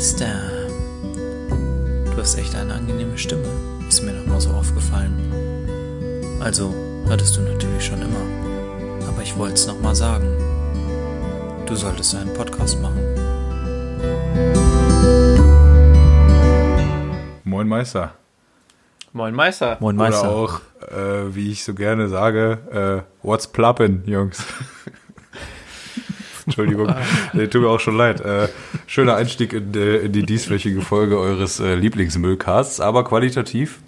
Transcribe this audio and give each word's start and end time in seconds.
Meister. 0.00 0.40
Du 2.06 2.16
hast 2.16 2.38
echt 2.38 2.54
eine 2.54 2.72
angenehme 2.72 3.18
Stimme, 3.18 3.44
ist 3.86 4.00
mir 4.00 4.14
noch 4.14 4.24
mal 4.24 4.40
so 4.40 4.48
aufgefallen. 4.48 5.12
Also, 6.40 6.74
hattest 7.06 7.36
du 7.36 7.42
natürlich 7.42 7.84
schon 7.84 8.00
immer. 8.00 9.06
Aber 9.06 9.20
ich 9.20 9.36
wollte 9.36 9.56
es 9.56 9.66
noch 9.66 9.78
mal 9.82 9.94
sagen. 9.94 10.26
Du 11.66 11.74
solltest 11.76 12.14
einen 12.14 12.32
Podcast 12.32 12.80
machen. 12.80 12.98
Moin 17.44 17.68
Meister. 17.68 18.14
Moin 19.12 19.34
Meister. 19.34 19.76
Moin 19.80 19.96
Meister. 19.96 20.22
Oder 20.22 20.30
auch, 20.30 20.60
äh, 20.80 21.34
wie 21.34 21.52
ich 21.52 21.62
so 21.62 21.74
gerne 21.74 22.08
sage, 22.08 23.04
äh, 23.22 23.26
what's 23.26 23.46
ploppin', 23.46 24.02
Jungs? 24.06 24.46
Entschuldigung, 26.46 26.94
nee, 27.34 27.46
tut 27.48 27.60
mir 27.60 27.68
auch 27.68 27.80
schon 27.80 27.98
leid. 27.98 28.22
Äh, 28.22 28.48
schöner 28.90 29.14
Einstieg 29.14 29.52
in, 29.52 29.70
die, 29.70 29.78
in 29.78 30.12
die 30.12 30.24
dieswöchige 30.24 30.82
Folge 30.82 31.16
eures 31.16 31.60
äh, 31.60 31.76
Lieblingsmüllcasts, 31.76 32.80
aber 32.80 33.04
qualitativ. 33.04 33.78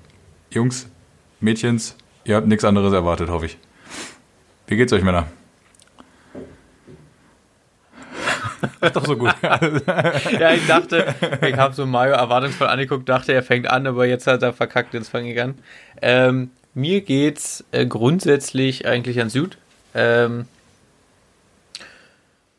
Jungs, 0.48 0.87
Mädchens, 1.41 1.97
ihr 2.24 2.37
habt 2.37 2.47
nichts 2.47 2.65
anderes 2.65 2.93
erwartet, 2.93 3.29
hoffe 3.29 3.46
ich. 3.46 3.59
Wie 4.69 4.77
geht's 4.77 4.93
euch, 4.93 5.02
Männer? 5.02 5.27
Doch 8.95 9.05
so 9.05 9.16
gut. 9.16 9.34
ja, 9.43 10.52
ich 10.52 10.66
dachte, 10.69 11.12
ich 11.48 11.57
habe 11.57 11.74
so 11.74 11.84
Mario 11.84 12.15
erwartungsvoll 12.15 12.69
angeguckt, 12.69 13.09
dachte, 13.09 13.32
er 13.32 13.43
fängt 13.43 13.69
an, 13.69 13.88
aber 13.88 14.07
jetzt 14.07 14.29
hat 14.29 14.43
er 14.45 14.52
verkackt 14.52 14.95
ins 14.95 15.09
Fangen 15.09 15.27
gegangen. 15.27 15.59
Ähm, 16.01 16.51
mir 16.74 17.01
geht's 17.01 17.65
äh, 17.73 17.87
grundsätzlich 17.87 18.87
eigentlich 18.87 19.21
an 19.21 19.30
Süd. 19.30 19.59
Ähm, 19.95 20.46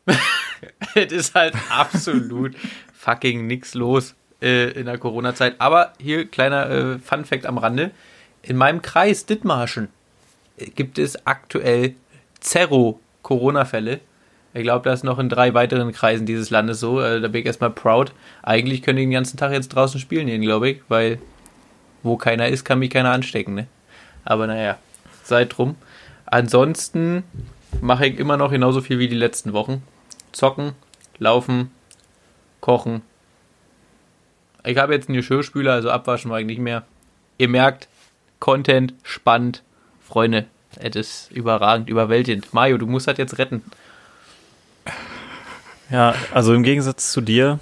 es 0.94 1.12
ist 1.12 1.34
halt 1.34 1.54
absolut 1.70 2.54
fucking 2.92 3.46
nix 3.46 3.74
los 3.74 4.14
äh, 4.40 4.70
in 4.70 4.86
der 4.86 4.98
Corona-Zeit. 4.98 5.56
Aber 5.58 5.92
hier 5.98 6.26
kleiner 6.26 6.70
äh, 6.70 6.98
Fun-Fact 6.98 7.46
am 7.46 7.58
Rande: 7.58 7.90
In 8.42 8.56
meinem 8.56 8.82
Kreis 8.82 9.26
Dithmarschen 9.26 9.88
äh, 10.56 10.66
gibt 10.66 10.98
es 10.98 11.26
aktuell 11.26 11.94
Zero 12.40 13.00
Corona-Fälle. 13.22 14.00
Ich 14.56 14.62
glaube, 14.62 14.88
das 14.88 15.00
ist 15.00 15.04
noch 15.04 15.18
in 15.18 15.28
drei 15.28 15.52
weiteren 15.52 15.90
Kreisen 15.92 16.26
dieses 16.26 16.50
Landes 16.50 16.78
so. 16.78 17.00
Äh, 17.00 17.20
da 17.20 17.28
bin 17.28 17.40
ich 17.40 17.46
erstmal 17.46 17.70
proud. 17.70 18.12
Eigentlich 18.42 18.82
können 18.82 18.98
die 18.98 19.04
den 19.04 19.10
ganzen 19.10 19.36
Tag 19.36 19.52
jetzt 19.52 19.68
draußen 19.68 19.98
spielen 19.98 20.26
gehen, 20.26 20.42
glaube 20.42 20.70
ich, 20.70 20.80
weil 20.88 21.18
wo 22.04 22.16
keiner 22.16 22.48
ist, 22.48 22.64
kann 22.64 22.78
mich 22.78 22.90
keiner 22.90 23.10
anstecken, 23.10 23.54
ne? 23.54 23.66
Aber 24.24 24.46
naja, 24.46 24.78
seid 25.22 25.56
drum. 25.56 25.74
Ansonsten 26.26 27.24
mache 27.80 28.06
ich 28.06 28.18
immer 28.18 28.36
noch 28.36 28.50
genauso 28.50 28.80
viel 28.80 28.98
wie 28.98 29.08
die 29.08 29.16
letzten 29.16 29.52
Wochen. 29.52 29.82
Zocken, 30.34 30.72
laufen, 31.18 31.70
kochen. 32.60 33.02
Ich 34.64 34.76
habe 34.78 34.92
jetzt 34.92 35.08
einen 35.08 35.16
Geschirrspüler, 35.16 35.72
also 35.72 35.90
abwaschen 35.90 36.30
war 36.30 36.40
ich 36.40 36.46
nicht 36.46 36.58
mehr. 36.58 36.84
Ihr 37.38 37.48
merkt, 37.48 37.88
Content, 38.40 38.94
spannend, 39.04 39.62
Freunde. 40.02 40.46
Es 40.76 40.96
ist 40.96 41.30
überragend, 41.30 41.88
überwältigend. 41.88 42.52
Mario, 42.52 42.78
du 42.78 42.86
musst 42.86 43.06
das 43.06 43.16
jetzt 43.16 43.38
retten. 43.38 43.62
Ja, 45.88 46.14
also 46.32 46.52
im 46.52 46.64
Gegensatz 46.64 47.12
zu 47.12 47.20
dir, 47.20 47.60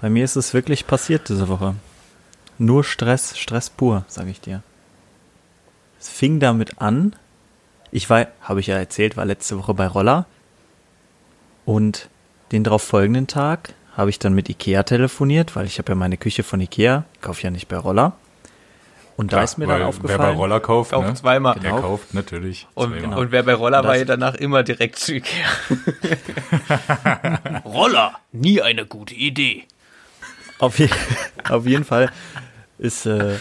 bei 0.00 0.08
mir 0.08 0.24
ist 0.24 0.36
es 0.36 0.54
wirklich 0.54 0.86
passiert 0.86 1.28
diese 1.28 1.48
Woche. 1.48 1.74
Nur 2.58 2.84
Stress, 2.84 3.36
Stress 3.36 3.70
pur, 3.70 4.04
sage 4.06 4.30
ich 4.30 4.40
dir. 4.40 4.62
Es 5.98 6.08
fing 6.08 6.38
damit 6.38 6.80
an, 6.80 7.16
ich 7.90 8.08
war, 8.08 8.28
habe 8.40 8.60
ich 8.60 8.68
ja 8.68 8.76
erzählt, 8.76 9.16
war 9.16 9.24
letzte 9.24 9.58
Woche 9.58 9.74
bei 9.74 9.88
Roller 9.88 10.26
und 11.68 12.08
den 12.50 12.64
darauf 12.64 12.82
folgenden 12.82 13.26
Tag 13.26 13.74
habe 13.94 14.08
ich 14.08 14.18
dann 14.18 14.32
mit 14.32 14.48
Ikea 14.48 14.84
telefoniert, 14.84 15.54
weil 15.54 15.66
ich 15.66 15.78
habe 15.78 15.92
ja 15.92 15.96
meine 15.96 16.16
Küche 16.16 16.42
von 16.42 16.60
Ikea, 16.62 17.04
kaufe 17.20 17.42
ja 17.42 17.50
nicht 17.50 17.68
bei 17.68 17.76
Roller. 17.76 18.14
Und 19.18 19.28
Klar, 19.28 19.40
da 19.40 19.44
ist 19.44 19.58
mir 19.58 19.66
dann 19.66 19.82
aufgefallen. 19.82 20.18
Wer 20.20 20.26
bei 20.28 20.32
Roller 20.34 20.60
kauft, 20.60 20.92
Kauft 20.92 21.08
ne? 21.08 21.14
zweimal. 21.14 21.54
Der 21.60 21.72
Genau. 21.72 21.82
kauft 21.82 22.14
natürlich 22.14 22.66
Und, 22.74 22.98
zweimal. 22.98 23.18
und 23.18 23.32
wer 23.32 23.42
bei 23.42 23.52
Roller 23.54 23.84
war, 23.84 23.96
ja 23.96 24.04
danach 24.06 24.34
immer 24.36 24.62
direkt 24.62 24.96
zu 24.98 25.16
Ikea. 25.16 25.46
Roller, 27.66 28.12
nie 28.32 28.62
eine 28.62 28.86
gute 28.86 29.14
Idee. 29.14 29.64
Auf, 30.60 30.78
je 30.78 30.88
auf 31.50 31.66
jeden 31.66 31.84
Fall 31.84 32.10
ist 32.78 33.04
äh, 33.04 33.34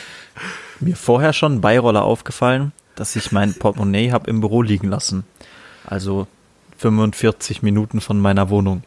mir 0.82 0.96
vorher 0.98 1.32
schon 1.32 1.62
bei 1.62 1.80
Roller 1.80 2.04
aufgefallen, 2.04 2.74
dass 2.96 3.16
ich 3.16 3.32
mein 3.32 3.54
Portemonnaie 3.54 4.12
habe 4.12 4.30
im 4.30 4.42
Büro 4.42 4.62
liegen 4.64 4.90
lassen. 4.90 5.24
Also 5.86 6.28
45 6.78 7.62
Minuten 7.64 8.02
von 8.02 8.20
meiner 8.20 8.50
Wohnung. 8.50 8.84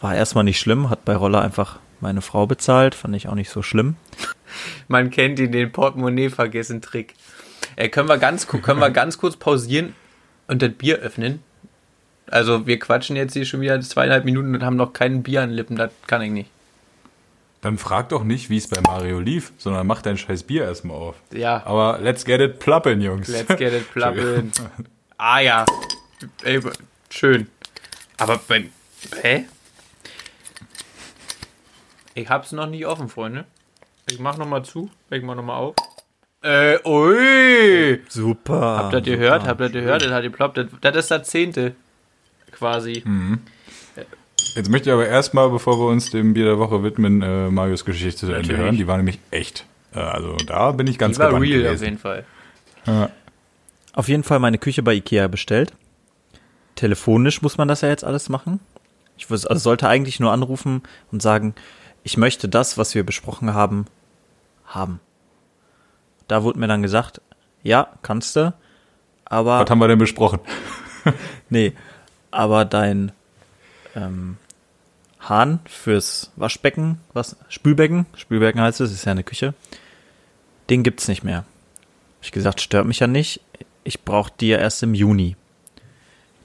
War 0.00 0.14
erstmal 0.14 0.44
nicht 0.44 0.60
schlimm, 0.60 0.90
hat 0.90 1.04
bei 1.04 1.16
Roller 1.16 1.42
einfach 1.42 1.78
meine 2.00 2.20
Frau 2.20 2.46
bezahlt, 2.46 2.94
fand 2.94 3.16
ich 3.16 3.28
auch 3.28 3.34
nicht 3.34 3.50
so 3.50 3.62
schlimm. 3.62 3.96
Man 4.88 5.10
kennt 5.10 5.38
ihn, 5.38 5.52
den 5.52 5.72
Portemonnaie 5.72 6.30
vergessen 6.30 6.80
Trick. 6.80 7.14
Äh, 7.76 7.88
können, 7.88 8.08
wir 8.08 8.18
ganz, 8.18 8.46
können 8.46 8.80
wir 8.80 8.90
ganz 8.90 9.18
kurz 9.18 9.36
pausieren 9.36 9.94
und 10.46 10.62
das 10.62 10.72
Bier 10.72 10.98
öffnen? 10.98 11.42
Also 12.30 12.66
wir 12.66 12.78
quatschen 12.78 13.16
jetzt 13.16 13.32
hier 13.32 13.44
schon 13.44 13.60
wieder 13.60 13.80
zweieinhalb 13.80 14.24
Minuten 14.24 14.54
und 14.54 14.62
haben 14.62 14.76
noch 14.76 14.92
kein 14.92 15.22
Bier 15.22 15.42
an 15.42 15.50
den 15.50 15.56
Lippen, 15.56 15.76
das 15.76 15.90
kann 16.06 16.22
ich 16.22 16.30
nicht. 16.30 16.50
Dann 17.60 17.76
frag 17.78 18.10
doch 18.10 18.22
nicht, 18.22 18.50
wie 18.50 18.56
es 18.56 18.68
bei 18.68 18.80
Mario 18.80 19.18
lief, 19.18 19.52
sondern 19.58 19.86
mach 19.86 20.00
dein 20.02 20.16
scheiß 20.16 20.44
Bier 20.44 20.64
erstmal 20.64 20.96
auf. 20.96 21.16
Ja, 21.32 21.62
Aber 21.66 21.98
let's 22.00 22.24
get 22.24 22.40
it 22.40 22.60
ploppin', 22.60 23.00
Jungs. 23.00 23.26
let's 23.28 23.48
get 23.56 23.72
it 23.72 23.90
plubbin. 23.92 24.52
ah 25.16 25.40
ja, 25.40 25.64
Ey, 26.42 26.60
schön. 27.10 27.46
Aber 28.16 28.38
beim, 28.48 28.70
hä? 29.22 29.44
Ich 32.14 32.28
hab's 32.28 32.52
noch 32.52 32.66
nicht 32.66 32.86
offen, 32.86 33.08
Freunde. 33.08 33.44
Ich 34.10 34.18
mach 34.18 34.36
noch 34.38 34.46
mal 34.48 34.64
zu, 34.64 34.90
ich 35.10 35.22
mach 35.22 35.34
noch 35.36 35.44
mal 35.44 35.56
auf. 35.56 35.76
Äh, 36.42 36.78
ui! 36.86 38.00
Super. 38.08 38.60
Habt 38.78 38.94
ihr 38.94 39.00
das 39.00 39.08
gehört? 39.08 39.46
Habt 39.46 39.60
ihr 39.60 39.64
das 39.68 39.72
gehört? 39.72 40.02
Das 40.04 40.10
hat 40.10 40.22
geploppt. 40.22 40.56
Das, 40.56 40.66
das 40.80 40.96
ist 40.96 41.10
das 41.10 41.28
zehnte. 41.28 41.74
Quasi. 42.52 43.04
Jetzt 44.54 44.70
möchte 44.70 44.88
ich 44.90 44.94
aber 44.94 45.06
erstmal, 45.06 45.50
bevor 45.50 45.78
wir 45.78 45.86
uns 45.86 46.10
dem 46.10 46.34
Bier 46.34 46.44
der 46.46 46.58
Woche 46.58 46.82
widmen, 46.82 47.22
äh, 47.22 47.50
Marios 47.50 47.84
Geschichte 47.84 48.26
zu 48.26 48.32
Ende 48.32 48.56
hören. 48.56 48.76
Die 48.76 48.86
war 48.86 48.96
nämlich 48.96 49.18
echt. 49.30 49.66
Äh, 49.94 49.98
also 50.00 50.36
da 50.36 50.72
bin 50.72 50.86
ich 50.86 50.98
ganz 50.98 51.16
Das 51.18 51.24
war 51.24 51.32
gebannt 51.32 51.46
real 51.50 51.60
auf 51.60 51.66
gewesen. 51.66 51.84
jeden 51.84 51.98
Fall. 51.98 52.24
Ja. 52.86 53.10
Auf 53.92 54.08
jeden 54.08 54.22
Fall 54.22 54.38
meine 54.38 54.58
Küche 54.58 54.82
bei 54.82 54.94
Ikea 54.94 55.26
bestellt. 55.28 55.72
Telefonisch 56.78 57.42
muss 57.42 57.58
man 57.58 57.66
das 57.66 57.80
ja 57.80 57.88
jetzt 57.88 58.04
alles 58.04 58.28
machen. 58.28 58.60
Ich 59.16 59.28
also 59.28 59.52
sollte 59.56 59.88
eigentlich 59.88 60.20
nur 60.20 60.30
anrufen 60.30 60.84
und 61.10 61.20
sagen, 61.20 61.56
ich 62.04 62.16
möchte 62.16 62.48
das, 62.48 62.78
was 62.78 62.94
wir 62.94 63.04
besprochen 63.04 63.52
haben, 63.52 63.86
haben. 64.64 65.00
Da 66.28 66.44
wurde 66.44 66.60
mir 66.60 66.68
dann 66.68 66.82
gesagt, 66.82 67.20
ja, 67.64 67.88
kannst 68.02 68.36
du, 68.36 68.54
aber 69.24 69.58
Was 69.58 69.68
haben 69.68 69.80
wir 69.80 69.88
denn 69.88 69.98
besprochen? 69.98 70.38
nee, 71.50 71.72
aber 72.30 72.64
dein 72.64 73.10
ähm, 73.96 74.36
Hahn 75.18 75.58
fürs 75.66 76.30
Waschbecken, 76.36 77.00
was 77.12 77.34
Spülbecken, 77.48 78.06
Spülbecken 78.14 78.60
heißt 78.60 78.80
es, 78.80 78.92
ist 78.92 79.04
ja 79.04 79.10
eine 79.10 79.24
Küche, 79.24 79.52
den 80.70 80.84
gibt's 80.84 81.08
nicht 81.08 81.24
mehr. 81.24 81.38
Hab 81.38 82.22
ich 82.22 82.30
gesagt, 82.30 82.60
stört 82.60 82.86
mich 82.86 83.00
ja 83.00 83.08
nicht. 83.08 83.40
Ich 83.82 84.04
brauche 84.04 84.30
die 84.38 84.50
ja 84.50 84.58
erst 84.58 84.84
im 84.84 84.94
Juni. 84.94 85.34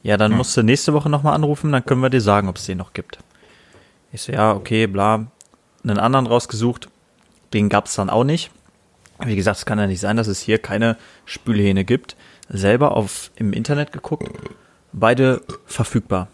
Ja, 0.03 0.17
dann 0.17 0.33
musst 0.33 0.55
du 0.57 0.63
nächste 0.63 0.93
Woche 0.93 1.09
nochmal 1.09 1.33
anrufen, 1.33 1.71
dann 1.71 1.85
können 1.85 2.01
wir 2.01 2.09
dir 2.09 2.21
sagen, 2.21 2.49
ob 2.49 2.57
es 2.57 2.65
den 2.65 2.77
noch 2.77 2.91
gibt. 2.91 3.19
Ich 4.11 4.21
so, 4.21 4.33
ja, 4.33 4.53
okay, 4.53 4.85
bla. 4.85 5.27
Einen 5.83 5.97
anderen 5.97 6.27
rausgesucht, 6.27 6.89
den 7.53 7.69
gab's 7.69 7.95
dann 7.95 8.09
auch 8.09 8.25
nicht. 8.25 8.51
Wie 9.19 9.35
gesagt, 9.37 9.59
es 9.59 9.65
kann 9.65 9.79
ja 9.79 9.87
nicht 9.87 10.01
sein, 10.01 10.17
dass 10.17 10.27
es 10.27 10.41
hier 10.41 10.57
keine 10.57 10.97
Spülhähne 11.25 11.85
gibt. 11.85 12.17
Selber 12.49 12.97
auf 12.97 13.31
im 13.35 13.53
Internet 13.53 13.93
geguckt, 13.93 14.29
beide 14.91 15.41
verfügbar. 15.65 16.27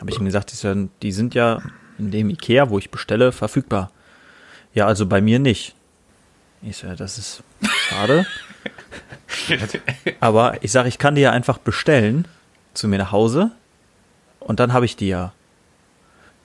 Habe 0.00 0.10
ich 0.10 0.18
ihm 0.18 0.26
gesagt, 0.26 0.52
die 0.52 0.56
sind, 0.56 0.90
die 1.02 1.12
sind 1.12 1.34
ja 1.34 1.62
in 1.98 2.10
dem 2.10 2.28
Ikea, 2.28 2.68
wo 2.68 2.78
ich 2.78 2.90
bestelle, 2.90 3.32
verfügbar. 3.32 3.90
Ja, 4.74 4.86
also 4.86 5.06
bei 5.06 5.22
mir 5.22 5.38
nicht. 5.38 5.74
Ich 6.60 6.76
so, 6.76 6.86
ja, 6.86 6.94
das 6.94 7.16
ist 7.16 7.42
schade. 7.88 8.26
Aber 10.20 10.62
ich 10.62 10.72
sage, 10.72 10.88
ich 10.88 10.98
kann 10.98 11.14
die 11.14 11.22
ja 11.22 11.30
einfach 11.30 11.56
bestellen 11.56 12.28
zu 12.74 12.88
mir 12.88 12.98
nach 12.98 13.12
Hause 13.12 13.50
und 14.40 14.60
dann 14.60 14.72
habe 14.72 14.84
ich 14.84 14.96
die 14.96 15.08
ja. 15.08 15.32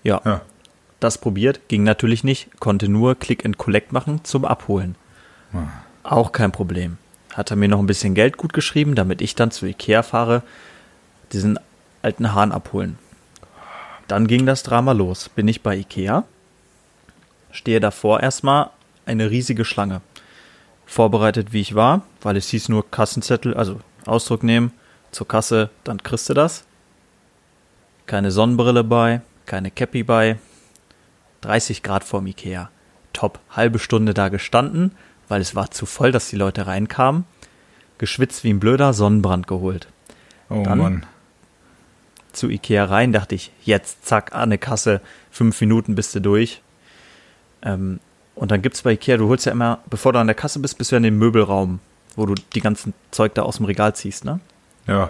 Ja, 0.03 0.21
Ja. 0.23 0.41
das 0.99 1.17
probiert, 1.17 1.67
ging 1.67 1.83
natürlich 1.83 2.23
nicht, 2.23 2.59
konnte 2.59 2.87
nur 2.87 3.15
Click 3.15 3.45
and 3.45 3.57
Collect 3.57 3.91
machen 3.91 4.23
zum 4.23 4.45
Abholen. 4.45 4.95
Auch 6.03 6.31
kein 6.31 6.51
Problem. 6.51 6.97
Hat 7.33 7.51
er 7.51 7.57
mir 7.57 7.67
noch 7.67 7.79
ein 7.79 7.85
bisschen 7.87 8.15
Geld 8.15 8.37
gut 8.37 8.53
geschrieben, 8.53 8.95
damit 8.95 9.21
ich 9.21 9.35
dann 9.35 9.51
zu 9.51 9.65
Ikea 9.65 10.03
fahre, 10.03 10.41
diesen 11.33 11.59
alten 12.01 12.33
Hahn 12.33 12.51
abholen. 12.51 12.97
Dann 14.07 14.27
ging 14.27 14.45
das 14.45 14.63
Drama 14.63 14.93
los. 14.93 15.29
Bin 15.29 15.47
ich 15.47 15.61
bei 15.61 15.75
Ikea, 15.75 16.23
stehe 17.51 17.79
davor 17.79 18.21
erstmal 18.21 18.69
eine 19.05 19.29
riesige 19.29 19.65
Schlange. 19.65 20.01
Vorbereitet 20.85 21.53
wie 21.53 21.61
ich 21.61 21.75
war, 21.75 22.01
weil 22.21 22.37
es 22.37 22.49
hieß 22.49 22.69
nur 22.69 22.89
Kassenzettel, 22.89 23.53
also 23.53 23.79
Ausdruck 24.05 24.43
nehmen, 24.43 24.71
zur 25.11 25.27
Kasse, 25.27 25.69
dann 25.83 26.01
kriegst 26.03 26.29
du 26.29 26.33
das. 26.33 26.65
Keine 28.05 28.31
Sonnenbrille 28.31 28.83
bei, 28.83 29.21
keine 29.45 29.71
Cappy 29.71 30.03
bei. 30.03 30.37
30 31.41 31.83
Grad 31.83 32.03
vorm 32.03 32.27
Ikea. 32.27 32.69
Top. 33.13 33.39
Halbe 33.51 33.79
Stunde 33.79 34.13
da 34.13 34.29
gestanden, 34.29 34.91
weil 35.27 35.41
es 35.41 35.55
war 35.55 35.71
zu 35.71 35.85
voll, 35.85 36.11
dass 36.11 36.29
die 36.29 36.35
Leute 36.35 36.67
reinkamen. 36.67 37.25
Geschwitzt 37.97 38.43
wie 38.43 38.49
ein 38.51 38.59
Blöder, 38.59 38.93
Sonnenbrand 38.93 39.47
geholt. 39.47 39.87
Oh 40.49 40.63
Dann- 40.63 40.77
Mann. 40.77 41.05
Zu 42.31 42.47
Ikea 42.49 42.85
rein, 42.85 43.11
dachte 43.11 43.33
ich, 43.33 43.51
jetzt, 43.63 44.05
zack, 44.05 44.33
an 44.33 44.43
eine 44.43 44.59
Kasse, 44.59 45.01
fünf 45.31 45.59
Minuten 45.61 45.95
bist 45.95 46.13
du 46.13 46.21
durch. 46.21 46.61
Ähm, 47.63 47.99
und 48.35 48.51
dann 48.51 48.61
gibt's 48.61 48.83
bei 48.83 48.93
Ikea, 48.93 49.17
du 49.17 49.27
holst 49.27 49.47
ja 49.47 49.51
immer, 49.51 49.79
bevor 49.89 50.13
du 50.13 50.19
an 50.19 50.27
der 50.27 50.35
Kasse 50.35 50.59
bist, 50.59 50.77
bist 50.77 50.91
du 50.91 50.95
ja 50.95 50.97
in 50.97 51.03
dem 51.03 51.17
Möbelraum, 51.17 51.79
wo 52.15 52.27
du 52.27 52.35
die 52.53 52.61
ganzen 52.61 52.93
Zeug 53.09 53.33
da 53.33 53.41
aus 53.41 53.57
dem 53.57 53.65
Regal 53.65 53.95
ziehst, 53.95 54.25
ne? 54.25 54.39
Ja. 54.89 55.09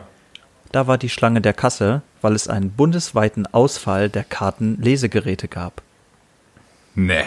Da 0.71 0.87
war 0.87 0.97
die 0.97 1.09
Schlange 1.09 1.41
der 1.41 1.53
Kasse, 1.53 2.01
weil 2.21 2.33
es 2.33 2.47
einen 2.47 2.71
bundesweiten 2.71 3.47
Ausfall 3.47 4.09
der 4.09 4.23
Kartenlesegeräte 4.23 5.47
gab. 5.47 5.81
Nee. 6.95 7.23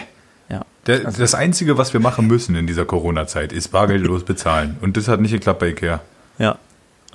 Ja. 0.49 0.61
Der, 0.85 0.99
das 1.11 1.35
Einzige, 1.35 1.77
was 1.77 1.93
wir 1.93 1.99
machen 1.99 2.27
müssen 2.27 2.55
in 2.55 2.67
dieser 2.67 2.85
Corona-Zeit, 2.85 3.51
ist 3.51 3.69
bargeldlos 3.69 4.23
bezahlen. 4.23 4.77
Und 4.81 4.95
das 4.97 5.07
hat 5.07 5.19
nicht 5.19 5.31
geklappt 5.31 5.59
bei 5.59 5.69
Ikea. 5.69 6.01
Ja. 6.37 6.57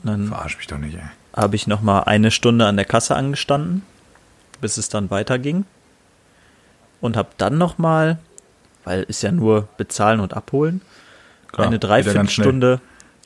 Dann 0.02 0.28
Verarsch 0.28 0.56
mich 0.58 0.66
doch 0.66 0.78
nicht, 0.78 0.94
ey. 0.94 1.02
habe 1.34 1.56
ich 1.56 1.66
noch 1.66 1.80
mal 1.82 2.00
eine 2.00 2.30
Stunde 2.30 2.66
an 2.66 2.76
der 2.76 2.84
Kasse 2.84 3.16
angestanden, 3.16 3.82
bis 4.60 4.76
es 4.76 4.88
dann 4.88 5.10
weiterging. 5.10 5.64
Und 7.00 7.16
habe 7.16 7.30
dann 7.36 7.58
noch 7.58 7.78
mal, 7.78 8.18
weil 8.84 9.02
ist 9.04 9.22
ja 9.22 9.32
nur 9.32 9.68
bezahlen 9.76 10.20
und 10.20 10.34
abholen, 10.34 10.82
Klar, 11.52 11.68
eine. 11.68 11.78
Dreiviertelstunde, 11.78 12.80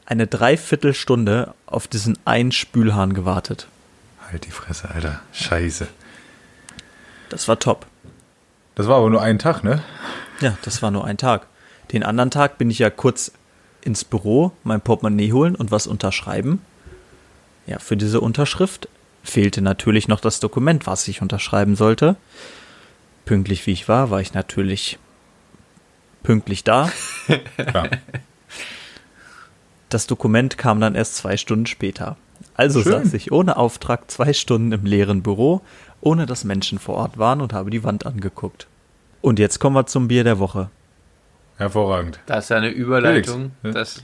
eine 0.07 0.27
Dreiviertelstunde 0.27 1.55
auf 1.67 1.89
diesen 1.89 2.19
einen 2.25 2.53
Spülhahn 2.53 3.15
gewartet. 3.15 3.69
Halt 4.31 4.47
die 4.47 4.51
Fresse, 4.51 4.91
Alter. 4.91 5.21
Scheiße. 5.33 5.89
Das 7.29 7.49
war 7.49 7.59
top. 7.59 7.87
Das 8.75 8.89
war 8.89 8.99
aber 8.99 9.11
nur 9.11 9.23
ein 9.23 9.39
Tag, 9.39 9.65
ne? 9.65 9.83
Ja, 10.41 10.57
das 10.63 10.83
war 10.83 10.91
nur 10.91 11.05
ein 11.05 11.19
Tag. 11.19 11.47
Den 11.93 12.03
anderen 12.03 12.31
Tag 12.31 12.59
bin 12.59 12.71
ich 12.71 12.79
ja 12.79 12.91
kurz 12.91 13.33
ins 13.83 14.05
Büro, 14.05 14.53
mein 14.65 14.81
Portemonnaie 14.81 15.33
holen 15.33 15.55
und 15.55 15.71
was 15.71 15.87
unterschreiben. 15.87 16.63
Ja, 17.67 17.79
für 17.79 17.97
diese 17.97 18.21
Unterschrift 18.21 18.89
fehlte 19.23 19.61
natürlich 19.61 20.09
noch 20.09 20.21
das 20.21 20.41
Dokument, 20.41 20.87
was 20.87 21.07
ich 21.09 21.23
unterschreiben 21.23 21.77
sollte. 21.77 22.17
Pünktlich 23.25 23.67
wie 23.67 23.73
ich 23.73 23.89
war, 23.89 24.11
war 24.11 24.21
ich 24.21 24.35
natürlich 24.35 24.99
pünktlich 26.23 26.65
da. 26.65 26.91
Ja. 27.59 27.89
Das 29.93 30.07
Dokument 30.07 30.57
kam 30.57 30.81
dann 30.81 30.95
erst 30.95 31.17
zwei 31.17 31.37
Stunden 31.37 31.67
später. 31.67 32.17
Also 32.55 32.83
Schön. 32.83 32.93
saß 33.05 33.15
ich 33.15 33.31
ohne 33.33 33.57
Auftrag 33.57 34.11
zwei 34.11 34.33
Stunden 34.33 34.73
im 34.73 34.85
leeren 34.87 35.23
Büro, 35.23 35.61
ohne 36.01 36.27
dass 36.27 36.45
Menschen 36.45 36.79
vor 36.79 36.97
Ort 36.97 37.19
waren 37.19 37.41
und 37.41 37.53
habe 37.53 37.71
die 37.71 37.85
Wand 37.85 38.07
angeguckt. 38.07 38.67
Und 39.21 39.39
jetzt 39.39 39.59
kommen 39.59 39.77
wir 39.77 39.87
zum 39.87 40.09
Bier 40.09 40.25
der 40.25 40.39
Woche. 40.39 40.71
Hervorragend. 41.59 42.19
Das 42.27 42.45
ist 42.45 42.49
ja 42.49 42.57
eine 42.57 42.71
Überleitung. 42.71 43.53
Felix, 43.63 44.03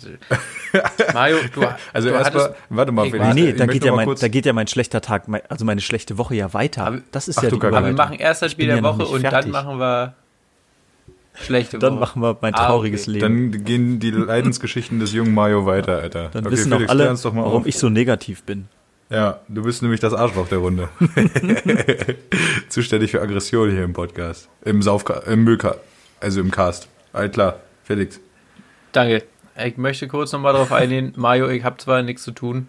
Das, 0.73 1.13
Mario, 1.15 1.39
du, 1.53 1.63
Also 1.93 2.09
du 2.11 2.15
erstmal, 2.15 2.43
hattest, 2.45 2.61
warte 2.69 2.93
mal, 2.93 3.11
Felix, 3.11 3.35
nee, 3.35 3.51
ich 3.51 3.57
da 3.57 3.67
geht, 3.67 3.85
ja 3.85 3.93
mein, 3.95 4.15
da 4.15 4.29
geht 4.29 4.47
ja 4.47 4.53
mein 4.53 4.67
schlechter 4.69 5.01
Tag, 5.01 5.27
mein- 5.29 5.41
also 5.49 5.65
meine 5.65 5.81
schlechte 5.81 6.19
Woche 6.19 6.35
ja 6.37 6.53
weiter. 6.53 6.87
Aber- 6.87 7.01
das 7.11 7.27
ist 7.27 7.39
Ach 7.39 7.45
ja 7.45 7.49
du 7.49 7.57
die 7.57 7.61
Kacke. 7.61 7.77
aber 7.77 7.87
wir 7.87 7.93
Überleitung. 7.93 8.17
machen 8.17 8.21
erst 8.25 8.43
das 8.43 8.53
Spiel 8.53 8.67
der 8.67 8.83
Woche 8.83 9.07
und 9.07 9.23
dann 9.23 9.31
fertig. 9.31 9.51
machen 9.53 9.79
wir 9.81 10.15
schlechte 11.41 11.79
Dann 11.79 11.95
Woche. 11.95 12.01
machen 12.01 12.23
wir 12.23 12.37
mein 12.41 12.55
Ah, 12.55 12.67
trauriges 12.67 13.03
okay. 13.09 13.19
Leben. 13.19 13.53
dann 13.53 13.65
gehen 13.65 14.01
die 14.01 14.11
Leidensgeschichten 14.11 14.99
des 15.01 15.13
jungen 15.13 15.35
Mario 15.35 15.67
weiter, 15.67 15.99
Alter. 15.99 16.29
Dann 16.33 16.45
Okay, 16.47 16.53
wissen 16.55 16.73
Felix, 16.73 16.87
auch 16.89 16.91
alle, 16.91 17.15
doch 17.23 17.33
mal 17.33 17.45
warum 17.45 17.63
auf. 17.63 17.67
ich 17.67 17.79
so 17.79 17.89
negativ 17.89 18.43
bin. 18.43 18.69
Ja, 19.11 19.41
du 19.49 19.63
bist 19.63 19.81
nämlich 19.83 20.01
das 20.01 20.13
Arschloch 20.13 20.49
der 20.49 20.59
Runde. 20.59 20.89
Zuständig 22.69 23.11
für 23.11 23.23
Aggression 23.23 23.71
hier 23.71 23.85
im 23.85 23.93
Podcast. 23.93 24.49
Im 24.65 24.83
Saufka 24.83 25.21
im 25.21 25.45
Müllcast. 25.45 25.79
Also 26.21 26.41
im 26.41 26.51
Cast. 26.51 26.89
All 27.13 27.31
klar, 27.31 27.61
Felix. 27.85 28.21
Danke. 28.93 29.23
Ich 29.65 29.77
möchte 29.77 30.07
kurz 30.09 30.33
nochmal 30.33 30.53
darauf 30.53 30.73
eingehen. 30.73 31.13
Mario, 31.17 31.49
ich 31.49 31.65
habe 31.65 31.77
zwar 31.79 32.03
nichts 32.03 32.23
zu 32.23 32.33
tun, 32.33 32.69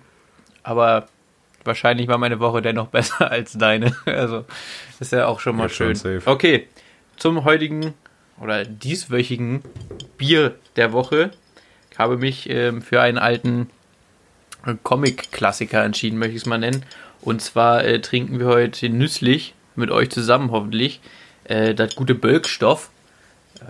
aber 0.64 1.08
wahrscheinlich 1.66 2.08
war 2.08 2.18
meine 2.18 2.40
Woche 2.40 2.62
dennoch 2.62 2.88
besser 2.88 3.30
als 3.32 3.54
deine. 3.54 3.96
Also, 4.06 4.46
ist 5.00 5.12
ja 5.12 5.26
auch 5.28 5.40
schon 5.40 5.56
mal 5.56 5.64
Ja, 5.64 5.70
schön. 5.70 5.96
safe. 5.96 6.22
Okay, 6.26 6.68
zum 7.18 7.44
heutigen 7.44 7.94
oder 8.42 8.66
dieswöchigen 8.66 9.62
Bier 10.18 10.56
der 10.76 10.94
Woche. 10.94 11.32
Ich 11.92 12.00
habe 12.00 12.18
mich 12.18 12.50
ähm, 12.50 12.82
für 12.82 13.02
einen 13.02 13.18
alten 13.18 13.70
äh, 14.66 14.76
Comic-Klassiker 14.82 15.84
entschieden, 15.84 16.18
möchte 16.20 16.36
ich 16.36 16.42
es 16.44 16.46
mal 16.46 16.58
nennen. 16.58 16.84
Und 17.22 17.42
zwar 17.42 17.84
äh, 17.84 18.00
trinken 18.02 18.40
wir 18.40 18.48
heute 18.48 18.90
nüsslich 18.90 19.54
mit 19.76 19.92
euch 19.92 20.10
zusammen 20.10 20.52
hoffentlich 20.52 21.02
äh, 21.44 21.74
das 21.74 21.96
gute 21.96 22.16
Bölkstoff. 22.16 22.90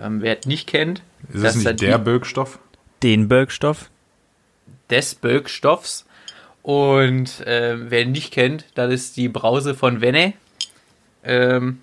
Ähm, 0.00 0.22
wer 0.22 0.38
es 0.38 0.46
nicht 0.46 0.68
kennt, 0.68 1.02
Ist 1.32 1.42
das 1.44 1.54
es 1.56 1.56
ist 1.62 1.64
nicht 1.66 1.80
der 1.82 1.98
Bölkstoff? 1.98 2.58
Den 3.02 3.28
Bölkstoff? 3.28 3.90
des 4.90 5.14
Bölkstoffs. 5.14 6.04
Und 6.62 7.42
ähm, 7.46 7.86
wer 7.90 8.02
ihn 8.02 8.12
nicht 8.12 8.32
kennt, 8.32 8.64
das 8.74 8.92
ist 8.92 9.16
die 9.16 9.28
Brause 9.28 9.74
von 9.74 10.00
Wenne. 10.00 10.34
Ähm, 11.24 11.80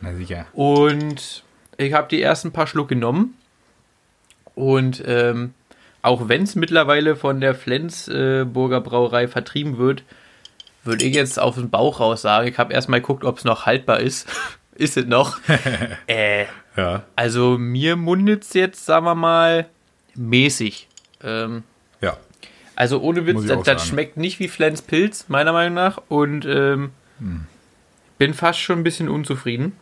Na 0.00 0.12
sicher. 0.14 0.46
und 0.52 1.44
ich 1.78 1.92
habe 1.94 2.08
die 2.08 2.20
ersten 2.20 2.52
paar 2.52 2.66
Schluck 2.66 2.88
genommen. 2.88 3.34
Und 4.54 5.02
ähm, 5.06 5.54
auch 6.02 6.28
wenn 6.28 6.42
es 6.42 6.54
mittlerweile 6.56 7.16
von 7.16 7.40
der 7.40 7.54
Flensburger 7.54 8.80
Brauerei 8.80 9.28
vertrieben 9.28 9.78
wird, 9.78 10.02
würde 10.84 11.04
ich 11.04 11.14
jetzt 11.14 11.38
auf 11.38 11.54
den 11.54 11.70
Bauch 11.70 12.00
raus 12.00 12.22
sagen. 12.22 12.48
Ich 12.48 12.58
habe 12.58 12.72
erstmal 12.72 13.00
geguckt, 13.00 13.24
ob 13.24 13.38
es 13.38 13.44
noch 13.44 13.66
haltbar 13.66 14.00
ist. 14.00 14.28
ist 14.74 14.96
es 14.96 15.06
noch? 15.06 15.38
äh, 16.06 16.46
Ja. 16.76 17.02
also 17.16 17.56
mir 17.58 17.96
mundet 17.96 18.44
es 18.44 18.52
jetzt, 18.54 18.84
sagen 18.86 19.06
wir 19.06 19.14
mal, 19.14 19.66
mäßig. 20.14 20.88
Ähm, 21.22 21.62
Ja. 22.00 22.16
also 22.74 23.00
ohne 23.00 23.26
Witz, 23.26 23.46
das, 23.46 23.62
das 23.62 23.86
schmeckt 23.86 24.16
nicht 24.16 24.38
wie 24.40 24.48
Flens 24.48 24.82
Pilz, 24.82 25.26
meiner 25.28 25.52
Meinung 25.52 25.74
nach. 25.74 26.00
Und 26.08 26.44
ähm, 26.46 26.90
Hm. 27.20 27.46
bin 28.18 28.34
fast 28.34 28.60
schon 28.60 28.78
ein 28.80 28.84
bisschen 28.84 29.08
unzufrieden. 29.08 29.72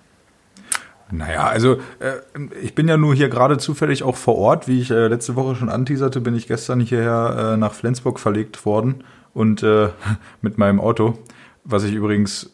Naja, 1.11 1.47
also 1.47 1.75
äh, 2.01 2.15
ich 2.63 2.75
bin 2.75 2.89
ja 2.89 2.97
nur 2.97 3.15
hier 3.15 3.29
gerade 3.29 3.59
zufällig 3.59 4.03
auch 4.03 4.17
vor 4.17 4.37
Ort. 4.37 4.67
Wie 4.67 4.81
ich 4.81 4.91
äh, 4.91 5.07
letzte 5.07 5.37
Woche 5.37 5.55
schon 5.55 5.69
anteaserte, 5.69 6.21
bin 6.21 6.35
ich 6.35 6.49
gestern 6.49 6.81
hierher 6.81 7.53
äh, 7.55 7.57
nach 7.57 7.75
Flensburg 7.75 8.19
verlegt 8.19 8.67
worden 8.67 9.05
und 9.33 9.63
äh, 9.63 9.89
mit 10.43 10.59
meinem 10.59 10.81
Auto, 10.81 11.19
was 11.65 11.85
ich 11.85 11.93
übrigens 11.93 12.51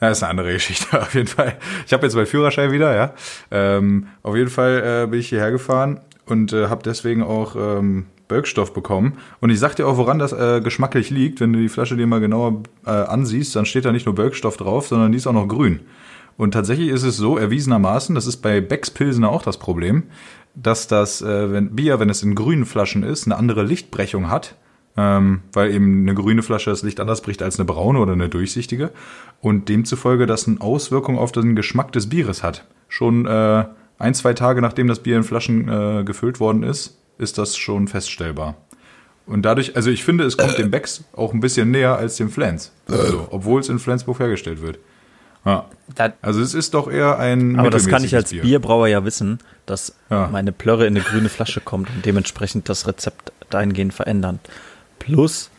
ja, 0.00 0.10
ist 0.10 0.22
eine 0.22 0.30
andere 0.30 0.52
Geschichte 0.54 1.00
auf 1.00 1.14
jeden 1.14 1.28
Fall. 1.28 1.56
Ich 1.86 1.92
habe 1.92 2.06
jetzt 2.06 2.14
meinen 2.14 2.26
Führerschein 2.26 2.72
wieder, 2.72 2.94
ja. 2.94 3.14
Ähm, 3.50 4.08
auf 4.22 4.36
jeden 4.36 4.50
Fall 4.50 5.04
äh, 5.04 5.06
bin 5.06 5.20
ich 5.20 5.28
hierher 5.28 5.50
gefahren 5.50 6.00
und 6.26 6.52
äh, 6.52 6.68
habe 6.68 6.82
deswegen 6.82 7.22
auch 7.22 7.56
ähm, 7.56 8.06
Bölkstoff 8.28 8.74
bekommen. 8.74 9.18
Und 9.40 9.50
ich 9.50 9.58
sag 9.58 9.74
dir 9.76 9.86
auch, 9.86 9.96
woran 9.96 10.18
das 10.18 10.32
äh, 10.32 10.60
geschmacklich 10.60 11.10
liegt. 11.10 11.40
Wenn 11.40 11.52
du 11.52 11.58
die 11.58 11.68
Flasche 11.68 11.96
dir 11.96 12.06
mal 12.06 12.20
genauer 12.20 12.62
äh, 12.86 12.90
ansiehst, 12.90 13.56
dann 13.56 13.66
steht 13.66 13.84
da 13.84 13.92
nicht 13.92 14.06
nur 14.06 14.14
Bölkstoff 14.14 14.56
drauf, 14.56 14.88
sondern 14.88 15.12
die 15.12 15.18
ist 15.18 15.26
auch 15.26 15.32
noch 15.32 15.48
grün. 15.48 15.80
Und 16.38 16.52
tatsächlich 16.52 16.88
ist 16.88 17.02
es 17.02 17.16
so, 17.16 17.36
erwiesenermaßen, 17.36 18.14
das 18.14 18.26
ist 18.26 18.38
bei 18.38 18.60
Becks 18.60 18.90
Pilsener 18.90 19.28
auch 19.28 19.42
das 19.42 19.58
Problem, 19.58 20.04
dass 20.54 20.86
das 20.86 21.20
äh, 21.20 21.52
wenn 21.52 21.74
Bier, 21.74 21.98
wenn 22.00 22.08
es 22.08 22.22
in 22.22 22.36
grünen 22.36 22.64
Flaschen 22.64 23.02
ist, 23.02 23.26
eine 23.26 23.36
andere 23.36 23.64
Lichtbrechung 23.64 24.30
hat, 24.30 24.54
ähm, 24.96 25.40
weil 25.52 25.74
eben 25.74 26.02
eine 26.02 26.14
grüne 26.14 26.42
Flasche 26.42 26.70
das 26.70 26.84
Licht 26.84 27.00
anders 27.00 27.22
bricht 27.22 27.42
als 27.42 27.58
eine 27.58 27.66
braune 27.66 27.98
oder 27.98 28.12
eine 28.12 28.28
durchsichtige 28.28 28.90
und 29.40 29.68
demzufolge 29.68 30.26
das 30.26 30.46
eine 30.46 30.60
Auswirkung 30.60 31.18
auf 31.18 31.32
den 31.32 31.56
Geschmack 31.56 31.90
des 31.90 32.08
Bieres 32.08 32.44
hat. 32.44 32.64
Schon 32.86 33.26
äh, 33.26 33.64
ein, 33.98 34.14
zwei 34.14 34.32
Tage 34.32 34.62
nachdem 34.62 34.86
das 34.86 35.00
Bier 35.00 35.16
in 35.16 35.24
Flaschen 35.24 35.68
äh, 35.68 36.04
gefüllt 36.04 36.38
worden 36.38 36.62
ist, 36.62 36.98
ist 37.18 37.38
das 37.38 37.56
schon 37.56 37.88
feststellbar. 37.88 38.54
Und 39.26 39.42
dadurch, 39.42 39.74
also 39.74 39.90
ich 39.90 40.04
finde, 40.04 40.24
es 40.24 40.36
kommt 40.36 40.56
dem 40.56 40.70
Becks 40.70 41.02
auch 41.14 41.34
ein 41.34 41.40
bisschen 41.40 41.72
näher 41.72 41.96
als 41.96 42.16
dem 42.16 42.30
Flens. 42.30 42.72
Also, 42.88 43.26
obwohl 43.30 43.60
es 43.60 43.68
in 43.68 43.80
Flensburg 43.80 44.20
hergestellt 44.20 44.62
wird. 44.62 44.78
Ja. 45.48 45.64
Das, 45.94 46.12
Also 46.20 46.40
es 46.42 46.52
ist 46.54 46.74
doch 46.74 46.90
eher 46.90 47.18
ein 47.18 47.58
Aber 47.58 47.70
das 47.70 47.86
kann 47.88 48.04
ich 48.04 48.14
als 48.14 48.30
mittelmäßiges 48.30 48.42
Bierbrauer 48.50 48.88
ja 48.88 49.04
wissen, 49.04 49.38
dass 49.66 49.94
Ja. 50.10 50.28
meine 50.30 50.52
Plörre 50.52 50.86
in 50.86 50.94
eine 50.96 51.04
grüne 51.04 51.28
Flasche 51.30 51.60
kommt 51.60 51.88
und 51.88 52.04
dementsprechend 52.04 52.68
das 52.68 52.86
Rezept 52.86 53.32
dahingehend 53.50 53.94
verändern. 53.94 54.38
Plus, 54.98 55.50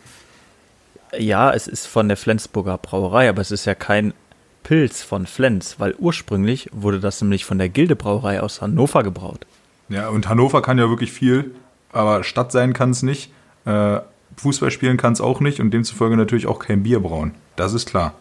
ja, 1.18 1.52
es 1.52 1.66
ist 1.66 1.86
von 1.86 2.06
der 2.06 2.16
Flensburger 2.16 2.78
Brauerei, 2.78 3.28
aber 3.28 3.42
es 3.42 3.50
ist 3.50 3.64
ja 3.64 3.74
kein 3.74 4.14
Pilz 4.62 5.02
von 5.02 5.26
Flens, 5.26 5.80
weil 5.80 5.94
ursprünglich 5.98 6.68
wurde 6.72 7.00
das 7.00 7.20
nämlich 7.20 7.44
von 7.44 7.58
der 7.58 7.68
Gilde 7.68 7.96
Brauerei 7.96 8.40
aus 8.40 8.60
Hannover 8.62 9.02
gebraut. 9.02 9.44
Ja, 9.88 10.08
und 10.08 10.28
Hannover 10.28 10.62
kann 10.62 10.78
ja 10.78 10.88
wirklich 10.88 11.10
viel, 11.10 11.50
aber 11.92 12.22
Stadt 12.22 12.52
sein 12.52 12.72
kann 12.72 12.90
es 12.90 13.02
nicht. 13.02 13.32
Äh, 13.64 13.98
Fußball 14.36 14.70
spielen 14.70 14.96
kann 14.96 15.12
es 15.14 15.20
auch 15.20 15.40
nicht 15.40 15.58
und 15.58 15.72
demzufolge 15.72 16.16
natürlich 16.16 16.46
auch 16.46 16.60
kein 16.60 16.84
Bier 16.84 17.00
brauen. 17.00 17.34
Das 17.56 17.72
ist 17.74 17.88
klar. 17.88 18.14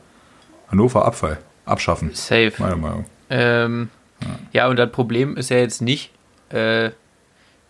Hannover 0.71 1.05
Abfall. 1.05 1.37
Abschaffen. 1.69 2.11
safe. 2.13 2.53
Meiner 2.57 2.75
Meinung. 2.75 3.05
Ähm, 3.29 3.89
ja. 4.51 4.67
und 4.67 4.77
das 4.77 4.91
Problem 4.91 5.37
ist 5.37 5.49
ja 5.49 5.57
jetzt 5.57 5.81
nicht, 5.81 6.11
äh, 6.49 6.91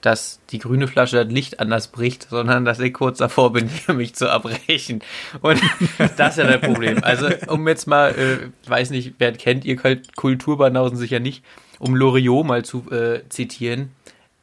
dass 0.01 0.39
die 0.49 0.59
grüne 0.59 0.87
Flasche 0.87 1.23
das 1.23 1.33
Licht 1.33 1.59
anders 1.59 1.89
bricht, 1.89 2.29
sondern 2.29 2.63
dass 2.63 2.79
ich 2.79 2.93
kurz 2.93 3.17
davor 3.17 3.51
bin, 3.53 3.69
mich 3.95 4.15
zu 4.15 4.27
erbrechen. 4.27 5.01
Und 5.41 5.61
das 6.17 6.37
ist 6.37 6.43
ja 6.43 6.57
das 6.57 6.61
Problem. 6.61 7.03
Also, 7.03 7.27
um 7.47 7.67
jetzt 7.67 7.87
mal, 7.87 8.11
äh, 8.11 8.49
ich 8.63 8.69
weiß 8.69 8.91
nicht, 8.91 9.15
wer 9.19 9.33
kennt 9.33 9.65
ihr 9.65 9.77
Kulturbanausen 10.15 10.97
sicher 10.97 11.19
nicht, 11.19 11.43
um 11.79 11.95
Loriot 11.95 12.45
mal 12.45 12.63
zu 12.63 12.89
äh, 12.91 13.27
zitieren. 13.29 13.91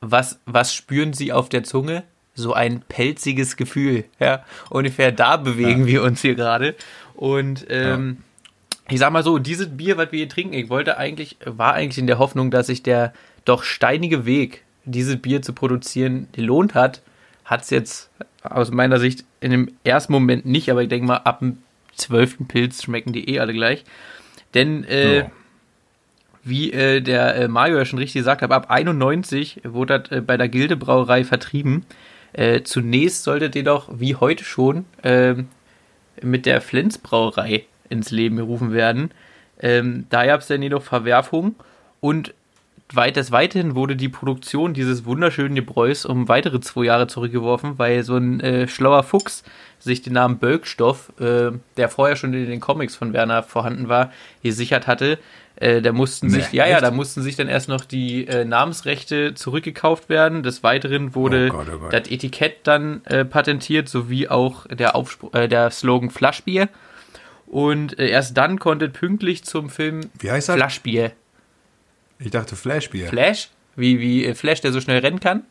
Was, 0.00 0.40
was 0.44 0.74
spüren 0.74 1.12
Sie 1.12 1.32
auf 1.32 1.48
der 1.48 1.64
Zunge? 1.64 2.04
So 2.34 2.52
ein 2.52 2.82
pelziges 2.82 3.56
Gefühl. 3.56 4.04
Ja, 4.20 4.44
ungefähr 4.68 5.10
da 5.10 5.38
bewegen 5.38 5.82
ja. 5.82 5.86
wir 5.86 6.02
uns 6.02 6.20
hier 6.20 6.34
gerade. 6.34 6.74
Und 7.14 7.66
ähm, 7.70 8.18
ja. 8.18 8.25
Ich 8.88 8.98
sag 8.98 9.12
mal 9.12 9.22
so, 9.22 9.38
dieses 9.38 9.76
Bier, 9.76 9.96
was 9.96 10.12
wir 10.12 10.18
hier 10.18 10.28
trinken, 10.28 10.54
ich 10.54 10.68
wollte 10.68 10.96
eigentlich, 10.96 11.36
war 11.44 11.74
eigentlich 11.74 11.98
in 11.98 12.06
der 12.06 12.18
Hoffnung, 12.18 12.50
dass 12.50 12.68
sich 12.68 12.82
der 12.82 13.12
doch 13.44 13.62
steinige 13.62 14.26
Weg 14.26 14.62
dieses 14.84 15.16
Bier 15.16 15.42
zu 15.42 15.52
produzieren 15.52 16.28
gelohnt 16.32 16.74
hat, 16.74 17.02
hat 17.44 17.62
es 17.62 17.70
jetzt 17.70 18.10
aus 18.42 18.70
meiner 18.70 18.98
Sicht 18.98 19.24
in 19.40 19.50
dem 19.50 19.72
ersten 19.84 20.12
Moment 20.12 20.46
nicht, 20.46 20.70
aber 20.70 20.82
ich 20.82 20.88
denke 20.88 21.06
mal, 21.06 21.18
ab 21.18 21.40
dem 21.40 21.58
zwölften 21.94 22.46
Pilz 22.46 22.82
schmecken 22.82 23.12
die 23.12 23.28
eh 23.28 23.40
alle 23.40 23.52
gleich. 23.52 23.84
Denn, 24.54 24.84
äh, 24.84 25.24
oh. 25.26 25.30
wie 26.44 26.72
äh, 26.72 27.00
der 27.00 27.34
äh, 27.34 27.48
Mario 27.48 27.78
ja 27.78 27.84
schon 27.84 27.98
richtig 27.98 28.20
gesagt 28.20 28.42
hat, 28.42 28.52
ab 28.52 28.70
91 28.70 29.62
wurde 29.64 30.00
das 30.00 30.18
äh, 30.18 30.20
bei 30.20 30.36
der 30.36 30.48
Gildebrauerei 30.48 31.24
vertrieben. 31.24 31.84
Äh, 32.32 32.62
zunächst 32.62 33.24
solltet 33.24 33.56
ihr 33.56 33.64
doch, 33.64 33.88
wie 33.92 34.14
heute 34.14 34.44
schon, 34.44 34.84
ähm, 35.02 35.48
mit 36.22 36.46
der 36.46 36.60
Flensbrauerei 36.60 37.64
ins 37.88 38.10
Leben 38.10 38.36
gerufen 38.36 38.72
werden. 38.72 39.10
Ähm, 39.60 40.06
da 40.10 40.26
gab 40.26 40.40
es 40.40 40.48
dann 40.48 40.62
jedoch 40.62 40.82
Verwerfungen 40.82 41.54
und 42.00 42.34
weit, 42.92 43.16
des 43.16 43.32
Weiteren 43.32 43.74
wurde 43.74 43.96
die 43.96 44.08
Produktion 44.08 44.74
dieses 44.74 45.04
wunderschönen 45.04 45.54
Gebräus 45.54 46.06
um 46.06 46.28
weitere 46.28 46.60
zwei 46.60 46.84
Jahre 46.84 47.06
zurückgeworfen, 47.08 47.78
weil 47.78 48.02
so 48.02 48.16
ein 48.16 48.40
äh, 48.40 48.68
schlauer 48.68 49.02
Fuchs 49.02 49.42
sich 49.78 50.02
den 50.02 50.12
Namen 50.12 50.38
Bölkstoff, 50.38 51.12
äh, 51.20 51.50
der 51.76 51.88
vorher 51.88 52.16
schon 52.16 52.32
in 52.32 52.46
den 52.46 52.60
Comics 52.60 52.94
von 52.94 53.12
Werner 53.12 53.42
vorhanden 53.42 53.88
war, 53.88 54.12
gesichert 54.42 54.86
hatte. 54.86 55.18
Äh, 55.56 55.80
da 55.80 55.92
mussten 55.92 56.28
sich, 56.28 56.52
nee, 56.52 56.58
ja, 56.58 56.64
echt? 56.64 56.72
ja, 56.72 56.80
da 56.80 56.90
mussten 56.90 57.22
sich 57.22 57.34
dann 57.34 57.48
erst 57.48 57.68
noch 57.68 57.84
die 57.84 58.26
äh, 58.28 58.44
Namensrechte 58.44 59.34
zurückgekauft 59.34 60.08
werden. 60.08 60.42
Des 60.42 60.62
Weiteren 60.62 61.14
wurde 61.14 61.48
oh 61.50 61.56
Gott, 61.56 61.66
oh 61.74 61.78
Gott. 61.78 61.92
das 61.92 62.10
Etikett 62.10 62.58
dann 62.64 63.04
äh, 63.06 63.24
patentiert, 63.24 63.88
sowie 63.88 64.28
auch 64.28 64.66
der, 64.66 64.94
Aufspr 64.94 65.34
äh, 65.34 65.48
der 65.48 65.70
Slogan 65.70 66.10
Flaschbier. 66.10 66.68
Und 67.46 67.98
äh, 67.98 68.08
erst 68.08 68.36
dann 68.36 68.58
konnte 68.58 68.88
pünktlich 68.88 69.44
zum 69.44 69.70
Film 69.70 70.10
Wie 70.18 70.30
heißt 70.30 70.48
das? 70.48 70.56
Flaschbier 70.56 71.12
ich 72.18 72.30
dachte 72.30 72.56
Flashbier. 72.56 73.08
Flash? 73.08 73.50
Wie, 73.76 74.00
wie 74.00 74.24
äh, 74.24 74.34
Flash, 74.34 74.60
der 74.60 74.72
so 74.72 74.80
schnell 74.80 74.98
rennen 74.98 75.20
kann? 75.20 75.44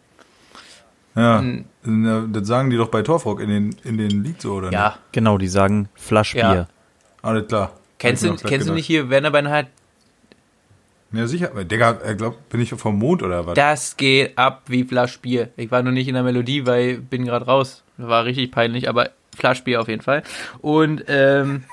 Ja, 1.15 1.39
hm. 1.39 2.33
das 2.33 2.45
sagen 2.45 2.69
die 2.69 2.75
doch 2.75 2.89
bei 2.89 3.01
Torfrock 3.01 3.39
in 3.39 3.49
den, 3.49 3.75
in 3.85 3.97
den 3.97 4.23
Lied 4.23 4.41
so, 4.41 4.55
oder 4.55 4.71
Ja, 4.71 4.87
nicht? 4.89 5.13
genau, 5.13 5.37
die 5.37 5.47
sagen 5.47 5.87
Flaschbier. 5.95 6.41
Ja. 6.41 6.67
Alles 7.21 7.47
klar. 7.47 7.71
Kennst, 7.99 8.23
du, 8.23 8.35
kennst 8.35 8.67
du 8.67 8.73
nicht 8.73 8.85
hier 8.85 9.09
Werner 9.09 9.31
Beinhardt? 9.31 9.67
Ja, 11.13 11.25
sicher. 11.27 11.47
Digga, 11.63 11.99
er 12.03 12.15
glaubt, 12.15 12.49
bin 12.49 12.59
ich 12.59 12.71
vom 12.71 12.99
Mond 12.99 13.23
oder 13.23 13.45
was? 13.45 13.53
Das 13.53 13.95
geht 13.95 14.37
ab 14.37 14.63
wie 14.67 14.83
Flaschbier. 14.83 15.49
Ich 15.55 15.71
war 15.71 15.81
noch 15.81 15.91
nicht 15.91 16.09
in 16.09 16.15
der 16.15 16.23
Melodie, 16.23 16.65
weil 16.65 16.97
bin 16.97 17.23
gerade 17.23 17.45
raus. 17.45 17.83
War 17.95 18.25
richtig 18.25 18.51
peinlich, 18.51 18.89
aber 18.89 19.11
Flaschbier 19.37 19.79
auf 19.79 19.87
jeden 19.87 20.01
Fall. 20.01 20.23
Und 20.59 21.05
ähm, 21.07 21.63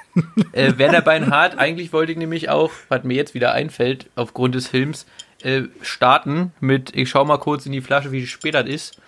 äh, 0.53 0.73
Werner 0.77 1.01
Beinhardt, 1.01 1.59
eigentlich 1.59 1.93
wollte 1.93 2.13
ich 2.13 2.19
nämlich 2.19 2.49
auch, 2.49 2.71
was 2.89 3.05
mir 3.05 3.15
jetzt 3.15 3.35
wieder 3.35 3.53
einfällt, 3.53 4.11
aufgrund 4.15 4.55
des 4.55 4.69
Films, 4.69 5.07
äh, 5.43 5.63
starten 5.81 6.53
mit, 6.61 6.95
ich 6.95 7.09
schau 7.09 7.25
mal 7.25 7.39
kurz 7.39 7.67
in 7.67 7.73
die 7.73 7.81
Flasche, 7.81 8.13
wie 8.13 8.27
spät 8.27 8.55
das 8.55 8.67
ist. 8.67 9.01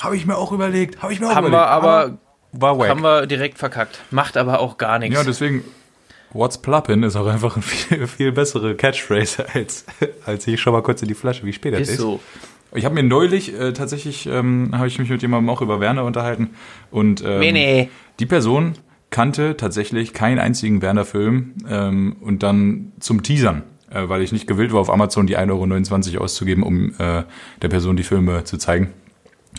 Habe 0.00 0.16
ich 0.16 0.26
mir 0.26 0.36
auch 0.36 0.52
überlegt. 0.52 1.02
Habe 1.02 1.12
ich 1.12 1.20
mir 1.20 1.26
auch 1.26 1.34
haben 1.34 1.46
überlegt. 1.46 1.68
Wir 1.68 1.70
aber, 1.70 2.18
war 2.52 2.78
wack. 2.78 2.88
Haben 2.88 3.02
wir 3.02 3.26
direkt 3.26 3.58
verkackt. 3.58 4.00
Macht 4.10 4.36
aber 4.36 4.60
auch 4.60 4.78
gar 4.78 4.98
nichts. 4.98 5.16
Ja, 5.16 5.24
deswegen, 5.24 5.64
What's 6.32 6.58
Pluppin 6.58 7.02
ist 7.02 7.16
auch 7.16 7.26
einfach 7.26 7.56
eine 7.56 7.62
viel, 7.62 8.06
viel 8.06 8.32
bessere 8.32 8.74
Catchphrase 8.74 9.46
als, 9.54 9.86
als 10.24 10.46
ich 10.46 10.60
schau 10.60 10.72
mal 10.72 10.82
kurz 10.82 11.02
in 11.02 11.08
die 11.08 11.14
Flasche, 11.14 11.44
wie 11.44 11.52
spät 11.52 11.74
das 11.74 11.82
ist. 11.82 11.90
Ist 11.90 11.98
so. 11.98 12.20
Ich 12.74 12.84
habe 12.84 12.94
mir 12.94 13.04
neulich 13.04 13.58
äh, 13.58 13.72
tatsächlich, 13.72 14.26
ähm, 14.26 14.70
habe 14.74 14.86
ich 14.86 14.98
mich 14.98 15.08
mit 15.08 15.22
jemandem 15.22 15.48
auch 15.48 15.62
über 15.62 15.80
Werner 15.80 16.04
unterhalten 16.04 16.50
und 16.90 17.22
ähm, 17.24 17.88
die 18.18 18.26
Person 18.26 18.74
kannte 19.10 19.56
tatsächlich 19.56 20.12
keinen 20.12 20.38
einzigen 20.38 20.82
Werner-Film 20.82 21.54
ähm, 21.68 22.16
und 22.20 22.42
dann 22.42 22.92
zum 23.00 23.22
Teasern, 23.22 23.62
äh, 23.90 24.08
weil 24.08 24.22
ich 24.22 24.32
nicht 24.32 24.46
gewillt 24.46 24.72
war, 24.72 24.80
auf 24.80 24.90
Amazon 24.90 25.26
die 25.26 25.38
1,29 25.38 26.14
Euro 26.14 26.24
auszugeben, 26.24 26.62
um 26.62 26.94
äh, 26.98 27.24
der 27.62 27.68
Person 27.68 27.96
die 27.96 28.02
Filme 28.02 28.44
zu 28.44 28.58
zeigen, 28.58 28.92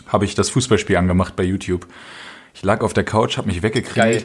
habe 0.06 0.24
ich 0.24 0.34
das 0.34 0.50
Fußballspiel 0.50 0.96
angemacht 0.96 1.36
bei 1.36 1.44
YouTube. 1.44 1.86
Ich 2.54 2.62
lag 2.62 2.82
auf 2.82 2.92
der 2.92 3.04
Couch, 3.04 3.36
habe 3.36 3.48
mich 3.48 3.62
weggekriegt. 3.62 3.96
Geil 3.96 4.24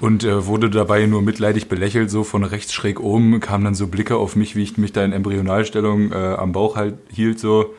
und 0.00 0.24
äh, 0.24 0.46
wurde 0.46 0.70
dabei 0.70 1.06
nur 1.06 1.22
mitleidig 1.22 1.68
belächelt, 1.68 2.10
so 2.10 2.24
von 2.24 2.44
rechts 2.44 2.72
schräg 2.72 3.00
oben, 3.00 3.40
kamen 3.40 3.64
dann 3.64 3.74
so 3.74 3.86
Blicke 3.86 4.16
auf 4.16 4.36
mich, 4.36 4.56
wie 4.56 4.62
ich 4.62 4.76
mich 4.76 4.92
da 4.92 5.04
in 5.04 5.12
Embryonalstellung 5.12 6.12
äh, 6.12 6.14
am 6.14 6.52
Bauch 6.52 6.76
halt 6.76 6.96
hielt, 7.12 7.38
so, 7.38 7.74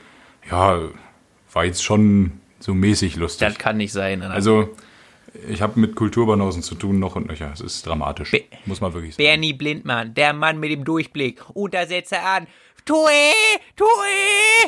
ja, 0.49 0.79
war 1.51 1.65
jetzt 1.65 1.83
schon 1.83 2.31
so 2.59 2.73
mäßig 2.73 3.15
lustig. 3.17 3.47
Das 3.47 3.57
kann 3.57 3.77
nicht 3.77 3.91
sein. 3.91 4.19
Oder? 4.19 4.31
Also, 4.31 4.69
ich 5.49 5.61
habe 5.61 5.79
mit 5.79 5.95
Kulturbanausen 5.95 6.61
zu 6.61 6.75
tun, 6.75 6.99
noch 6.99 7.15
und 7.15 7.27
nöcher. 7.27 7.51
Es 7.53 7.61
ist 7.61 7.85
dramatisch. 7.85 8.31
Be 8.31 8.43
muss 8.65 8.81
man 8.81 8.93
wirklich 8.93 9.15
sagen. 9.15 9.23
Bernie 9.23 9.53
Blindmann, 9.53 10.13
der 10.13 10.33
Mann 10.33 10.59
mit 10.59 10.71
dem 10.71 10.83
Durchblick. 10.83 11.41
Untersetze 11.53 12.19
an. 12.19 12.47
Tue, 12.85 12.97
Tue. 13.77 13.87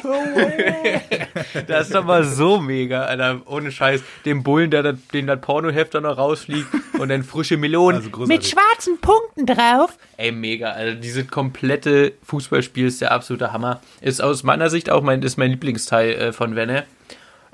das 1.68 1.88
ist 1.88 1.96
doch 1.96 2.06
mal 2.06 2.24
so 2.24 2.62
mega, 2.62 3.04
Alter. 3.04 3.42
Ohne 3.46 3.74
Scheiß. 3.74 4.02
Den 4.24 4.42
Bullen, 4.42 4.72
der, 4.72 4.94
den 4.94 5.28
das 5.28 5.42
Pornoheft 5.42 5.94
dann 5.96 6.04
noch 6.04 6.18
rausfliegt 6.18 6.68
und 6.98 7.10
dann 7.10 7.24
frische 7.24 7.58
Melonen 7.58 8.02
also 8.06 8.26
mit 8.26 8.46
schwarzen 8.46 9.02
Punkten 9.02 9.46
drauf. 9.46 9.98
Ey, 10.16 10.32
mega. 10.32 10.72
Also 10.72 10.98
dieses 10.98 11.28
komplette 11.28 12.14
Fußballspiel 12.24 12.88
ist 12.88 13.02
der 13.02 13.12
absolute 13.12 13.52
Hammer. 13.52 13.82
Ist 14.00 14.22
aus 14.22 14.44
meiner 14.44 14.70
Sicht 14.70 14.90
auch 14.90 15.02
mein, 15.02 15.22
ist 15.22 15.36
mein 15.38 15.52
Lieblingsteil 15.52 16.14
äh, 16.14 16.34
von 16.34 16.56
Wenne. 16.56 16.86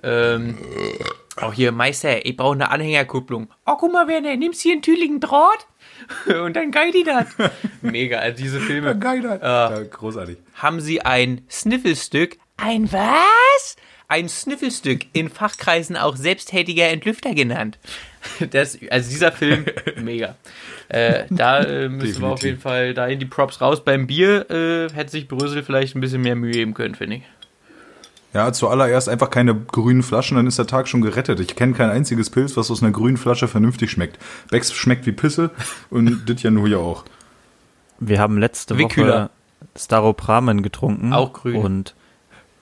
Ähm, 0.04 0.58
auch 1.44 1.54
hier, 1.54 1.72
Meister, 1.72 2.26
ich 2.26 2.38
brauche 2.38 2.54
eine 2.54 2.70
Anhängerkupplung. 2.70 3.50
Oh, 3.66 3.76
guck 3.78 3.92
mal, 3.92 4.08
Werner, 4.08 4.36
nimmst 4.36 4.62
hier 4.62 4.74
einen 4.74 4.82
tüligen 4.82 5.20
Draht? 5.20 5.68
und 6.26 6.56
dann 6.56 6.72
geil 6.72 6.92
die 6.92 7.04
das. 7.04 7.28
Mega, 7.82 8.20
also 8.20 8.44
diese 8.44 8.60
Filme. 8.60 8.88
Ja, 8.88 8.94
geil 8.94 9.22
das. 9.22 9.42
Äh, 9.42 9.46
ja, 9.46 9.84
großartig. 9.84 10.38
Haben 10.56 10.82
sie 10.82 11.02
ein 11.02 11.42
Sniffelstück? 11.50 12.38
Ein 12.58 12.92
was? 12.92 13.76
Ein 14.08 14.28
Sniffelstück, 14.28 15.06
in 15.14 15.30
Fachkreisen 15.30 15.96
auch 15.96 16.18
selbsttätiger 16.18 16.90
Entlüfter 16.90 17.34
genannt. 17.34 17.80
Das, 18.52 18.78
also 18.92 19.10
dieser 19.10 19.32
Film, 19.32 19.66
mega. 19.96 20.36
Äh, 20.90 21.24
da 21.32 21.64
äh, 21.64 21.90
müssen 21.90 22.00
Definitiv. 22.00 22.22
wir 22.22 22.28
auf 22.28 22.44
jeden 22.44 22.60
Fall 22.60 22.94
dahin 22.94 23.18
die 23.18 23.26
Props 23.26 23.62
raus. 23.62 23.84
Beim 23.84 24.06
Bier 24.06 24.48
äh, 24.52 24.94
hätte 24.94 25.10
sich 25.10 25.28
Brüssel 25.28 25.64
vielleicht 25.64 25.96
ein 25.96 26.02
bisschen 26.02 26.22
mehr 26.22 26.36
Mühe 26.36 26.52
geben 26.52 26.76
können, 26.76 26.94
finde 26.94 27.16
ich. 27.16 27.24
Ja, 28.34 28.54
zuallererst 28.54 29.10
einfach 29.10 29.30
keine 29.30 29.54
grünen 29.54 30.04
Flaschen, 30.04 30.38
dann 30.38 30.48
ist 30.48 30.58
der 30.58 30.68
Tag 30.68 30.88
schon 30.88 31.02
gerettet. 31.02 31.40
Ich 31.42 31.56
kenne 31.56 31.74
kein 31.74 31.90
einziges 31.90 32.30
Pilz, 32.30 32.56
was 32.56 32.72
aus 32.72 32.82
einer 32.82 32.92
grünen 32.92 33.18
Flasche 33.18 33.50
vernünftig 33.50 33.92
schmeckt. 33.92 34.18
Becks 34.50 34.72
schmeckt 34.72 35.06
wie 35.06 35.12
Pisse 35.12 35.52
und 35.90 36.26
dit 36.30 36.42
ja 36.42 36.52
nur 36.52 36.68
hier 36.68 36.80
auch. 36.80 37.04
Wir 38.00 38.20
haben 38.20 38.38
letzte 38.38 38.78
Wickhüler. 38.78 39.24
Woche 39.24 39.30
Staropramen 39.78 40.64
getrunken. 40.64 41.14
Auch 41.14 41.34
grün. 41.34 41.58
Und 41.58 41.96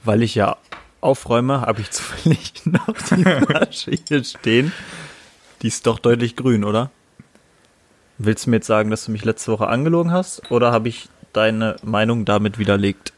weil 0.03 0.23
ich 0.23 0.35
ja 0.35 0.57
aufräume, 1.01 1.61
habe 1.61 1.81
ich 1.81 1.91
zufällig 1.91 2.65
noch 2.65 2.95
die 3.11 3.23
Flasche 3.45 3.91
hier 4.07 4.23
stehen. 4.23 4.71
Die 5.61 5.67
ist 5.67 5.85
doch 5.85 5.99
deutlich 5.99 6.35
grün, 6.35 6.63
oder? 6.63 6.89
Willst 8.17 8.45
du 8.45 8.49
mir 8.49 8.57
jetzt 8.57 8.67
sagen, 8.67 8.89
dass 8.89 9.05
du 9.05 9.11
mich 9.11 9.23
letzte 9.23 9.51
Woche 9.51 9.67
angelogen 9.67 10.11
hast? 10.11 10.51
Oder 10.51 10.71
habe 10.71 10.89
ich 10.89 11.09
deine 11.31 11.77
Meinung 11.83 12.25
damit 12.25 12.59
widerlegt? 12.59 13.13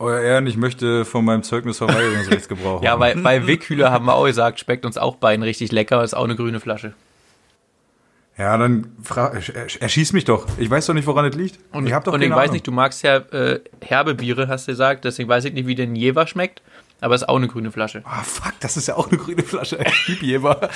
Euer 0.00 0.20
Ehren, 0.20 0.46
ich 0.46 0.56
möchte 0.56 1.04
von 1.04 1.24
meinem 1.24 1.42
Zeugnis 1.42 1.78
Verweigerungsrechts 1.78 2.48
gebrauchen. 2.48 2.84
ja, 2.84 2.94
bei, 2.96 3.14
bei 3.14 3.46
Wickhühler 3.46 3.90
haben 3.90 4.06
wir 4.06 4.14
auch 4.14 4.26
gesagt, 4.26 4.60
schmeckt 4.60 4.84
uns 4.84 4.96
auch 4.96 5.16
beiden 5.16 5.42
richtig 5.42 5.72
lecker, 5.72 6.04
ist 6.04 6.14
auch 6.14 6.24
eine 6.24 6.36
grüne 6.36 6.60
Flasche. 6.60 6.94
Ja, 8.36 8.56
dann 8.56 8.92
erschieß 9.80 10.12
mich 10.12 10.24
doch. 10.24 10.46
Ich 10.58 10.70
weiß 10.70 10.86
doch 10.86 10.94
nicht, 10.94 11.08
woran 11.08 11.24
es 11.24 11.34
liegt. 11.34 11.58
Und 11.72 11.88
ich, 11.88 11.92
hab 11.92 12.04
doch 12.04 12.12
und 12.12 12.22
ich 12.22 12.30
weiß 12.30 12.52
nicht, 12.52 12.64
du 12.64 12.70
magst 12.70 13.02
ja 13.02 13.16
äh, 13.16 13.60
herbe 13.80 14.14
Biere, 14.14 14.46
hast 14.46 14.68
du 14.68 14.72
gesagt, 14.72 15.04
deswegen 15.04 15.28
weiß 15.28 15.46
ich 15.46 15.54
nicht, 15.54 15.66
wie 15.66 15.74
der 15.74 15.86
Jever 15.86 16.28
schmeckt. 16.28 16.62
Aber 17.00 17.14
ist 17.14 17.28
auch 17.28 17.36
eine 17.36 17.46
grüne 17.46 17.70
Flasche. 17.70 18.02
Ah, 18.04 18.18
oh, 18.20 18.24
fuck, 18.24 18.54
das 18.58 18.76
ist 18.76 18.88
ja 18.88 18.96
auch 18.96 19.08
eine 19.08 19.18
grüne 19.18 19.44
Flasche. 19.44 19.78
Ich 20.08 20.20
Jeber. 20.20 20.56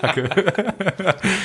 Kacke. 0.00 0.28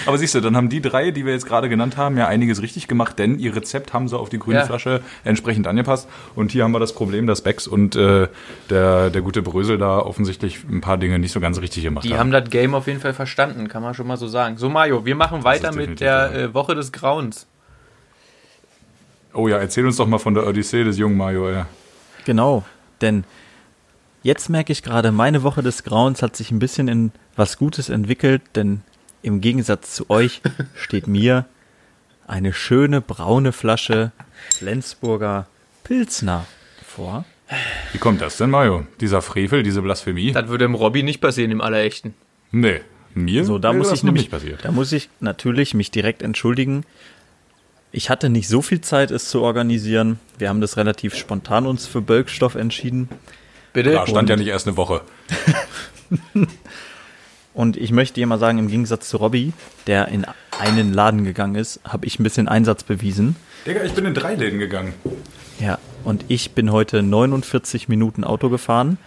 Aber 0.06 0.18
siehst 0.20 0.36
du, 0.36 0.42
dann 0.42 0.56
haben 0.56 0.70
die 0.70 0.82
drei, 0.82 1.10
die 1.10 1.25
wir 1.25 1.34
jetzt 1.34 1.48
gerade 1.48 1.68
genannt 1.68 1.98
haben, 1.98 2.16
ja 2.16 2.27
einiges 2.27 2.62
richtig 2.62 2.88
gemacht, 2.88 3.18
denn 3.18 3.39
ihr 3.39 3.56
Rezept 3.56 3.94
haben 3.94 4.08
sie 4.08 4.18
auf 4.18 4.30
die 4.30 4.38
grüne 4.38 4.60
ja. 4.60 4.66
Flasche 4.66 5.01
entsprechend 5.24 5.66
angepasst. 5.66 6.08
Und 6.36 6.51
hier 6.51 6.63
haben 6.63 6.74
wir 6.74 6.80
das 6.80 6.94
Problem, 6.94 7.25
dass 7.25 7.42
Becks 7.42 7.66
und 7.66 7.96
äh, 7.96 8.27
der, 8.70 9.10
der 9.10 9.22
gute 9.22 9.42
Brösel 9.42 9.80
da 9.80 9.98
offensichtlich 9.98 10.63
ein 10.70 10.82
paar 10.82 10.98
Dinge 10.98 11.18
nicht 11.18 11.32
so 11.32 11.39
ganz 11.39 11.60
richtig 11.60 11.84
gemacht 11.84 12.06
die 12.06 12.10
haben. 12.10 12.30
Die 12.30 12.36
haben 12.36 12.44
das 12.44 12.51
Game 12.51 12.75
auf 12.75 12.86
jeden 12.86 13.00
Fall 13.00 13.13
verstanden, 13.13 13.68
kann 13.68 13.82
man 13.82 13.96
schon 13.96 14.06
mal 14.06 14.18
so 14.18 14.27
sagen. 14.27 14.58
So, 14.58 14.70
Mario, 14.70 15.06
wir 15.06 15.16
machen 15.16 15.44
weiter 15.44 15.74
mit 15.74 16.01
der 16.01 16.34
äh, 16.34 16.54
Woche 16.54 16.75
des 16.75 16.92
Grauens. 16.92 17.48
Oh 19.34 19.48
ja, 19.48 19.58
erzähl 19.58 19.86
uns 19.88 19.98
doch 19.98 20.08
mal 20.08 20.20
von 20.20 20.36
der 20.36 20.46
Odyssee 20.46 20.84
des 20.84 21.00
jungen 21.00 21.18
Mario, 21.18 21.50
ja. 21.50 21.66
Genau, 22.25 22.63
denn 23.01 23.24
jetzt 24.28 24.50
merke 24.50 24.74
ich 24.74 24.84
gerade, 24.84 25.14
meine 25.14 25.42
Woche 25.42 25.64
des 25.64 25.84
Grauens 25.84 26.22
hat 26.22 26.36
sich 26.36 26.52
ein 26.52 26.60
bisschen 26.60 26.90
in 26.90 27.12
was 27.38 27.58
Gutes 27.58 27.88
entwickelt, 27.88 28.42
denn 28.56 28.82
im 29.22 29.40
Gegensatz 29.40 29.96
zu 29.96 30.10
euch 30.10 30.42
steht 30.76 31.08
mir 31.08 31.46
eine 32.28 32.52
schöne 32.52 33.00
braune 33.00 33.54
Flasche 33.54 34.12
Flensburger 34.50 35.48
Pilsner 35.86 36.46
vor. 36.86 37.24
Wie 37.94 38.00
kommt 38.00 38.20
das 38.20 38.36
denn, 38.36 38.50
Mario? 38.50 38.86
Dieser 39.00 39.22
Frevel, 39.22 39.64
diese 39.64 39.82
Blasphemie? 39.82 40.34
Das 40.34 40.50
würde 40.50 40.66
dem 40.66 40.76
Robby 40.76 41.04
nicht 41.04 41.22
passieren, 41.22 41.50
im 41.52 41.62
Allerechten. 41.62 42.14
Nee, 42.52 42.82
mir 43.14 43.46
So, 43.46 43.60
da 43.60 43.72
muss 43.72 43.90
das 43.90 44.00
ich 44.00 44.04
nämlich, 44.04 44.24
nicht 44.24 44.32
passiert. 44.32 44.66
da 44.66 44.72
muss 44.74 44.92
ich 44.92 45.10
natürlich 45.22 45.74
mich 45.74 45.90
direkt 45.90 46.22
entschuldigen. 46.22 46.84
Ich 47.94 48.10
hatte 48.10 48.28
nicht 48.30 48.50
so 48.50 48.62
viel 48.62 48.82
Zeit, 48.82 49.10
es 49.12 49.30
zu 49.30 49.42
organisieren. 49.42 50.20
Wir 50.38 50.50
haben 50.50 50.60
das 50.60 50.76
relativ 50.76 51.16
spontan 51.16 51.66
uns 51.66 51.88
für 51.88 52.02
Bölkstoff 52.02 52.56
entschieden. 52.56 53.08
Bitte? 53.78 53.92
Da 53.92 54.08
stand 54.08 54.28
ja 54.28 54.36
nicht 54.36 54.48
erst 54.48 54.66
eine 54.66 54.76
Woche. 54.76 55.02
Und 57.54 57.78
ich 57.78 57.92
möchte 57.92 58.16
dir 58.16 58.26
mal 58.26 58.40
sagen, 58.40 58.58
im 58.58 58.70
Gegensatz 58.70 59.08
zu 59.08 59.18
Robby, 59.18 59.54
der 59.86 60.08
in 60.08 60.26
einen 60.60 60.96
Laden 60.96 61.24
gegangen 61.24 61.54
ist, 61.54 61.80
habe 61.84 62.08
ich 62.08 62.18
ein 62.18 62.24
bisschen 62.24 62.48
Einsatz 62.48 62.84
bewiesen. 62.84 63.36
Digga, 63.68 63.84
ich 63.84 63.94
bin 63.94 64.06
in 64.06 64.16
drei 64.16 64.34
Läden 64.34 64.58
gegangen. 64.58 64.96
Ja, 65.60 65.78
und 66.04 66.26
ich 66.28 66.54
bin 66.54 66.72
heute 66.72 67.04
49 67.04 67.88
Minuten 67.88 68.24
Auto 68.24 68.50
gefahren, 68.50 68.98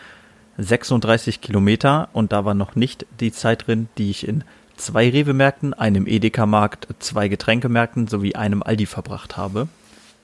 36 0.56 1.40
Kilometer 1.40 2.08
und 2.12 2.30
da 2.30 2.44
war 2.44 2.54
noch 2.54 2.76
nicht 2.76 3.06
die 3.18 3.32
Zeit 3.32 3.66
drin, 3.66 3.88
die 3.98 4.10
ich 4.10 4.28
in 4.28 4.44
zwei 4.76 5.10
Rewe-Märkten, 5.10 5.74
einem 5.74 6.06
Edeka-Markt, 6.06 6.86
zwei 7.00 7.26
Getränkemärkten 7.26 8.06
sowie 8.06 8.36
einem 8.36 8.62
Aldi 8.62 8.86
verbracht 8.86 9.36
habe. 9.36 9.66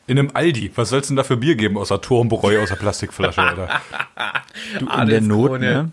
In 0.06 0.18
einem 0.18 0.30
Aldi. 0.34 0.70
Was 0.76 0.90
soll's 0.90 1.08
denn 1.08 1.16
da 1.16 1.25
für 1.25 1.36
Bier 1.36 1.56
geben, 1.56 1.76
außer 1.76 2.00
Turmbräu 2.00 2.62
aus 2.62 2.68
der 2.68 2.76
Plastikflasche, 2.76 3.42
Alter? 3.42 3.68
Du 4.78 4.86
in 4.86 5.08
der 5.08 5.20
Not, 5.20 5.60
ne? 5.60 5.90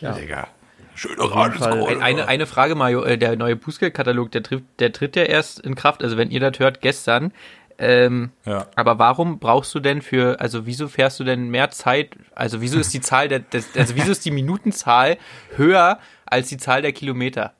Ja. 0.00 0.12
Digga. 0.12 0.48
Schöne 0.94 1.16
Fall. 1.16 1.26
Radelskrone. 1.28 1.86
Ein- 1.88 2.02
Eine, 2.02 2.28
eine 2.28 2.46
Frage, 2.46 2.74
Mario. 2.74 3.02
äh, 3.04 3.18
Der 3.18 3.36
neue 3.36 3.56
Bußgeldkatalog, 3.56 4.30
der, 4.30 4.42
tritt- 4.42 4.64
der 4.78 4.92
tritt 4.92 5.16
ja 5.16 5.24
erst 5.24 5.60
in 5.60 5.74
Kraft, 5.74 6.02
also 6.02 6.16
wenn 6.16 6.30
ihr 6.30 6.40
das 6.40 6.58
hört, 6.58 6.80
gestern. 6.80 7.32
Ähm, 7.78 8.30
Ja. 8.44 8.66
Aber 8.76 8.98
warum 8.98 9.38
brauchst 9.38 9.74
du 9.74 9.80
denn 9.80 10.02
für, 10.02 10.40
also 10.40 10.66
wieso 10.66 10.88
fährst 10.88 11.18
du 11.20 11.24
denn 11.24 11.48
mehr 11.50 11.70
Zeit, 11.70 12.10
also 12.34 12.60
wieso 12.60 12.78
ist 12.78 12.92
die 12.94 13.00
Zahl 13.02 13.28
der, 13.28 13.40
des, 13.40 13.68
also 13.76 13.96
wieso 13.96 14.12
ist 14.12 14.24
die 14.24 14.30
Minutenzahl 14.30 15.16
höher 15.56 15.98
als 16.26 16.48
die 16.48 16.58
Zahl 16.58 16.82
der 16.82 16.92
Kilometer? 16.92 17.52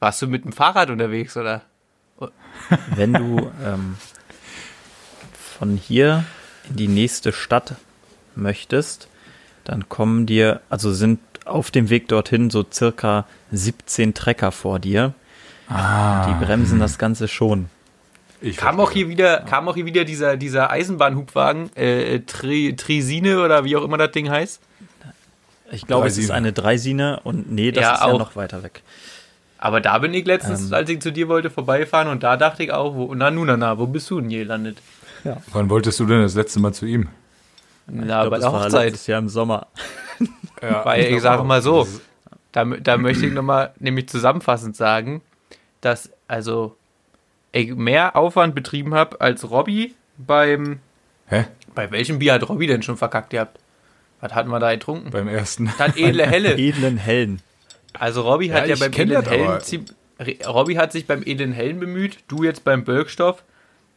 Warst 0.00 0.20
du 0.20 0.26
mit 0.26 0.44
dem 0.44 0.52
Fahrrad 0.52 0.90
unterwegs 0.90 1.36
oder? 1.36 1.62
Wenn 2.94 3.12
du 3.12 3.50
ähm, 3.64 3.96
von 5.58 5.76
hier 5.76 6.24
in 6.70 6.76
die 6.76 6.88
nächste 6.88 7.32
Stadt 7.32 7.74
möchtest, 8.34 9.08
dann 9.64 9.88
kommen 9.88 10.26
dir, 10.26 10.60
also 10.68 10.92
sind 10.92 11.20
auf 11.44 11.70
dem 11.70 11.90
Weg 11.90 12.08
dorthin 12.08 12.50
so 12.50 12.64
circa 12.70 13.26
17 13.52 14.14
Trecker 14.14 14.50
vor 14.52 14.78
dir. 14.78 15.14
Die 15.68 16.44
bremsen 16.44 16.78
das 16.78 16.98
Ganze 16.98 17.28
schon. 17.28 17.66
Ich 18.40 18.56
Kam 18.58 18.78
auch 18.80 18.90
hier 18.90 19.08
wieder, 19.08 19.40
kam 19.40 19.68
auch 19.68 19.74
hier 19.74 19.86
wieder 19.86 20.04
dieser, 20.04 20.36
dieser 20.36 20.70
Eisenbahnhubwagen, 20.70 21.74
äh, 21.76 22.20
Tri, 22.20 22.74
Trisine 22.76 23.40
oder 23.42 23.64
wie 23.64 23.76
auch 23.76 23.84
immer 23.84 23.96
das 23.96 24.10
Ding 24.10 24.28
heißt. 24.28 24.60
Ich 25.70 25.86
glaube, 25.86 26.06
es 26.06 26.18
ist 26.18 26.28
Dreisine. 26.28 26.36
eine 26.36 26.52
Dreisine 26.52 27.20
und 27.24 27.50
nee, 27.50 27.72
das 27.72 27.82
Ja, 27.82 27.94
ist 27.94 28.00
ja 28.00 28.06
auch. 28.06 28.18
noch 28.18 28.36
weiter 28.36 28.62
weg. 28.62 28.82
Aber 29.56 29.80
da 29.80 29.98
bin 29.98 30.12
ich 30.12 30.26
letztens, 30.26 30.66
Ähm. 30.66 30.74
als 30.74 30.90
ich 30.90 31.00
zu 31.00 31.10
dir 31.10 31.28
wollte, 31.28 31.48
vorbeifahren 31.48 32.08
und 32.08 32.22
da 32.22 32.36
dachte 32.36 32.62
ich 32.62 32.70
auch, 32.72 32.94
wo, 32.94 33.14
na, 33.14 33.30
nu, 33.30 33.44
na, 33.46 33.56
na, 33.56 33.78
wo 33.78 33.86
bist 33.86 34.10
du 34.10 34.20
denn 34.20 34.28
hier 34.28 34.40
gelandet? 34.40 34.76
Wann 35.52 35.70
wolltest 35.70 36.00
du 36.00 36.06
denn 36.06 36.22
das 36.22 36.34
letzte 36.34 36.60
Mal 36.60 36.72
zu 36.72 36.86
ihm? 36.86 37.08
Na, 37.86 38.28
bei 38.28 38.28
glaub, 38.28 38.30
das 38.30 38.40
der 38.40 38.52
Hochzeit. 38.52 38.90
letztes 38.90 39.06
Jahr 39.06 39.18
im 39.18 39.28
Sommer. 39.28 39.66
Ja, 40.62 40.84
Weil 40.84 41.04
ich 41.04 41.20
sage 41.20 41.44
mal 41.44 41.62
so, 41.62 41.86
da, 42.52 42.64
da 42.64 42.96
möchte 42.96 43.26
ich 43.26 43.32
nochmal 43.32 43.72
nämlich 43.78 44.08
zusammenfassend 44.08 44.76
sagen, 44.76 45.22
dass 45.80 46.10
also 46.28 46.76
ich 47.52 47.74
mehr 47.74 48.16
Aufwand 48.16 48.54
betrieben 48.54 48.94
habe 48.94 49.20
als 49.20 49.50
Robby 49.50 49.94
beim. 50.16 50.80
Hä? 51.26 51.44
Bei 51.74 51.90
welchem 51.90 52.18
Bier 52.18 52.34
hat 52.34 52.48
Robby 52.48 52.66
denn 52.66 52.82
schon 52.82 52.96
verkackt 52.96 53.30
gehabt? 53.30 53.58
Was 54.20 54.32
hatten 54.32 54.48
wir 54.50 54.60
da 54.60 54.72
getrunken? 54.72 55.10
Beim 55.10 55.28
ersten. 55.28 55.72
Das 55.78 55.96
edle 55.96 56.26
Helle. 56.26 56.54
Edlen 56.56 56.96
Hellen. 56.96 57.40
Also 57.92 58.22
Robby 58.22 58.48
hat 58.48 58.66
Ja, 58.66 58.74
ja, 58.74 58.88
beim 58.88 58.92
edlen 58.92 59.24
Hellen 59.24 59.84
Robby 60.46 60.74
hat 60.74 60.92
sich 60.92 61.06
beim 61.06 61.22
edlen 61.24 61.52
Hellen 61.52 61.80
bemüht, 61.80 62.18
du 62.28 62.44
jetzt 62.44 62.64
beim 62.64 62.84
Bölkstoff. 62.84 63.42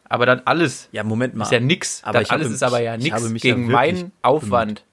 Aber 0.09 0.25
das 0.25 0.41
alles 0.45 0.89
Ja, 0.91 1.03
Moment 1.03 1.35
mal. 1.35 1.43
ist 1.45 1.51
ja 1.51 1.59
nix. 1.59 2.01
Aber 2.03 2.19
das 2.19 2.23
ich 2.27 2.31
habe- 2.31 2.41
alles 2.43 2.53
ist 2.53 2.63
aber 2.63 2.79
ja 2.81 2.95
nix 2.97 3.07
ja 3.09 3.17
gegen 3.17 3.33
wirklich 3.33 3.67
meinen 3.67 4.11
Aufwand. 4.21 4.83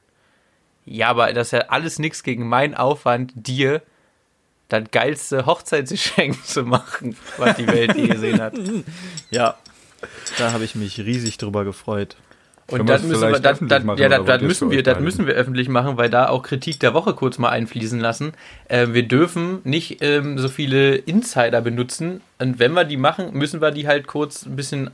Ja, 0.87 1.09
aber 1.09 1.33
das 1.33 1.49
ist 1.49 1.53
ja 1.53 1.61
alles 1.69 1.99
nix 1.99 2.23
gegen 2.23 2.49
meinen 2.49 2.75
Aufwand, 2.75 3.33
dir 3.35 3.81
das 4.69 4.85
geilste 4.91 5.47
Hochzeitsgeschenk 5.47 6.45
zu 6.47 6.63
machen, 6.65 7.17
was 7.39 7.57
die 7.57 7.67
Welt 7.67 7.97
je 7.97 8.09
gesehen 8.09 8.41
hat. 8.41 8.55
Ja, 9.31 9.57
da 10.39 10.53
habe 10.53 10.65
ich 10.65 10.75
mich 10.75 10.99
riesig 10.99 11.39
drüber 11.39 11.65
gefreut. 11.65 12.17
Und 12.71 12.89
das 12.89 13.03
müssen 13.03 13.21
wir, 13.21 13.39
das, 13.41 13.53
öffentlich 13.53 13.69
das, 13.79 13.85
machen, 13.85 13.99
ja, 13.99 14.09
das, 14.09 14.25
das 14.25 14.41
müssen 14.43 14.71
wir, 14.71 14.83
das 14.83 14.99
müssen 15.01 15.27
wir 15.27 15.35
öffentlich 15.35 15.69
machen, 15.69 15.99
weil 15.99 16.09
da 16.09 16.29
auch 16.31 16.43
Kritik 16.43 16.81
der 16.81 16.95
Woche 16.95 17.13
kurz 17.13 17.37
mal 17.37 17.51
einfließen 17.51 18.01
lassen. 18.01 18.33
Äh, 18.69 18.89
wir 18.93 19.03
dürfen 19.07 19.61
nicht 19.65 19.99
ähm, 20.03 20.39
so 20.39 20.49
viele 20.49 20.95
Insider 20.97 21.61
benutzen 21.61 22.23
und 22.39 22.59
wenn 22.59 22.73
wir 22.73 22.85
die 22.85 22.97
machen, 22.97 23.35
müssen 23.35 23.61
wir 23.61 23.71
die 23.71 23.87
halt 23.87 24.07
kurz 24.07 24.47
ein 24.47 24.57
bisschen 24.57 24.91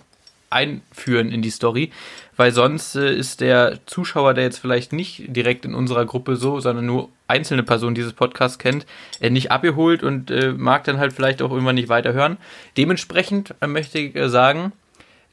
einführen 0.51 1.31
in 1.31 1.43
die 1.43 1.51
Story, 1.51 1.91
weil 2.37 2.53
sonst 2.53 2.97
äh, 2.97 3.15
ist 3.15 3.41
der 3.41 3.79
Zuschauer, 3.87 4.35
der 4.35 4.45
jetzt 4.45 4.59
vielleicht 4.59 4.93
nicht 4.93 5.25
direkt 5.29 5.65
in 5.65 5.75
unserer 5.75 6.05
Gruppe 6.05 6.37
so, 6.37 6.61
sondern 6.61 6.87
nur 6.87 7.09
einzelne 7.29 7.63
Personen 7.63 7.95
dieses 7.95 8.13
Podcasts 8.13 8.59
kennt, 8.59 8.85
äh, 9.21 9.31
nicht 9.31 9.53
abgeholt 9.53 10.03
und 10.03 10.31
äh, 10.31 10.53
mag 10.53 10.85
dann 10.85 10.99
halt 10.99 11.13
vielleicht 11.13 11.41
auch 11.41 11.51
irgendwann 11.51 11.77
nicht 11.77 11.89
weiterhören. 11.89 12.37
Dementsprechend 12.77 13.55
äh, 13.61 13.69
möchte 13.69 13.99
ich 14.01 14.17
äh, 14.17 14.29
sagen, 14.29 14.73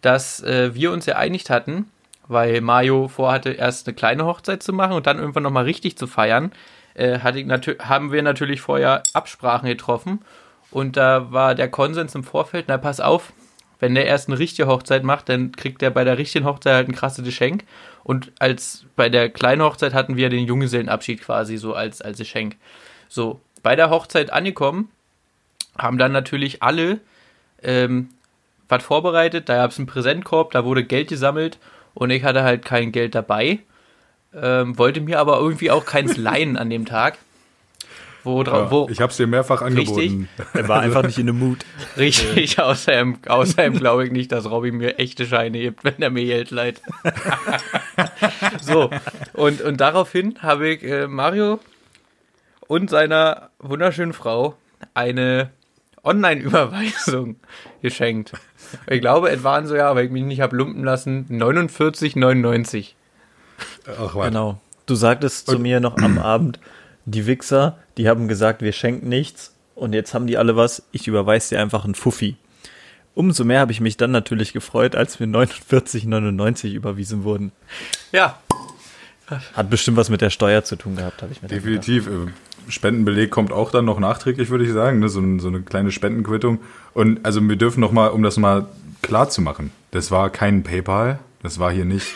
dass 0.02 0.42
äh, 0.44 0.76
wir 0.76 0.92
uns 0.92 1.06
geeinigt 1.06 1.50
hatten, 1.50 1.92
weil 2.28 2.62
Mario 2.62 3.08
vorhatte, 3.08 3.50
erst 3.52 3.88
eine 3.88 3.96
kleine 3.96 4.26
Hochzeit 4.26 4.62
zu 4.62 4.72
machen 4.72 4.94
und 4.94 5.08
dann 5.08 5.18
irgendwann 5.18 5.44
nochmal 5.44 5.64
richtig 5.64 5.98
zu 5.98 6.08
feiern, 6.08 6.52
haben 7.00 8.12
wir 8.12 8.24
natürlich 8.24 8.60
vorher 8.60 9.04
Absprachen 9.14 9.70
getroffen 9.70 10.22
und 10.72 10.98
da 10.98 11.32
war 11.32 11.54
der 11.54 11.70
Konsens 11.70 12.16
im 12.16 12.24
Vorfeld, 12.24 12.66
na 12.68 12.80
pass 12.80 13.00
auf, 13.00 13.34
wenn 13.80 13.96
der 13.96 14.06
erst 14.06 14.28
eine 14.28 14.40
richtige 14.40 14.68
Hochzeit 14.68 15.04
macht, 15.04 15.30
dann 15.30 15.52
kriegt 15.52 15.82
er 15.84 15.92
bei 15.92 16.04
der 16.04 16.18
richtigen 16.18 16.46
Hochzeit 16.46 16.74
halt 16.74 16.90
ein 16.90 16.96
krasses 16.96 17.24
Geschenk 17.24 17.64
und 18.04 18.32
als 18.40 18.86
bei 18.96 19.10
der 19.10 19.30
kleinen 19.30 19.62
Hochzeit 19.62 19.94
hatten 19.94 20.16
wir 20.16 20.30
den 20.30 20.46
Junggesellenabschied 20.46 21.22
quasi 21.22 21.58
so 21.58 21.74
als, 21.74 22.02
als 22.02 22.18
Geschenk. 22.18 22.56
So, 23.10 23.40
bei 23.64 23.76
der 23.76 23.90
Hochzeit 23.90 24.32
angekommen, 24.32 24.90
haben 25.78 25.98
dann 25.98 26.12
natürlich 26.12 26.64
alle 26.64 27.00
ähm, 27.62 28.10
was 28.70 28.84
vorbereitet, 28.84 29.50
da 29.50 29.58
gab 29.58 29.72
es 29.72 29.78
einen 29.78 29.88
Präsentkorb, 29.88 30.52
da 30.52 30.66
wurde 30.66 30.84
Geld 30.84 31.10
gesammelt 31.10 31.58
und 31.94 32.10
ich 32.10 32.24
hatte 32.24 32.44
halt 32.44 32.66
kein 32.66 32.92
Geld 32.92 33.16
dabei, 33.16 33.60
ähm, 34.34 34.78
wollte 34.78 35.02
mir 35.02 35.20
aber 35.20 35.38
irgendwie 35.38 35.72
auch 35.72 35.86
keins 35.86 36.18
leihen 36.18 36.58
an 36.58 36.70
dem 36.70 36.86
Tag. 36.86 37.18
Wo, 38.28 38.44
Ja, 38.44 38.70
wo 38.70 38.88
ich 38.92 39.00
habe 39.00 39.12
es 39.12 39.18
dir 39.18 39.26
mehrfach 39.26 39.62
angeboten. 39.62 40.28
Er 40.54 40.68
war 40.68 40.82
einfach 40.82 41.04
nicht 41.04 41.18
in 41.18 41.28
dem 41.28 41.40
Mut. 41.40 41.60
richtig, 41.98 42.60
außerdem, 42.60 43.20
außerdem 43.26 43.76
glaube 43.76 44.06
ich 44.06 44.12
nicht, 44.12 44.32
dass 44.32 44.50
Robby 44.50 44.72
mir 44.72 45.00
echte 45.00 45.26
Scheine 45.26 45.60
gibt, 45.60 45.84
wenn 45.84 46.02
er 46.02 46.10
mir 46.10 46.26
Geld 46.26 46.52
leiht. 46.52 46.82
so, 48.62 48.90
und, 49.34 49.62
und 49.62 49.80
daraufhin 49.80 50.42
habe 50.42 50.70
ich 50.70 50.84
äh, 50.84 51.08
Mario 51.08 51.60
und 52.68 52.90
seiner 52.90 53.50
wunderschönen 53.60 54.14
Frau 54.14 54.56
eine 54.94 55.52
Online-Überweisung 56.04 57.38
geschenkt. 57.82 58.34
Ich 58.90 59.02
glaube, 59.02 59.30
es 59.30 59.44
waren 59.44 59.68
so, 59.68 59.76
ja, 59.76 59.96
weil 59.96 60.06
ich 60.06 60.12
mich 60.12 60.24
nicht 60.24 60.42
habe 60.42 60.56
lumpen 60.56 60.84
lassen, 60.84 61.28
49,99. 61.30 62.94
Ach, 63.88 64.16
warte. 64.16 64.30
Genau. 64.32 64.62
Du 64.86 64.96
sagtest 64.96 65.48
zu 65.48 65.60
mir 65.60 65.80
noch 65.82 65.98
am 65.98 66.18
Abend, 66.18 66.60
die 67.08 67.26
Wichser, 67.26 67.78
die 67.98 68.10
haben 68.10 68.28
gesagt, 68.28 68.62
wir 68.62 68.74
schenken 68.74 69.08
nichts 69.08 69.54
und 69.76 69.94
jetzt 69.94 70.14
haben 70.14 70.28
die 70.28 70.38
alle 70.38 70.56
was, 70.56 70.84
ich 70.92 71.08
überweise 71.08 71.56
dir 71.56 71.62
einfach 71.62 71.86
einen 71.86 71.96
Fuffi. 71.96 72.36
Umso 73.16 73.46
mehr 73.46 73.62
habe 73.62 73.72
ich 73.72 73.80
mich 73.80 73.98
dann 73.98 74.12
natürlich 74.12 74.54
gefreut, 74.54 74.96
als 74.96 75.20
wir 75.20 75.26
49,99 75.26 76.74
überwiesen 76.74 77.24
wurden. 77.24 77.52
Ja, 78.12 78.38
Hat 79.54 79.70
bestimmt 79.70 79.98
was 79.98 80.10
mit 80.10 80.22
der 80.22 80.30
Steuer 80.30 80.64
zu 80.64 80.76
tun 80.76 80.98
gehabt, 80.98 81.22
habe 81.22 81.32
ich 81.32 81.42
mir 81.42 81.48
gedacht. 81.48 81.66
Definitiv. 81.66 82.08
Äh, 82.08 82.28
Spendenbeleg 82.70 83.32
kommt 83.32 83.52
auch 83.52 83.72
dann 83.72 83.86
noch 83.86 84.00
nachträglich, 84.00 84.50
würde 84.50 84.66
ich 84.66 84.72
sagen. 84.72 85.00
Ne? 85.00 85.10
So, 85.10 85.22
so 85.40 85.48
eine 85.48 85.62
kleine 85.62 85.92
Spendenquittung. 85.92 86.60
Und 86.94 87.26
also 87.26 87.42
wir 87.42 87.56
dürfen 87.56 87.80
noch 87.80 87.92
mal, 87.94 88.10
um 88.10 88.22
das 88.22 88.38
mal 88.38 88.68
klar 89.02 89.30
zu 89.30 89.42
machen, 89.42 89.72
das 89.92 90.12
war 90.12 90.30
kein 90.30 90.64
PayPal, 90.64 91.20
das 91.42 91.60
war 91.60 91.72
hier 91.72 91.86
nicht 91.86 92.08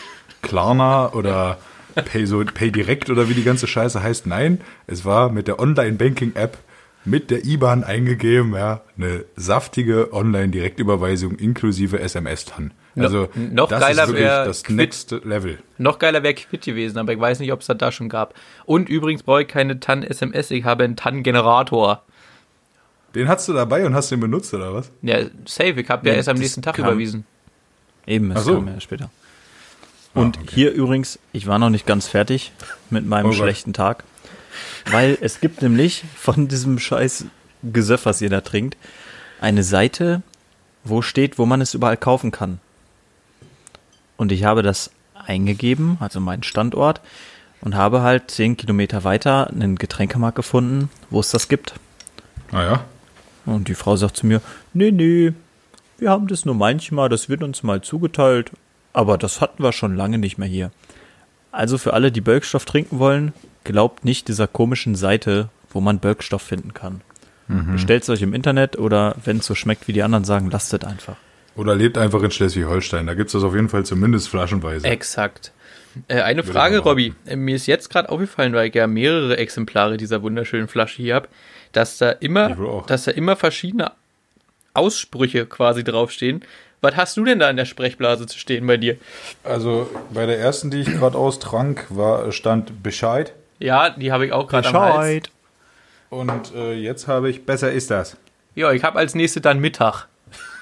Klarna 0.42 1.12
oder 1.12 1.58
Pay, 1.94 2.26
so, 2.26 2.44
Pay 2.44 2.70
Direct 2.70 3.10
oder 3.10 3.28
wie 3.28 3.34
die 3.34 3.44
ganze 3.44 3.66
Scheiße 3.66 4.02
heißt. 4.02 4.26
Nein, 4.26 4.60
es 4.86 5.04
war 5.04 5.30
mit 5.30 5.48
der 5.48 5.58
Online-Banking-App 5.60 6.56
mit 7.04 7.30
der 7.32 7.44
IBAN 7.44 7.82
eingegeben, 7.82 8.54
ja, 8.54 8.80
eine 8.96 9.24
saftige 9.34 10.12
Online-Direktüberweisung 10.12 11.34
inklusive 11.34 11.98
SMS-TAN. 11.98 12.72
No- 12.94 13.04
Also 13.04 13.28
noch 13.34 13.68
das 13.68 13.80
geiler 13.80 14.02
ist 14.04 14.08
wirklich 14.10 14.26
das 14.28 14.62
Quid- 14.64 14.76
next 14.76 15.10
Level. 15.24 15.58
Noch 15.78 15.98
geiler 15.98 16.22
wäre 16.22 16.34
Quid 16.34 16.62
gewesen, 16.64 16.98
aber 16.98 17.12
ich 17.12 17.18
weiß 17.18 17.40
nicht, 17.40 17.52
ob 17.52 17.60
es 17.60 17.66
das 17.66 17.78
da 17.78 17.90
schon 17.90 18.08
gab. 18.08 18.34
Und 18.66 18.88
übrigens 18.88 19.24
brauche 19.24 19.42
ich 19.42 19.48
keine 19.48 19.80
TAN-SMS, 19.80 20.50
ich 20.52 20.64
habe 20.64 20.84
einen 20.84 20.94
TAN-Generator. 20.94 22.02
Den 23.16 23.28
hast 23.28 23.48
du 23.48 23.52
dabei 23.52 23.84
und 23.84 23.94
hast 23.94 24.10
den 24.12 24.20
benutzt, 24.20 24.54
oder 24.54 24.72
was? 24.72 24.90
Ja, 25.02 25.18
safe, 25.44 25.80
ich 25.80 25.88
habe 25.88 26.06
ja 26.06 26.12
Ja, 26.12 26.18
erst 26.18 26.28
am 26.28 26.36
nächsten 26.36 26.62
Tag 26.62 26.76
kam- 26.76 26.86
überwiesen. 26.86 27.24
Eben, 28.06 28.30
es 28.30 28.38
Ach 28.38 28.42
so. 28.42 28.54
kam 28.54 28.68
ja 28.68 28.80
später. 28.80 29.10
Und 30.14 30.36
Ah, 30.36 30.40
okay. 30.42 30.54
hier 30.54 30.72
übrigens, 30.72 31.18
ich 31.32 31.46
war 31.46 31.58
noch 31.58 31.70
nicht 31.70 31.86
ganz 31.86 32.06
fertig 32.06 32.52
mit 32.90 33.06
meinem 33.06 33.30
Oh 33.30 33.32
schlechten 33.32 33.72
Tag. 33.72 34.04
Weil 34.90 35.16
es 35.20 35.40
gibt 35.40 35.62
nämlich 35.62 36.04
von 36.16 36.48
diesem 36.48 36.78
scheiß 36.78 37.26
Gesöff, 37.62 38.06
was 38.06 38.20
ihr 38.20 38.28
da 38.30 38.40
trinkt, 38.40 38.76
eine 39.40 39.62
Seite, 39.62 40.22
wo 40.84 41.00
steht, 41.00 41.38
wo 41.38 41.46
man 41.46 41.60
es 41.60 41.74
überall 41.74 41.96
kaufen 41.96 42.30
kann. 42.32 42.60
Und 44.16 44.32
ich 44.32 44.44
habe 44.44 44.62
das 44.62 44.90
eingegeben, 45.14 45.96
also 46.00 46.20
meinen 46.20 46.42
Standort, 46.42 47.00
und 47.60 47.76
habe 47.76 48.02
halt 48.02 48.30
zehn 48.30 48.56
Kilometer 48.56 49.04
weiter 49.04 49.48
einen 49.48 49.76
Getränkemarkt 49.76 50.36
gefunden, 50.36 50.90
wo 51.10 51.20
es 51.20 51.30
das 51.30 51.48
gibt. 51.48 51.74
Ah 52.50 52.62
ja. 52.62 52.84
Und 53.46 53.68
die 53.68 53.74
Frau 53.74 53.96
sagt 53.96 54.16
zu 54.16 54.26
mir, 54.26 54.40
nee, 54.74 54.90
nee, 54.90 55.32
wir 55.98 56.10
haben 56.10 56.26
das 56.26 56.44
nur 56.44 56.56
manchmal, 56.56 57.08
das 57.08 57.28
wird 57.28 57.42
uns 57.42 57.62
mal 57.62 57.80
zugeteilt, 57.80 58.50
aber 58.92 59.18
das 59.18 59.40
hatten 59.40 59.62
wir 59.62 59.72
schon 59.72 59.96
lange 59.96 60.18
nicht 60.18 60.38
mehr 60.38 60.48
hier. 60.48 60.70
Also 61.50 61.78
für 61.78 61.92
alle, 61.92 62.12
die 62.12 62.20
Bölkstoff 62.20 62.64
trinken 62.64 62.98
wollen, 62.98 63.32
glaubt 63.64 64.04
nicht 64.04 64.28
dieser 64.28 64.46
komischen 64.46 64.94
Seite, 64.94 65.48
wo 65.70 65.80
man 65.80 65.98
Bölkstoff 65.98 66.42
finden 66.42 66.74
kann. 66.74 67.02
Bestellt 67.48 68.04
es 68.04 68.08
euch 68.08 68.22
im 68.22 68.32
Internet 68.32 68.78
oder 68.78 69.14
wenn 69.24 69.38
es 69.38 69.46
so 69.46 69.54
schmeckt, 69.54 69.86
wie 69.86 69.92
die 69.92 70.02
anderen 70.02 70.24
sagen, 70.24 70.48
lasst 70.50 70.72
es 70.72 70.84
einfach. 70.84 71.16
Oder 71.54 71.74
lebt 71.74 71.98
einfach 71.98 72.22
in 72.22 72.30
Schleswig-Holstein. 72.30 73.06
Da 73.06 73.12
gibt 73.12 73.26
es 73.28 73.32
das 73.32 73.44
auf 73.44 73.54
jeden 73.54 73.68
Fall 73.68 73.84
zumindest 73.84 74.28
flaschenweise. 74.28 74.86
Exakt. 74.86 75.52
Äh, 76.08 76.22
eine 76.22 76.44
Frage, 76.44 76.78
Robby. 76.78 77.14
Äh, 77.26 77.36
Mir 77.36 77.56
ist 77.56 77.66
jetzt 77.66 77.90
gerade 77.90 78.08
aufgefallen, 78.08 78.54
weil 78.54 78.68
ich 78.68 78.74
ja 78.74 78.86
mehrere 78.86 79.36
Exemplare 79.36 79.98
dieser 79.98 80.22
wunderschönen 80.22 80.68
Flasche 80.68 81.02
hier 81.02 81.14
habe, 81.14 81.28
dass 81.72 81.98
da 81.98 82.10
immer, 82.10 82.84
dass 82.86 83.04
da 83.04 83.10
immer 83.10 83.36
verschiedene 83.36 83.92
Aussprüche 84.72 85.44
quasi 85.44 85.84
draufstehen. 85.84 86.44
Was 86.82 86.96
hast 86.96 87.16
du 87.16 87.24
denn 87.24 87.38
da 87.38 87.48
in 87.48 87.56
der 87.56 87.64
Sprechblase 87.64 88.26
zu 88.26 88.36
stehen 88.38 88.66
bei 88.66 88.76
dir? 88.76 88.96
Also 89.44 89.88
bei 90.12 90.26
der 90.26 90.40
ersten, 90.40 90.68
die 90.72 90.80
ich 90.80 90.88
gerade 90.92 91.16
austrank, 91.16 91.86
war, 91.90 92.32
stand 92.32 92.82
Bescheid. 92.82 93.32
Ja, 93.60 93.90
die 93.90 94.10
habe 94.10 94.26
ich 94.26 94.32
auch 94.32 94.48
gerade 94.48 94.66
am 94.68 94.74
Hals. 94.74 95.28
Und 96.10 96.52
äh, 96.56 96.74
jetzt 96.74 97.06
habe 97.06 97.30
ich 97.30 97.46
Besser 97.46 97.70
ist 97.70 97.92
das. 97.92 98.16
Ja, 98.56 98.72
ich 98.72 98.82
habe 98.82 98.98
als 98.98 99.14
nächste 99.14 99.40
dann 99.40 99.60
Mittag. 99.60 100.06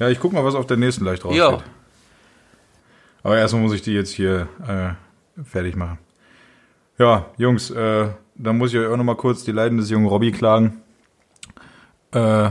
Ja, 0.00 0.08
ich 0.08 0.18
guck 0.18 0.32
mal, 0.32 0.44
was 0.44 0.56
auf 0.56 0.66
der 0.66 0.76
nächsten 0.76 1.04
leicht 1.04 1.22
drauf 1.22 1.32
Ja. 1.36 1.52
steht. 1.52 1.64
Aber 3.22 3.38
erstmal 3.38 3.62
muss 3.62 3.74
ich 3.74 3.82
die 3.82 3.92
jetzt 3.92 4.10
hier 4.10 4.48
äh, 4.66 5.42
fertig 5.44 5.76
machen. 5.76 5.98
Ja, 6.98 7.26
Jungs, 7.36 7.70
äh, 7.70 8.08
dann 8.34 8.58
muss 8.58 8.72
ich 8.72 8.78
euch 8.80 8.88
auch 8.88 8.96
noch 8.96 9.04
mal 9.04 9.14
kurz 9.16 9.44
die 9.44 9.52
Leiden 9.52 9.78
des 9.78 9.90
jungen 9.90 10.06
Robby 10.06 10.32
klagen. 10.32 10.82
Äh, 12.12 12.50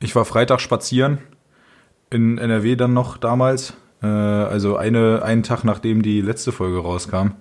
ich 0.00 0.14
war 0.14 0.26
Freitag 0.26 0.60
spazieren 0.60 1.18
in 2.12 2.38
NRW 2.38 2.76
dann 2.76 2.92
noch 2.92 3.16
damals. 3.16 3.74
Äh, 4.02 4.06
also 4.06 4.76
eine, 4.76 5.22
einen 5.22 5.42
Tag 5.42 5.64
nachdem 5.64 6.02
die 6.02 6.20
letzte 6.20 6.52
Folge 6.52 6.78
rauskam. 6.78 7.32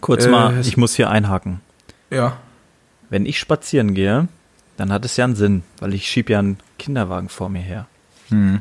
Kurz 0.00 0.26
Äh, 0.26 0.30
mal, 0.30 0.60
ich 0.60 0.76
muss 0.76 0.94
hier 0.94 1.10
einhaken. 1.10 1.60
Ja. 2.10 2.36
Wenn 3.10 3.26
ich 3.26 3.38
spazieren 3.38 3.94
gehe, 3.94 4.28
dann 4.76 4.92
hat 4.92 5.04
es 5.04 5.16
ja 5.16 5.24
einen 5.24 5.36
Sinn, 5.36 5.62
weil 5.78 5.94
ich 5.94 6.08
schieb 6.08 6.30
ja 6.30 6.38
einen 6.40 6.58
Kinderwagen 6.78 7.28
vor 7.28 7.48
mir 7.48 7.62
her. 7.62 7.86
Hm. 8.28 8.60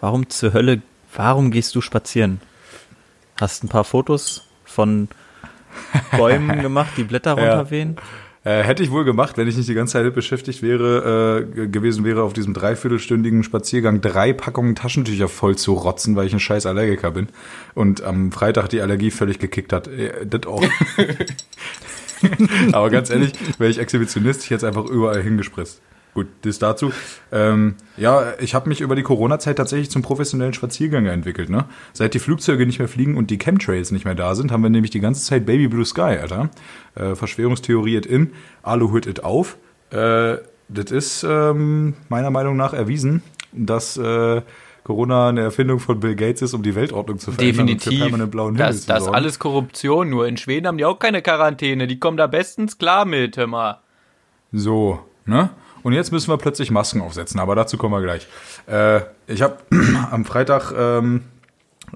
Warum 0.00 0.28
zur 0.28 0.52
Hölle, 0.52 0.82
warum 1.14 1.50
gehst 1.50 1.74
du 1.74 1.80
spazieren? 1.80 2.40
Hast 3.38 3.64
ein 3.64 3.68
paar 3.68 3.84
Fotos 3.84 4.48
von 4.64 5.08
Bäumen 6.16 6.62
gemacht, 6.62 6.92
die 6.96 7.04
Blätter 7.04 7.36
Ja. 7.38 7.90
Äh, 8.46 8.62
hätte 8.62 8.84
ich 8.84 8.92
wohl 8.92 9.04
gemacht, 9.04 9.36
wenn 9.38 9.48
ich 9.48 9.56
nicht 9.56 9.68
die 9.68 9.74
ganze 9.74 9.94
Zeit 9.94 10.14
beschäftigt 10.14 10.62
wäre, 10.62 11.42
äh, 11.50 11.54
ge- 11.54 11.68
gewesen 11.68 12.04
wäre, 12.04 12.22
auf 12.22 12.32
diesem 12.32 12.54
dreiviertelstündigen 12.54 13.42
Spaziergang 13.42 14.00
drei 14.00 14.32
Packungen 14.32 14.76
Taschentücher 14.76 15.26
voll 15.26 15.56
zu 15.56 15.72
rotzen, 15.72 16.14
weil 16.14 16.28
ich 16.28 16.32
ein 16.32 16.38
scheiß 16.38 16.64
Allergiker 16.64 17.10
bin. 17.10 17.26
Und 17.74 18.04
am 18.04 18.30
Freitag 18.30 18.68
die 18.68 18.80
Allergie 18.80 19.10
völlig 19.10 19.40
gekickt 19.40 19.72
hat. 19.72 19.88
Äh, 19.88 20.24
das 20.26 20.46
auch. 20.46 20.62
Aber 22.72 22.90
ganz 22.90 23.10
ehrlich, 23.10 23.32
wäre 23.58 23.70
ich 23.70 23.78
Exhibitionist, 23.78 24.44
ich 24.44 24.50
hätte 24.50 24.64
es 24.66 24.76
einfach 24.76 24.86
überall 24.88 25.22
hingespritzt. 25.22 25.80
Gut, 26.16 26.28
das 26.40 26.58
dazu. 26.58 26.92
Ähm, 27.30 27.74
ja, 27.98 28.32
ich 28.40 28.54
habe 28.54 28.70
mich 28.70 28.80
über 28.80 28.96
die 28.96 29.02
Corona-Zeit 29.02 29.56
tatsächlich 29.58 29.90
zum 29.90 30.00
professionellen 30.00 30.54
Spaziergänger 30.54 31.12
entwickelt. 31.12 31.50
Ne? 31.50 31.66
Seit 31.92 32.14
die 32.14 32.18
Flugzeuge 32.20 32.64
nicht 32.64 32.78
mehr 32.78 32.88
fliegen 32.88 33.18
und 33.18 33.30
die 33.30 33.36
Chemtrails 33.36 33.90
nicht 33.90 34.06
mehr 34.06 34.14
da 34.14 34.34
sind, 34.34 34.50
haben 34.50 34.62
wir 34.62 34.70
nämlich 34.70 34.90
die 34.90 35.00
ganze 35.00 35.22
Zeit 35.22 35.44
Baby 35.44 35.68
Blue 35.68 35.84
Sky, 35.84 36.00
Alter. 36.00 36.48
Äh, 36.94 37.14
Verschwörungstheorie 37.16 37.96
it 37.96 38.06
in, 38.06 38.32
Aluhut 38.62 39.04
it 39.06 39.24
auf. 39.24 39.58
Äh, 39.90 40.38
das 40.70 40.90
ist 40.90 41.22
ähm, 41.22 41.92
meiner 42.08 42.30
Meinung 42.30 42.56
nach 42.56 42.72
erwiesen, 42.72 43.22
dass 43.52 43.98
äh, 43.98 44.40
Corona 44.84 45.28
eine 45.28 45.42
Erfindung 45.42 45.80
von 45.80 46.00
Bill 46.00 46.14
Gates 46.16 46.40
ist, 46.40 46.54
um 46.54 46.62
die 46.62 46.74
Weltordnung 46.74 47.18
zu 47.18 47.30
verändern 47.30 47.68
und 47.68 47.68
für 47.68 47.90
Definitiv. 47.90 48.00
permanent 48.00 48.30
blauen 48.30 48.54
Himmel 48.56 48.68
Das, 48.68 48.80
zu 48.80 48.88
das 48.88 49.04
sorgen. 49.04 49.14
alles 49.16 49.38
Korruption, 49.38 50.08
nur 50.08 50.26
in 50.26 50.38
Schweden 50.38 50.66
haben 50.66 50.78
die 50.78 50.86
auch 50.86 50.98
keine 50.98 51.20
Quarantäne. 51.20 51.86
Die 51.86 51.98
kommen 51.98 52.16
da 52.16 52.26
bestens 52.26 52.78
klar 52.78 53.04
mit, 53.04 53.36
hör 53.36 53.48
mal. 53.48 53.80
So, 54.50 55.00
ne? 55.26 55.50
Und 55.86 55.92
jetzt 55.92 56.10
müssen 56.10 56.32
wir 56.32 56.36
plötzlich 56.36 56.72
Masken 56.72 57.00
aufsetzen, 57.00 57.38
aber 57.38 57.54
dazu 57.54 57.76
kommen 57.78 57.94
wir 57.94 58.02
gleich. 58.02 58.26
Äh, 58.66 59.02
ich 59.28 59.40
habe 59.40 59.58
am 60.10 60.24
Freitag 60.24 60.72
ähm, 60.76 61.22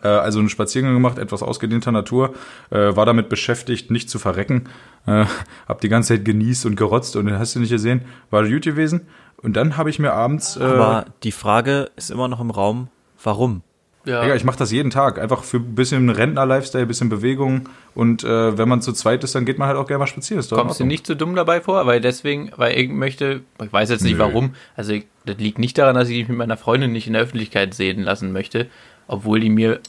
äh, 0.01 0.07
also 0.07 0.39
einen 0.39 0.49
Spaziergang 0.49 0.95
gemacht, 0.95 1.19
etwas 1.19 1.43
ausgedehnter 1.43 1.91
Natur, 1.91 2.35
äh, 2.71 2.95
war 2.95 3.05
damit 3.05 3.29
beschäftigt, 3.29 3.91
nicht 3.91 4.09
zu 4.09 4.21
verrecken. 4.21 4.69
Äh, 5.07 5.25
hab 5.67 5.81
die 5.81 5.89
ganze 5.89 6.15
Zeit 6.15 6.25
genießt 6.25 6.67
und 6.67 6.77
gerotzt 6.77 7.17
und 7.17 7.37
hast 7.37 7.57
du 7.57 7.59
nicht 7.59 7.71
gesehen, 7.71 8.03
war 8.31 8.49
gut 8.49 8.63
gewesen. 8.63 9.09
Und 9.43 9.55
dann 9.55 9.77
habe 9.77 9.91
ich 9.91 9.99
mir 9.99 10.13
abends, 10.13 10.57
äh, 10.57 10.63
Aber 10.63 11.07
die 11.25 11.33
Frage 11.33 11.91
ist 11.97 12.13
immer 12.13 12.29
noch 12.29 12.39
im 12.39 12.53
Raum, 12.53 12.91
warum? 13.25 13.63
Ja. 14.05 14.23
Digga, 14.23 14.35
ich 14.35 14.45
mache 14.45 14.59
das 14.59 14.73
jeden 14.73 14.91
Tag, 14.91 15.19
einfach 15.19 15.45
für 15.45 15.59
ein 15.59 15.75
bisschen 15.75 16.09
Rentner-Lifestyle, 16.09 16.85
ein 16.85 16.89
bisschen 16.89 17.11
Bewegung 17.11 17.69
und 17.95 18.25
äh, 18.25 18.57
wenn 18.57 18.67
man 18.67 18.81
zu 18.81 18.93
zweit 18.95 19.23
ist, 19.25 19.35
dann 19.35 19.45
geht 19.45 19.59
man 19.59 19.69
halt 19.69 19.77
auch 19.77 19.87
gerne 19.87 19.99
mal 19.99 20.07
spazieren. 20.07 20.43
Kommst 20.49 20.81
du 20.81 20.87
nicht 20.87 21.07
so 21.07 21.15
dumm 21.15 21.35
dabei 21.35 21.61
vor? 21.61 21.85
Weil 21.87 22.01
deswegen, 22.01 22.51
weil 22.57 22.79
ich 22.79 22.89
möchte, 22.89 23.43
ich 23.63 23.73
weiß 23.73 23.91
jetzt 23.91 24.03
nicht 24.03 24.15
Nö. 24.15 24.21
warum, 24.21 24.55
also 24.75 24.93
ich, 24.93 25.05
das 25.27 25.37
liegt 25.37 25.59
nicht 25.59 25.77
daran, 25.77 25.97
dass 25.97 26.09
ich 26.09 26.17
mich 26.17 26.29
mit 26.29 26.39
meiner 26.39 26.57
Freundin 26.57 26.93
nicht 26.93 27.09
in 27.09 27.13
der 27.13 27.23
Öffentlichkeit 27.23 27.75
sehen 27.75 28.03
lassen 28.03 28.33
möchte, 28.33 28.69
obwohl 29.07 29.41
die 29.41 29.51
mir 29.51 29.81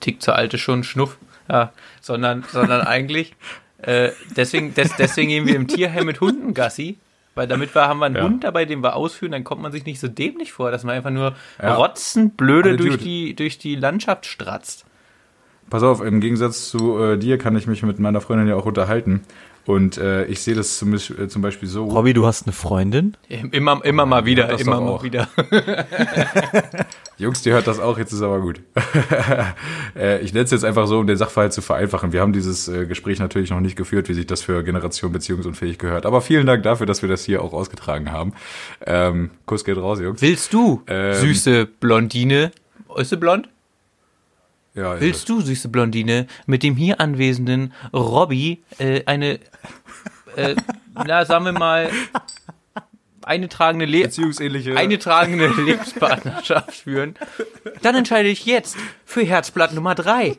Tick 0.00 0.22
zur 0.22 0.34
alte 0.34 0.58
schon 0.58 0.82
schnuff, 0.82 1.16
ja, 1.48 1.72
sondern, 2.00 2.44
sondern 2.50 2.80
eigentlich, 2.86 3.36
äh, 3.82 4.10
deswegen, 4.36 4.74
des, 4.74 4.96
deswegen 4.96 5.28
gehen 5.28 5.46
wir 5.46 5.54
im 5.54 5.68
Tierheim 5.68 6.06
mit 6.06 6.20
Hunden 6.20 6.52
Gassi, 6.52 6.98
weil 7.36 7.46
damit 7.46 7.72
wir, 7.74 7.82
haben 7.86 8.00
wir 8.00 8.06
einen 8.06 8.16
Ja. 8.16 8.24
Hund 8.24 8.42
dabei, 8.42 8.64
den 8.64 8.82
wir 8.82 8.96
ausführen, 8.96 9.30
dann 9.30 9.44
kommt 9.44 9.62
man 9.62 9.70
sich 9.70 9.86
nicht 9.86 10.00
so 10.00 10.08
dämlich 10.08 10.52
vor, 10.52 10.72
dass 10.72 10.82
man 10.82 10.96
einfach 10.96 11.10
nur 11.10 11.34
Ja. 11.62 11.74
rotzenblöde 11.76 12.70
Alle 12.70 12.78
durch 12.78 12.90
Dude. 12.94 13.04
die, 13.04 13.36
durch 13.36 13.58
die 13.58 13.76
Landschaft 13.76 14.26
stratzt. 14.26 14.84
Pass 15.70 15.82
auf, 15.84 16.00
im 16.02 16.20
Gegensatz 16.20 16.68
zu 16.68 16.98
äh, 17.00 17.18
dir 17.18 17.38
kann 17.38 17.56
ich 17.56 17.66
mich 17.66 17.82
mit 17.84 17.98
meiner 18.00 18.20
Freundin 18.20 18.48
ja 18.48 18.56
auch 18.56 18.66
unterhalten. 18.66 19.22
Und 19.66 19.98
äh, 19.98 20.24
ich 20.26 20.40
sehe 20.42 20.54
das 20.54 20.78
zum, 20.78 20.92
Beispiel- 20.92 21.24
äh, 21.24 21.28
zum 21.28 21.42
Beispiel 21.42 21.68
so. 21.68 21.86
Robby, 21.86 22.12
du 22.14 22.24
hast 22.24 22.46
eine 22.46 22.52
Freundin? 22.52 23.16
Immer, 23.50 23.84
immer 23.84 24.06
mal 24.06 24.24
wieder, 24.24 24.46
das 24.46 24.60
immer 24.60 24.80
mal 24.80 24.88
auch. 24.90 25.02
wieder. 25.02 25.26
Jungs, 27.18 27.40
die 27.40 27.50
hört 27.50 27.66
das 27.66 27.78
auch, 27.80 27.96
jetzt 27.96 28.12
ist 28.12 28.20
aber 28.20 28.40
gut. 28.40 28.60
äh, 29.96 30.20
ich 30.20 30.34
nenne 30.34 30.44
es 30.44 30.50
jetzt 30.50 30.64
einfach 30.64 30.86
so, 30.86 30.98
um 30.98 31.06
den 31.06 31.16
Sachverhalt 31.16 31.52
zu 31.52 31.62
vereinfachen. 31.62 32.12
Wir 32.12 32.20
haben 32.20 32.34
dieses 32.34 32.68
äh, 32.68 32.84
Gespräch 32.84 33.18
natürlich 33.18 33.50
noch 33.50 33.60
nicht 33.60 33.74
geführt, 33.74 34.10
wie 34.10 34.14
sich 34.14 34.26
das 34.26 34.42
für 34.42 34.62
Generation 34.62 35.12
beziehungsunfähig 35.12 35.78
gehört. 35.78 36.04
Aber 36.04 36.20
vielen 36.20 36.46
Dank 36.46 36.62
dafür, 36.62 36.86
dass 36.86 37.00
wir 37.00 37.08
das 37.08 37.24
hier 37.24 37.42
auch 37.42 37.54
ausgetragen 37.54 38.12
haben. 38.12 38.34
Ähm, 38.84 39.30
Kuss 39.46 39.64
geht 39.64 39.78
raus, 39.78 39.98
Jungs. 39.98 40.20
Willst 40.20 40.52
du, 40.52 40.82
Ähm. 40.86 41.14
süße 41.14 41.66
Blondine, 41.66 42.52
ist 42.98 43.10
sie 43.10 43.16
blond? 43.16 43.48
Ja, 44.74 44.94
ist 44.94 45.00
Willst 45.00 45.28
du, 45.30 45.40
süße 45.40 45.70
Blondine, 45.70 46.26
mit 46.44 46.62
dem 46.62 46.76
hier 46.76 47.00
anwesenden 47.00 47.72
Robby 47.94 48.62
äh, 48.76 49.02
eine, 49.06 49.40
äh, 50.36 50.54
na, 50.94 51.24
sagen 51.24 51.46
wir 51.46 51.52
mal, 51.52 51.88
eine 53.26 53.48
tragende, 53.48 53.84
Le 53.84 54.04
beziehungsähnliche. 54.04 54.76
eine 54.76 54.98
tragende 54.98 55.48
Lebenspartnerschaft 55.62 56.72
führen? 56.72 57.16
Dann 57.82 57.94
entscheide 57.94 58.28
ich 58.28 58.46
jetzt 58.46 58.76
für 59.04 59.22
Herzblatt 59.22 59.74
Nummer 59.74 59.94
drei. 59.94 60.38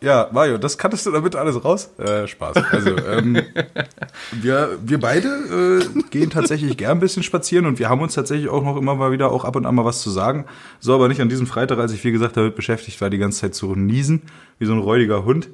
Ja, 0.00 0.28
Mario, 0.30 0.58
das 0.58 0.78
kanntest 0.78 1.06
du 1.06 1.10
damit 1.10 1.34
alles 1.34 1.64
raus? 1.64 1.90
Äh, 1.98 2.28
Spaß. 2.28 2.56
Also, 2.70 2.96
ähm, 2.98 3.42
wir, 4.32 4.78
wir 4.80 5.00
beide 5.00 5.28
äh, 5.28 6.02
gehen 6.10 6.30
tatsächlich 6.30 6.76
gern 6.76 6.98
ein 6.98 7.00
bisschen 7.00 7.24
spazieren 7.24 7.66
und 7.66 7.80
wir 7.80 7.88
haben 7.88 8.00
uns 8.00 8.14
tatsächlich 8.14 8.48
auch 8.48 8.62
noch 8.62 8.76
immer 8.76 8.94
mal 8.94 9.10
wieder 9.10 9.32
auch 9.32 9.44
ab 9.44 9.56
und 9.56 9.66
an 9.66 9.74
mal 9.74 9.84
was 9.84 10.00
zu 10.00 10.10
sagen. 10.10 10.44
So, 10.78 10.94
aber 10.94 11.08
nicht 11.08 11.20
an 11.20 11.28
diesem 11.28 11.48
Freitag, 11.48 11.78
als 11.78 11.92
ich, 11.92 12.04
wie 12.04 12.12
gesagt, 12.12 12.36
damit 12.36 12.54
beschäftigt 12.54 13.00
war, 13.00 13.10
die 13.10 13.18
ganze 13.18 13.40
Zeit 13.40 13.56
zu 13.56 13.74
niesen, 13.74 14.22
wie 14.60 14.66
so 14.66 14.72
ein 14.72 14.78
räudiger 14.78 15.24
Hund. 15.24 15.48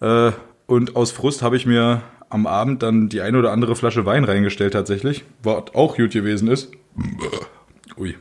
Äh, 0.00 0.30
und 0.66 0.94
aus 0.94 1.10
Frust 1.10 1.42
habe 1.42 1.56
ich 1.56 1.66
mir 1.66 2.02
am 2.28 2.46
Abend 2.46 2.82
dann 2.82 3.08
die 3.08 3.20
eine 3.20 3.38
oder 3.38 3.52
andere 3.52 3.76
Flasche 3.76 4.06
Wein 4.06 4.24
reingestellt 4.24 4.72
tatsächlich, 4.72 5.24
was 5.42 5.74
auch 5.74 5.96
gut 5.96 6.12
gewesen 6.12 6.48
ist. 6.48 6.72
Ui. 7.96 8.16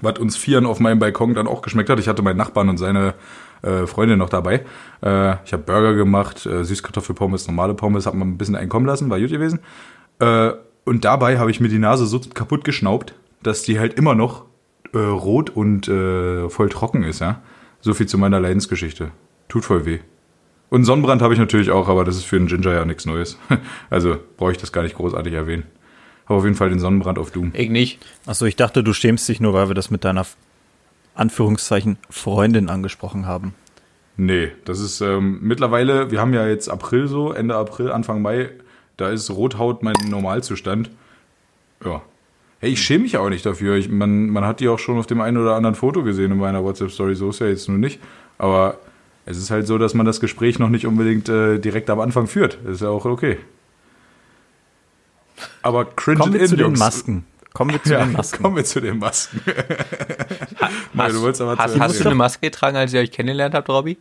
Was 0.00 0.18
uns 0.18 0.36
Vieren 0.36 0.66
auf 0.66 0.78
meinem 0.78 0.98
Balkon 0.98 1.34
dann 1.34 1.46
auch 1.46 1.62
geschmeckt 1.62 1.88
hat. 1.88 1.98
Ich 1.98 2.08
hatte 2.08 2.22
meinen 2.22 2.36
Nachbarn 2.36 2.68
und 2.68 2.76
seine 2.76 3.14
äh, 3.62 3.86
Freundin 3.86 4.18
noch 4.18 4.28
dabei. 4.28 4.64
Äh, 5.02 5.36
ich 5.44 5.52
habe 5.52 5.62
Burger 5.64 5.94
gemacht, 5.94 6.46
äh, 6.46 6.64
Süßkartoffelpommes, 6.64 7.46
normale 7.46 7.74
Pommes, 7.74 8.06
habe 8.06 8.16
mal 8.16 8.26
ein 8.26 8.38
bisschen 8.38 8.56
einkommen 8.56 8.86
lassen, 8.86 9.10
war 9.10 9.18
gut 9.18 9.30
gewesen. 9.30 9.60
Äh, 10.18 10.52
und 10.84 11.04
dabei 11.04 11.38
habe 11.38 11.50
ich 11.50 11.60
mir 11.60 11.68
die 11.68 11.78
Nase 11.78 12.06
so 12.06 12.20
kaputt 12.20 12.64
geschnaubt, 12.64 13.14
dass 13.42 13.62
die 13.62 13.78
halt 13.78 13.94
immer 13.94 14.14
noch 14.14 14.44
äh, 14.92 14.98
rot 14.98 15.50
und 15.50 15.88
äh, 15.88 16.48
voll 16.48 16.68
trocken 16.68 17.02
ist, 17.02 17.20
ja. 17.20 17.42
So 17.80 17.94
viel 17.94 18.06
zu 18.06 18.18
meiner 18.18 18.40
Leidensgeschichte. 18.40 19.10
Tut 19.48 19.64
voll 19.64 19.84
weh. 19.86 20.00
Und 20.68 20.84
Sonnenbrand 20.84 21.22
habe 21.22 21.32
ich 21.32 21.38
natürlich 21.38 21.70
auch, 21.70 21.88
aber 21.88 22.04
das 22.04 22.16
ist 22.16 22.24
für 22.24 22.36
einen 22.36 22.46
Ginger 22.46 22.72
ja 22.72 22.84
nichts 22.84 23.06
Neues. 23.06 23.38
Also 23.90 24.16
brauche 24.36 24.52
ich 24.52 24.58
das 24.58 24.72
gar 24.72 24.82
nicht 24.82 24.96
großartig 24.96 25.32
erwähnen. 25.32 25.64
Habe 26.26 26.38
auf 26.38 26.44
jeden 26.44 26.56
Fall 26.56 26.70
den 26.70 26.80
Sonnenbrand 26.80 27.18
auf 27.18 27.30
Doom. 27.30 27.52
Ich 27.54 27.70
nicht. 27.70 28.04
Achso, 28.26 28.46
ich 28.46 28.56
dachte, 28.56 28.82
du 28.82 28.92
schämst 28.92 29.28
dich 29.28 29.40
nur, 29.40 29.52
weil 29.54 29.68
wir 29.68 29.74
das 29.74 29.90
mit 29.90 30.04
deiner 30.04 30.26
Anführungszeichen 31.14 31.98
Freundin 32.10 32.68
angesprochen 32.68 33.26
haben. 33.26 33.54
Nee, 34.16 34.50
das 34.64 34.80
ist 34.80 35.00
ähm, 35.00 35.38
mittlerweile, 35.42 36.10
wir 36.10 36.20
haben 36.20 36.32
ja 36.32 36.46
jetzt 36.46 36.68
April 36.68 37.06
so, 37.06 37.32
Ende 37.32 37.54
April, 37.54 37.92
Anfang 37.92 38.22
Mai, 38.22 38.50
da 38.96 39.10
ist 39.10 39.30
Rothaut 39.30 39.82
mein 39.82 39.94
Normalzustand. 40.08 40.90
Ja. 41.84 42.02
Hey, 42.58 42.70
ich 42.70 42.80
schäme 42.80 43.04
mich 43.04 43.18
auch 43.18 43.28
nicht 43.28 43.44
dafür. 43.44 43.76
Ich, 43.76 43.90
man, 43.90 44.30
man 44.30 44.44
hat 44.44 44.60
die 44.60 44.68
auch 44.68 44.78
schon 44.78 44.98
auf 44.98 45.06
dem 45.06 45.20
einen 45.20 45.36
oder 45.36 45.54
anderen 45.54 45.74
Foto 45.74 46.02
gesehen 46.02 46.32
in 46.32 46.38
meiner 46.38 46.64
WhatsApp-Story, 46.64 47.14
so 47.14 47.28
ist 47.28 47.40
ja 47.40 47.46
jetzt 47.46 47.68
nur 47.68 47.78
nicht. 47.78 48.00
Aber 48.38 48.78
es 49.26 49.36
ist 49.36 49.50
halt 49.50 49.66
so, 49.66 49.76
dass 49.76 49.92
man 49.94 50.06
das 50.06 50.20
Gespräch 50.20 50.58
noch 50.58 50.68
nicht 50.70 50.86
unbedingt 50.86 51.28
äh, 51.28 51.58
direkt 51.58 51.90
am 51.90 52.00
Anfang 52.00 52.26
führt. 52.26 52.58
Das 52.64 52.76
ist 52.76 52.80
ja 52.82 52.88
auch 52.88 53.04
okay. 53.04 53.38
Aber 55.62 55.84
cringe 55.84 56.18
Kommen 56.20 56.32
wir 56.32 56.40
in, 56.40 56.46
zu 56.48 56.56
den. 56.56 56.72
Masken. 56.72 57.26
Kommen 57.52 57.72
wir 57.72 57.82
zu 57.82 57.92
Ja, 57.92 58.04
den 58.04 58.12
Masken. 58.12 58.42
kommen 58.42 58.56
wir 58.56 58.64
zu 58.64 58.80
den 58.80 58.98
Masken. 58.98 59.40
Nein, 60.92 61.12
du 61.12 61.20
wolltest 61.22 61.40
aber 61.42 61.56
hast, 61.56 61.72
zu- 61.74 61.80
hast 61.80 62.00
du 62.00 62.04
eine 62.04 62.14
Maske 62.14 62.40
getragen, 62.46 62.76
als 62.76 62.92
ihr 62.92 63.00
euch 63.00 63.10
kennengelernt 63.10 63.54
habt, 63.54 63.68
Robby? 63.68 63.98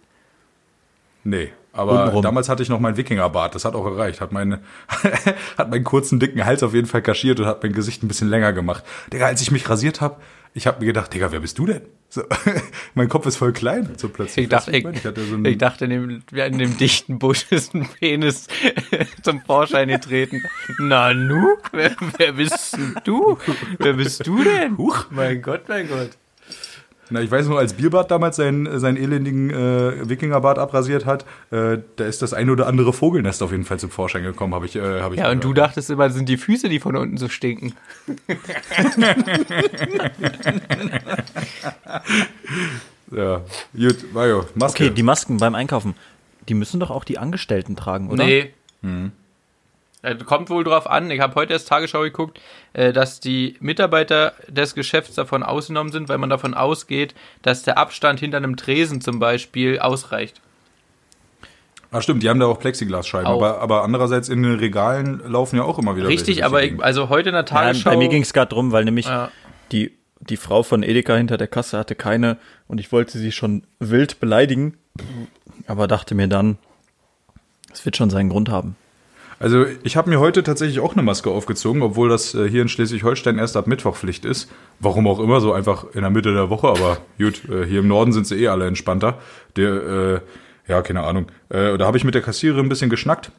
Nee, 1.23 1.51
aber 1.73 2.01
Untenrum. 2.01 2.21
damals 2.21 2.49
hatte 2.49 2.61
ich 2.63 2.69
noch 2.69 2.79
mein 2.79 2.97
Wikingerbart. 2.97 3.55
Das 3.55 3.65
hat 3.65 3.73
auch 3.73 3.85
gereicht. 3.85 4.21
Hat, 4.21 4.31
meine, 4.31 4.59
hat 5.57 5.69
meinen 5.71 5.83
kurzen, 5.83 6.19
dicken 6.19 6.45
Hals 6.45 6.63
auf 6.63 6.73
jeden 6.73 6.87
Fall 6.87 7.01
kaschiert 7.01 7.39
und 7.39 7.45
hat 7.47 7.63
mein 7.63 7.73
Gesicht 7.73 8.03
ein 8.03 8.07
bisschen 8.07 8.29
länger 8.29 8.53
gemacht. 8.53 8.83
Digga, 9.11 9.25
als 9.25 9.41
ich 9.41 9.51
mich 9.51 9.67
rasiert 9.69 10.01
habe, 10.01 10.17
ich 10.55 10.67
habe 10.67 10.79
mir 10.79 10.85
gedacht, 10.85 11.13
Digga, 11.13 11.33
wer 11.33 11.41
bist 11.41 11.59
du 11.59 11.65
denn? 11.65 11.81
So, 12.07 12.23
mein 12.93 13.09
Kopf 13.09 13.25
ist 13.25 13.35
voll 13.35 13.51
klein. 13.51 13.89
So 13.97 14.07
plötzlich. 14.07 14.45
Ich 14.45 14.49
dachte, 14.49 14.71
ich, 14.71 14.85
ich, 14.85 15.01
so 15.01 15.11
ich 15.43 15.57
dachte, 15.57 15.83
in 15.83 15.91
dem, 15.91 16.23
in 16.31 16.57
dem 16.57 16.77
dichten 16.77 17.19
Busch 17.19 17.45
ist 17.51 17.75
ein 17.75 17.85
Penis 17.99 18.47
zum 19.21 19.41
Vorschein 19.41 19.89
getreten. 19.89 20.41
Na 20.79 21.13
nu, 21.13 21.57
wer, 21.73 21.93
wer 22.17 22.31
bist 22.31 22.77
du? 23.03 23.37
Wer 23.79 23.93
bist 23.93 24.25
du 24.25 24.45
denn? 24.45 24.77
Huch. 24.77 25.07
Mein 25.09 25.41
Gott, 25.41 25.67
mein 25.67 25.89
Gott. 25.89 26.11
Na, 27.11 27.21
ich 27.21 27.29
weiß 27.29 27.47
nur, 27.47 27.59
als 27.59 27.73
Bierbart 27.73 28.09
damals 28.09 28.35
seinen, 28.37 28.79
seinen 28.79 28.97
elendigen 28.97 29.51
äh, 29.51 30.09
Wikingerbart 30.09 30.57
abrasiert 30.57 31.05
hat, 31.05 31.23
äh, 31.51 31.77
da 31.97 32.05
ist 32.05 32.21
das 32.23 32.33
ein 32.33 32.49
oder 32.49 32.65
andere 32.67 32.93
Vogelnest 32.93 33.43
auf 33.43 33.51
jeden 33.51 33.63
Fall 33.63 33.79
zum 33.79 33.91
Vorschein 33.91 34.23
gekommen, 34.23 34.55
habe 34.55 34.65
ich, 34.65 34.75
äh, 34.75 35.01
hab 35.01 35.13
ich 35.13 35.19
Ja, 35.19 35.29
und 35.29 35.43
du 35.43 35.53
gehört. 35.53 35.69
dachtest 35.69 35.89
immer, 35.91 36.05
das 36.07 36.15
sind 36.15 36.27
die 36.29 36.37
Füße, 36.37 36.67
die 36.67 36.79
von 36.79 36.95
unten 36.95 37.17
so 37.17 37.29
stinken. 37.29 37.73
Ja, 43.11 43.41
gut, 43.77 44.13
Mario, 44.13 44.45
Maske. 44.55 44.85
Okay, 44.85 44.93
die 44.93 45.03
Masken 45.03 45.37
beim 45.37 45.55
Einkaufen, 45.55 45.93
die 46.49 46.53
müssen 46.53 46.79
doch 46.79 46.89
auch 46.89 47.03
die 47.03 47.17
Angestellten 47.17 47.75
tragen, 47.75 48.09
oder? 48.09 48.25
Nee. 48.25 48.51
Äh, 48.83 49.09
Kommt 50.25 50.49
wohl 50.49 50.63
drauf 50.63 50.87
an, 50.89 51.09
ich 51.09 51.19
habe 51.19 51.35
heute 51.35 51.53
erst 51.53 51.67
Tagesschau 51.67 52.01
geguckt, 52.01 52.39
äh, 52.73 52.93
dass 52.93 53.19
die 53.19 53.55
Mitarbeiter 53.59 54.33
des 54.47 54.75
Geschäfts 54.75 55.15
davon 55.15 55.41
ausgenommen 55.41 55.91
sind, 55.91 56.09
weil 56.09 56.17
man 56.19 56.29
davon 56.29 56.53
ausgeht, 56.53 57.15
dass 57.41 57.63
der 57.63 57.77
Abstand 57.77 58.19
hinter 58.19 58.37
einem 58.37 58.55
Tresen 58.57 59.01
zum 59.01 59.19
Beispiel 59.19 59.79
ausreicht. 59.79 60.41
Ah, 61.91 62.01
stimmt, 62.01 62.23
die 62.23 62.29
haben 62.29 62.39
da 62.39 62.45
auch 62.47 62.59
Plexiglasscheiben, 62.59 63.27
Auch. 63.27 63.37
aber, 63.41 63.61
aber 63.61 63.83
andererseits 63.83 64.27
in 64.27 64.43
den 64.43 64.55
Regalen 64.59 65.21
laufen 65.25 65.55
ja 65.55 65.63
auch 65.63 65.79
immer 65.79 65.95
wieder 65.95 66.07
Richtig, 66.09 66.43
aber 66.43 66.61
ich, 66.63 66.83
also 66.83 67.07
heute 67.09 67.29
in 67.29 67.35
der 67.35 67.45
Tagesschau. 67.45 67.89
bei 67.89 67.95
mir 67.97 68.09
ging 68.09 68.21
es 68.21 68.33
gerade 68.33 68.49
drum, 68.49 68.71
weil 68.73 68.83
nämlich 68.83 69.05
Ja. 69.05 69.31
die, 69.71 69.93
die 70.19 70.35
Frau 70.37 70.61
von 70.63 70.83
Edeka 70.83 71.15
hinter 71.15 71.37
der 71.37 71.47
Kasse 71.47 71.77
hatte 71.77 71.95
keine 71.95 72.37
und 72.67 72.79
ich 72.81 72.91
wollte 72.91 73.17
sie 73.17 73.31
schon 73.31 73.63
wild 73.79 74.19
beleidigen, 74.19 74.77
aber 75.67 75.87
dachte 75.87 76.15
mir 76.15 76.27
dann, 76.27 76.57
es 77.71 77.85
wird 77.85 77.95
schon 77.95 78.09
seinen 78.09 78.29
Grund 78.29 78.49
haben. 78.49 78.75
Also 79.45 79.67
ich 79.83 79.95
habe 79.95 80.09
mir 80.09 80.19
heute 80.19 80.41
tatsächlich 80.41 80.79
auch 80.79 80.93
eine 80.93 81.03
Maske 81.03 81.29
aufgezogen, 81.29 81.83
obwohl 81.83 82.09
das 82.09 82.33
äh, 82.33 82.49
hier 82.49 82.63
in 82.63 82.67
Schleswig-Holstein 82.67 83.37
erst 83.37 83.55
ab 83.55 83.67
Mittwoch 83.67 83.95
Pflicht 83.95 84.25
ist. 84.25 84.51
Warum 84.79 85.05
auch 85.05 85.19
immer, 85.19 85.39
so 85.39 85.53
einfach 85.53 85.85
in 85.93 86.01
der 86.01 86.09
Mitte 86.09 86.33
der 86.33 86.49
Woche, 86.49 86.67
aber 86.67 86.97
gut, 87.19 87.47
äh, 87.47 87.63
hier 87.63 87.81
im 87.81 87.87
Norden 87.87 88.11
sind 88.11 88.25
sie 88.25 88.41
eh 88.41 88.47
alle 88.47 88.65
entspannter. 88.65 89.19
Der, 89.55 89.69
äh, 89.69 90.19
ja, 90.67 90.81
keine 90.81 91.03
Ahnung. 91.03 91.27
Äh, 91.49 91.77
da 91.77 91.85
habe 91.85 91.95
ich 91.95 92.03
mit 92.03 92.15
der 92.15 92.23
Kassiererin 92.23 92.65
ein 92.65 92.69
bisschen 92.69 92.89
geschnackt. 92.89 93.31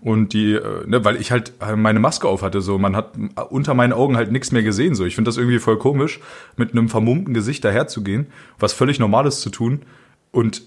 Und 0.00 0.32
die, 0.32 0.54
äh, 0.54 0.86
ne, 0.86 1.04
weil 1.04 1.20
ich 1.20 1.30
halt 1.32 1.52
äh, 1.60 1.76
meine 1.76 2.00
Maske 2.00 2.28
auf 2.28 2.40
hatte, 2.40 2.62
so 2.62 2.78
man 2.78 2.96
hat 2.96 3.12
unter 3.50 3.74
meinen 3.74 3.92
Augen 3.92 4.16
halt 4.16 4.32
nichts 4.32 4.52
mehr 4.52 4.62
gesehen. 4.62 4.94
So, 4.94 5.04
ich 5.04 5.16
finde 5.16 5.28
das 5.28 5.36
irgendwie 5.36 5.58
voll 5.58 5.76
komisch, 5.76 6.18
mit 6.56 6.72
einem 6.72 6.88
vermummten 6.88 7.34
Gesicht 7.34 7.62
daherzugehen, 7.62 8.28
was 8.58 8.72
völlig 8.72 8.98
Normales 8.98 9.42
zu 9.42 9.50
tun 9.50 9.82
und 10.32 10.62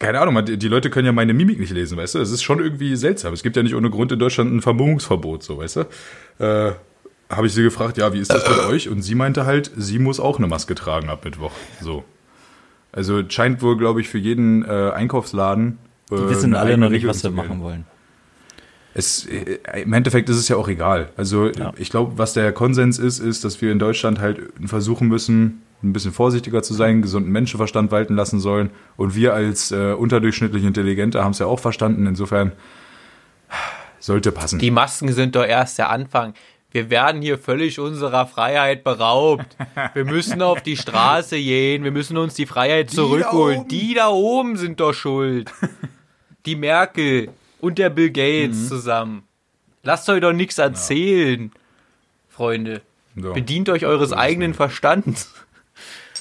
keine 0.00 0.18
Ahnung, 0.20 0.44
die 0.44 0.56
die 0.56 0.66
Leute 0.68 0.90
können 0.90 1.06
ja 1.06 1.12
meine 1.12 1.32
Mimik 1.34 1.60
nicht 1.60 1.72
lesen, 1.72 1.96
weißt 1.96 2.16
du? 2.16 2.18
Es 2.18 2.32
ist 2.32 2.42
schon 2.42 2.58
irgendwie 2.58 2.96
seltsam. 2.96 3.32
Es 3.32 3.44
gibt 3.44 3.54
ja 3.54 3.62
nicht 3.62 3.76
ohne 3.76 3.90
Grund 3.90 4.10
in 4.10 4.18
Deutschland 4.18 4.52
ein 4.52 4.62
Vermummungsverbot, 4.62 5.44
so, 5.44 5.58
weißt 5.58 5.76
du? 5.76 5.80
Äh, 6.44 6.72
habe 7.28 7.46
ich 7.46 7.52
sie 7.52 7.62
gefragt, 7.62 7.96
ja, 7.98 8.12
wie 8.12 8.18
ist 8.18 8.32
das 8.32 8.42
bei 8.44 8.66
euch? 8.66 8.88
Und 8.88 9.02
sie 9.02 9.14
meinte 9.14 9.46
halt, 9.46 9.70
sie 9.76 10.00
muss 10.00 10.18
auch 10.18 10.38
eine 10.38 10.48
Maske 10.48 10.74
tragen 10.74 11.08
ab 11.10 11.24
Mittwoch. 11.24 11.52
So. 11.80 12.02
Also 12.90 13.22
scheint 13.28 13.62
wohl, 13.62 13.76
glaube 13.76 14.00
ich, 14.00 14.08
für 14.08 14.18
jeden 14.18 14.64
äh, 14.64 14.90
Einkaufsladen. 14.92 15.78
Äh, 16.10 16.16
Die 16.16 16.28
wissen 16.30 16.54
alle 16.56 16.76
noch 16.76 16.90
nicht, 16.90 17.06
was 17.06 17.20
sie 17.20 17.30
machen 17.30 17.60
wollen. 17.62 17.84
Es, 18.94 19.26
äh, 19.26 19.82
Im 19.82 19.92
Endeffekt 19.92 20.28
ist 20.28 20.36
es 20.38 20.48
ja 20.48 20.56
auch 20.56 20.66
egal. 20.66 21.10
Also 21.16 21.50
Ja. 21.50 21.72
ich 21.76 21.90
glaube, 21.90 22.18
was 22.18 22.32
der 22.32 22.50
Konsens 22.52 22.98
ist, 22.98 23.20
ist, 23.20 23.44
dass 23.44 23.60
wir 23.62 23.70
in 23.70 23.78
Deutschland 23.78 24.18
halt 24.18 24.40
versuchen 24.66 25.06
müssen, 25.06 25.62
ein 25.82 25.92
bisschen 25.92 26.12
vorsichtiger 26.12 26.62
zu 26.62 26.74
sein, 26.74 27.02
gesunden 27.02 27.32
Menschenverstand 27.32 27.90
walten 27.90 28.14
lassen 28.14 28.40
sollen. 28.40 28.70
Und 28.96 29.14
wir 29.14 29.34
als 29.34 29.72
äh, 29.72 29.92
unterdurchschnittlich 29.92 30.64
Intelligente 30.64 31.24
haben 31.24 31.32
es 31.32 31.38
ja 31.38 31.46
auch 31.46 31.60
verstanden. 31.60 32.06
Insofern 32.06 32.52
sollte 33.98 34.32
passen. 34.32 34.58
Die 34.58 34.70
Masken 34.70 35.12
sind 35.12 35.36
doch 35.36 35.44
erst 35.44 35.78
der 35.78 35.90
Anfang. 35.90 36.34
Wir 36.72 36.88
werden 36.88 37.20
hier 37.20 37.36
völlig 37.36 37.80
unserer 37.80 38.26
Freiheit 38.26 38.84
beraubt. 38.84 39.56
Wir 39.94 40.04
müssen 40.04 40.40
auf 40.40 40.62
die 40.62 40.76
Straße 40.76 41.36
gehen. 41.36 41.82
Wir 41.82 41.90
müssen 41.90 42.16
uns 42.16 42.34
die 42.34 42.46
Freiheit 42.46 42.90
da 42.90 42.94
zurückholen. 42.94 43.60
oben. 43.60 43.68
Die 43.68 43.94
da 43.94 44.08
oben 44.08 44.56
sind 44.56 44.78
doch 44.78 44.92
schuld. 44.92 45.50
Die 46.46 46.54
Merkel 46.54 47.30
und 47.60 47.78
der 47.78 47.90
Bill 47.90 48.10
Gates 48.10 48.68
zusammen. 48.68 49.24
Lasst 49.82 50.08
euch 50.08 50.20
doch 50.20 50.32
nichts 50.32 50.58
erzählen, 50.58 51.50
Freunde. 52.28 52.82
So. 53.16 53.32
Bedient 53.32 53.68
euch 53.68 53.84
eures 53.84 54.12
eigenen 54.12 54.54
Verstands. 54.54 55.32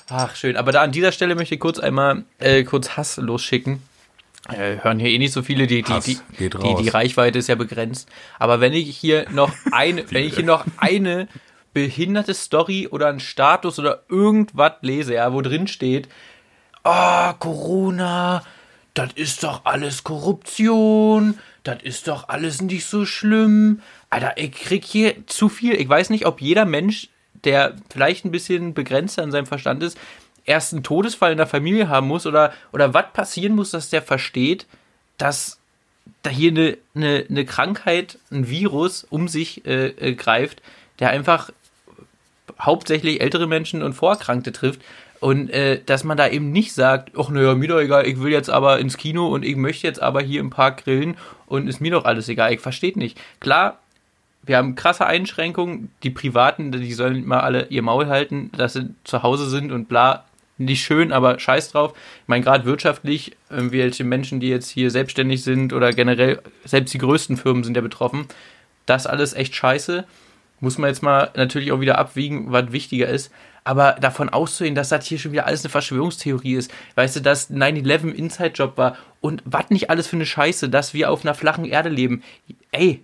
Ach, 0.09 0.35
schön. 0.35 0.57
Aber 0.57 0.71
da 0.71 0.81
an 0.81 0.91
dieser 0.91 1.11
Stelle 1.11 1.35
möchte 1.35 1.55
ich 1.55 1.59
kurz 1.61 1.79
einmal 1.79 2.23
äh, 2.39 2.63
kurz 2.63 2.97
Hass 2.97 3.17
losschicken. 3.17 3.81
Äh, 4.47 4.77
hören 4.81 4.99
hier 4.99 5.09
eh 5.09 5.17
nicht 5.17 5.33
so 5.33 5.43
viele, 5.43 5.67
die, 5.67 5.83
die, 5.83 5.91
Hass 5.91 6.05
die, 6.05 6.17
geht 6.37 6.53
die, 6.53 6.57
raus. 6.57 6.81
die 6.81 6.89
Reichweite 6.89 7.39
ist 7.39 7.47
ja 7.47 7.55
begrenzt. 7.55 8.09
Aber 8.39 8.61
wenn 8.61 8.73
ich 8.73 8.97
hier 8.97 9.29
noch 9.29 9.51
eine, 9.71 10.09
wenn 10.11 10.23
ich 10.23 10.35
hier 10.35 10.45
noch 10.45 10.65
eine 10.77 11.27
behinderte 11.73 12.33
Story 12.33 12.87
oder 12.89 13.09
einen 13.09 13.19
Status 13.19 13.77
oder 13.77 14.03
irgendwas 14.09 14.73
lese, 14.81 15.13
ja, 15.13 15.33
wo 15.33 15.41
drin 15.41 15.67
steht, 15.67 16.09
ah, 16.83 17.33
Corona, 17.33 18.43
das 18.93 19.13
ist 19.13 19.43
doch 19.43 19.65
alles 19.65 20.03
Korruption, 20.03 21.37
das 21.63 21.83
ist 21.83 22.07
doch 22.07 22.29
alles 22.29 22.61
nicht 22.61 22.85
so 22.85 23.05
schlimm. 23.05 23.81
Alter, 24.09 24.33
ich 24.37 24.51
krieg 24.51 24.83
hier 24.83 25.27
zu 25.27 25.49
viel. 25.49 25.79
Ich 25.79 25.87
weiß 25.87 26.09
nicht, 26.09 26.25
ob 26.25 26.41
jeder 26.41 26.65
Mensch, 26.65 27.09
der 27.45 27.75
vielleicht 27.89 28.25
ein 28.25 28.31
bisschen 28.31 28.73
begrenzter 28.73 29.23
an 29.23 29.31
seinem 29.31 29.45
Verstand 29.45 29.83
ist, 29.83 29.97
erst 30.45 30.73
einen 30.73 30.83
Todesfall 30.83 31.31
in 31.31 31.37
der 31.37 31.47
Familie 31.47 31.89
haben 31.89 32.07
muss 32.07 32.25
oder, 32.25 32.53
oder 32.71 32.93
was 32.93 33.13
passieren 33.13 33.55
muss, 33.55 33.71
dass 33.71 33.89
der 33.89 34.01
versteht, 34.01 34.65
dass 35.17 35.59
da 36.23 36.29
hier 36.29 36.51
eine, 36.51 36.77
eine, 36.95 37.25
eine 37.29 37.45
Krankheit, 37.45 38.17
ein 38.31 38.49
Virus 38.49 39.05
um 39.09 39.27
sich 39.27 39.65
äh, 39.65 39.87
äh, 39.89 40.15
greift, 40.15 40.61
der 40.99 41.11
einfach 41.11 41.51
hauptsächlich 42.59 43.21
ältere 43.21 43.47
Menschen 43.47 43.83
und 43.83 43.93
Vorerkrankte 43.93 44.51
trifft. 44.51 44.81
Und 45.19 45.49
äh, 45.49 45.81
dass 45.85 46.03
man 46.03 46.17
da 46.17 46.29
eben 46.29 46.51
nicht 46.51 46.73
sagt, 46.73 47.11
ach 47.17 47.29
naja, 47.29 47.53
mir 47.53 47.67
doch 47.67 47.79
egal, 47.79 48.07
ich 48.07 48.21
will 48.21 48.31
jetzt 48.31 48.49
aber 48.49 48.79
ins 48.79 48.97
Kino 48.97 49.27
und 49.27 49.43
ich 49.43 49.57
möchte 49.57 49.85
jetzt 49.85 50.01
aber 50.01 50.21
hier 50.21 50.39
im 50.39 50.49
Park 50.49 50.85
grillen 50.85 51.17
und 51.45 51.67
ist 51.67 51.81
mir 51.81 51.91
doch 51.91 52.05
alles 52.05 52.29
egal. 52.29 52.53
Ich 52.53 52.61
verstehe 52.61 52.97
nicht. 52.97 53.19
Klar, 53.41 53.79
wir 54.43 54.57
haben 54.57 54.75
krasse 54.75 55.05
Einschränkungen. 55.05 55.91
Die 56.03 56.09
Privaten, 56.09 56.71
die 56.71 56.93
sollen 56.93 57.25
mal 57.25 57.41
alle 57.41 57.67
ihr 57.67 57.81
Maul 57.81 58.07
halten, 58.07 58.51
dass 58.57 58.73
sie 58.73 58.89
zu 59.03 59.23
Hause 59.23 59.49
sind 59.49 59.71
und 59.71 59.87
bla. 59.87 60.25
nicht 60.59 60.83
schön, 60.83 61.11
aber 61.11 61.39
scheiß 61.39 61.71
drauf. 61.71 61.93
Ich 61.95 62.27
meine, 62.27 62.43
gerade 62.43 62.65
wirtschaftlich, 62.65 63.35
irgendwelche 63.49 64.03
Menschen, 64.03 64.39
die 64.39 64.49
jetzt 64.49 64.69
hier 64.69 64.91
selbstständig 64.91 65.43
sind 65.43 65.73
oder 65.73 65.93
generell, 65.93 66.41
selbst 66.65 66.93
die 66.93 66.99
größten 66.99 67.37
Firmen 67.37 67.63
sind 67.63 67.75
ja 67.75 67.81
betroffen. 67.81 68.27
Das 68.85 69.07
alles 69.07 69.33
echt 69.33 69.55
scheiße. 69.55 70.05
Muss 70.59 70.77
man 70.77 70.89
jetzt 70.89 71.01
mal 71.01 71.31
natürlich 71.35 71.71
auch 71.71 71.79
wieder 71.79 71.97
abwiegen, 71.97 72.51
was 72.51 72.71
wichtiger 72.71 73.07
ist. 73.07 73.31
Aber 73.63 73.93
davon 73.93 74.29
auszugehen, 74.29 74.75
dass 74.75 74.89
das 74.89 75.05
hier 75.05 75.19
schon 75.19 75.31
wieder 75.31 75.45
alles 75.45 75.63
eine 75.63 75.69
Verschwörungstheorie 75.69 76.55
ist, 76.55 76.71
weißt 76.95 77.17
du, 77.17 77.19
dass 77.21 77.51
9-11 77.51 78.11
Inside-Job 78.11 78.77
war 78.77 78.97
und 79.21 79.43
was 79.45 79.69
nicht 79.69 79.89
alles 79.89 80.07
für 80.07 80.15
eine 80.15 80.25
Scheiße, 80.25 80.69
dass 80.69 80.93
wir 80.93 81.11
auf 81.11 81.23
einer 81.23 81.35
flachen 81.35 81.65
Erde 81.65 81.89
leben. 81.89 82.23
Ey, 82.71 83.01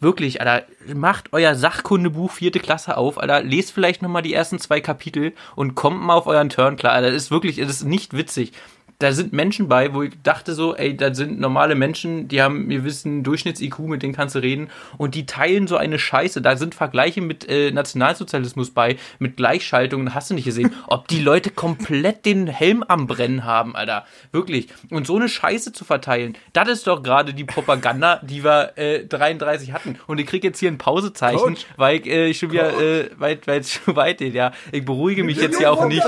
wirklich, 0.00 0.40
Alter, 0.40 0.66
macht 0.94 1.32
euer 1.32 1.54
Sachkundebuch 1.54 2.30
vierte 2.30 2.60
Klasse 2.60 2.96
auf, 2.96 3.18
Alter, 3.18 3.42
lest 3.42 3.72
vielleicht 3.72 4.02
nochmal 4.02 4.22
die 4.22 4.34
ersten 4.34 4.58
zwei 4.58 4.80
Kapitel 4.80 5.32
und 5.54 5.74
kommt 5.74 6.02
mal 6.02 6.14
auf 6.14 6.26
euren 6.26 6.50
Turn 6.50 6.76
klar, 6.76 6.92
Alter, 6.92 7.12
das 7.12 7.24
ist 7.24 7.30
wirklich, 7.30 7.56
das 7.56 7.68
ist 7.68 7.84
nicht 7.84 8.16
witzig 8.16 8.52
da 8.98 9.12
sind 9.12 9.32
Menschen 9.32 9.68
bei, 9.68 9.92
wo 9.92 10.02
ich 10.02 10.14
dachte 10.22 10.54
so, 10.54 10.74
ey, 10.74 10.96
da 10.96 11.14
sind 11.14 11.38
normale 11.38 11.74
Menschen, 11.74 12.28
die 12.28 12.40
haben, 12.40 12.68
wir 12.68 12.84
wissen, 12.84 13.22
Durchschnitts-IQ, 13.22 13.80
mit 13.80 14.02
denen 14.02 14.14
kannst 14.14 14.34
du 14.34 14.38
reden 14.38 14.70
und 14.96 15.14
die 15.14 15.26
teilen 15.26 15.66
so 15.66 15.76
eine 15.76 15.98
Scheiße. 15.98 16.40
Da 16.40 16.56
sind 16.56 16.74
Vergleiche 16.74 17.20
mit 17.20 17.48
äh, 17.48 17.70
Nationalsozialismus 17.70 18.70
bei, 18.70 18.96
mit 19.18 19.36
Gleichschaltungen, 19.36 20.14
hast 20.14 20.30
du 20.30 20.34
nicht 20.34 20.44
gesehen, 20.44 20.72
ob 20.86 21.08
die 21.08 21.20
Leute 21.20 21.50
komplett 21.50 22.24
den 22.24 22.46
Helm 22.46 22.82
am 22.86 23.06
Brennen 23.06 23.44
haben, 23.44 23.76
Alter. 23.76 24.06
Wirklich. 24.32 24.68
Und 24.90 25.06
so 25.06 25.16
eine 25.16 25.28
Scheiße 25.28 25.72
zu 25.72 25.84
verteilen, 25.84 26.36
das 26.54 26.68
ist 26.68 26.86
doch 26.86 27.02
gerade 27.02 27.34
die 27.34 27.44
Propaganda, 27.44 28.20
die 28.22 28.44
wir 28.44 28.72
äh, 28.76 29.04
33 29.04 29.72
hatten. 29.72 29.98
Und 30.06 30.18
ich 30.18 30.26
krieg 30.26 30.42
jetzt 30.42 30.58
hier 30.58 30.70
ein 30.70 30.78
Pausezeichen, 30.78 31.38
Coach. 31.38 31.66
weil 31.76 31.98
ich 31.98 32.06
äh, 32.06 32.34
schon 32.34 32.50
wieder 32.50 32.80
äh, 32.80 33.10
weit, 33.18 33.46
weit, 33.46 33.80
weit, 33.86 34.20
ja. 34.20 34.52
Ich 34.72 34.84
beruhige 34.84 35.22
mich 35.22 35.36
jetzt 35.36 35.58
hier 35.58 35.70
auch 35.70 35.86
nicht. 35.86 36.02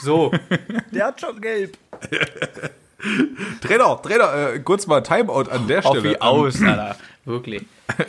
So. 0.00 0.32
Der 0.92 1.06
hat 1.06 1.20
schon 1.20 1.40
gelb. 1.40 1.76
Trainer, 3.60 4.00
Trainer, 4.02 4.54
äh, 4.54 4.58
kurz 4.60 4.86
mal 4.86 5.02
Timeout 5.02 5.50
an 5.50 5.68
der 5.68 5.82
Stelle. 5.82 5.98
Auf 5.98 6.04
wie 6.04 6.20
aus, 6.20 6.62
Alter. 6.62 6.96
Wirklich. 7.24 7.64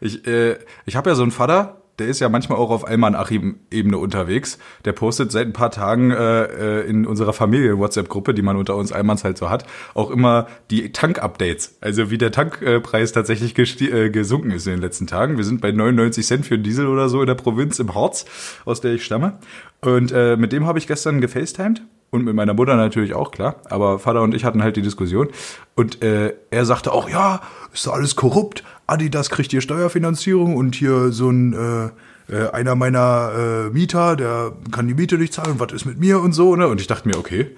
Ich, 0.00 0.26
äh, 0.26 0.56
ich 0.84 0.96
habe 0.96 1.10
ja 1.10 1.16
so 1.16 1.22
einen 1.22 1.30
Vater, 1.30 1.82
der 1.98 2.08
ist 2.08 2.20
ja 2.20 2.28
manchmal 2.28 2.58
auch 2.58 2.70
auf 2.70 2.86
Alman-Achim-Ebene 2.86 3.96
unterwegs. 3.96 4.58
Der 4.84 4.92
postet 4.92 5.30
seit 5.30 5.46
ein 5.46 5.52
paar 5.52 5.70
Tagen 5.70 6.10
äh, 6.10 6.42
äh 6.44 6.88
in 6.88 7.06
unserer 7.06 7.32
Familie-WhatsApp-Gruppe, 7.32 8.34
die 8.34 8.42
man 8.42 8.56
unter 8.56 8.76
uns 8.76 8.92
Almans 8.92 9.24
halt 9.24 9.38
so 9.38 9.48
hat, 9.50 9.64
auch 9.94 10.10
immer 10.10 10.48
die 10.70 10.92
Tank-Updates. 10.92 11.76
Also 11.80 12.10
wie 12.10 12.18
der 12.18 12.32
Tankpreis 12.32 13.12
tatsächlich 13.12 13.56
äh, 13.58 14.10
gesunken 14.10 14.50
ist 14.50 14.66
in 14.66 14.72
den 14.72 14.82
letzten 14.82 15.06
Tagen. 15.06 15.36
Wir 15.36 15.44
sind 15.44 15.60
bei 15.60 15.70
99 15.70 16.26
Cent 16.26 16.46
für 16.46 16.58
Diesel 16.58 16.88
oder 16.88 17.08
so 17.08 17.20
in 17.20 17.26
der 17.26 17.34
Provinz 17.34 17.78
im 17.78 17.94
Harz, 17.94 18.24
aus 18.64 18.80
der 18.80 18.94
ich 18.94 19.04
stamme. 19.04 19.38
Und 19.80 20.12
äh, 20.12 20.36
mit 20.36 20.52
dem 20.52 20.66
habe 20.66 20.78
ich 20.78 20.86
gestern 20.86 21.20
gefacetimed 21.20 21.82
und 22.12 22.24
mit 22.24 22.34
meiner 22.34 22.52
Mutter 22.52 22.76
natürlich 22.76 23.14
auch, 23.14 23.30
klar. 23.30 23.56
Aber 23.70 23.98
Vater 23.98 24.20
und 24.20 24.34
ich 24.34 24.44
hatten 24.44 24.62
halt 24.62 24.76
die 24.76 24.82
Diskussion. 24.82 25.28
Und 25.74 26.02
äh, 26.02 26.34
er 26.50 26.64
sagte 26.66 26.92
auch, 26.92 27.08
ja, 27.08 27.40
ist 27.72 27.88
alles 27.88 28.16
korrupt. 28.16 28.62
Adidas 28.86 29.30
kriegt 29.30 29.50
hier 29.50 29.62
Steuerfinanzierung 29.62 30.54
und 30.54 30.74
hier 30.74 31.10
so 31.10 31.30
ein 31.30 31.54
äh, 31.54 31.86
äh, 32.32 32.50
einer 32.50 32.74
meiner 32.74 33.32
äh, 33.34 33.70
Mieter, 33.70 34.16
der 34.16 34.52
kann 34.70 34.86
die 34.86 34.94
Miete 34.94 35.16
nicht 35.16 35.32
zahlen. 35.32 35.54
Was 35.56 35.72
ist 35.72 35.86
mit 35.86 35.98
mir 35.98 36.20
und 36.20 36.32
so, 36.32 36.54
ne? 36.54 36.68
Und 36.68 36.82
ich 36.82 36.86
dachte 36.86 37.08
mir, 37.08 37.16
okay, 37.16 37.56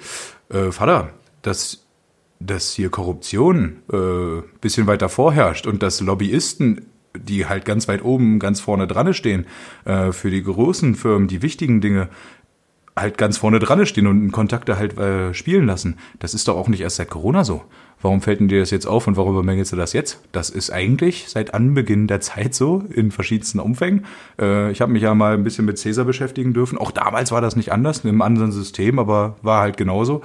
äh, 0.50 0.70
Vater, 0.70 1.10
dass, 1.42 1.84
dass 2.38 2.72
hier 2.74 2.90
Korruption 2.90 3.82
äh, 3.92 4.42
bisschen 4.60 4.86
weiter 4.86 5.08
vorherrscht 5.08 5.66
und 5.66 5.82
dass 5.82 6.00
Lobbyisten 6.00 6.86
die 7.16 7.46
halt 7.46 7.64
ganz 7.64 7.88
weit 7.88 8.04
oben, 8.04 8.38
ganz 8.38 8.60
vorne 8.60 8.86
dran 8.86 9.14
stehen, 9.14 9.46
äh, 9.84 10.12
für 10.12 10.30
die 10.30 10.42
großen 10.42 10.94
Firmen, 10.94 11.28
die 11.28 11.42
wichtigen 11.42 11.80
Dinge, 11.80 12.08
halt 12.96 13.18
ganz 13.18 13.38
vorne 13.38 13.58
dran 13.58 13.84
stehen 13.86 14.06
und 14.06 14.30
Kontakte 14.30 14.78
halt 14.78 14.96
äh, 14.98 15.34
spielen 15.34 15.66
lassen. 15.66 15.96
Das 16.20 16.32
ist 16.34 16.46
doch 16.46 16.56
auch 16.56 16.68
nicht 16.68 16.80
erst 16.80 16.96
seit 16.96 17.10
Corona 17.10 17.44
so. 17.44 17.62
Warum 18.00 18.20
fällt 18.20 18.40
denn 18.40 18.48
dir 18.48 18.60
das 18.60 18.70
jetzt 18.70 18.86
auf 18.86 19.06
und 19.06 19.16
warum 19.16 19.34
bemängelst 19.34 19.72
du 19.72 19.76
das 19.76 19.92
jetzt? 19.94 20.20
Das 20.30 20.50
ist 20.50 20.70
eigentlich 20.70 21.24
seit 21.28 21.54
Anbeginn 21.54 22.06
der 22.06 22.20
Zeit 22.20 22.54
so, 22.54 22.84
in 22.90 23.10
verschiedensten 23.10 23.58
Umfängen. 23.58 24.04
Äh, 24.38 24.70
ich 24.70 24.80
habe 24.80 24.92
mich 24.92 25.02
ja 25.02 25.14
mal 25.14 25.34
ein 25.34 25.42
bisschen 25.42 25.64
mit 25.64 25.78
Cäsar 25.78 26.04
beschäftigen 26.04 26.52
dürfen. 26.52 26.78
Auch 26.78 26.90
damals 26.90 27.32
war 27.32 27.40
das 27.40 27.56
nicht 27.56 27.72
anders, 27.72 28.04
einem 28.04 28.22
anderen 28.22 28.52
System, 28.52 28.98
aber 28.98 29.36
war 29.42 29.62
halt 29.62 29.76
genauso. 29.76 30.22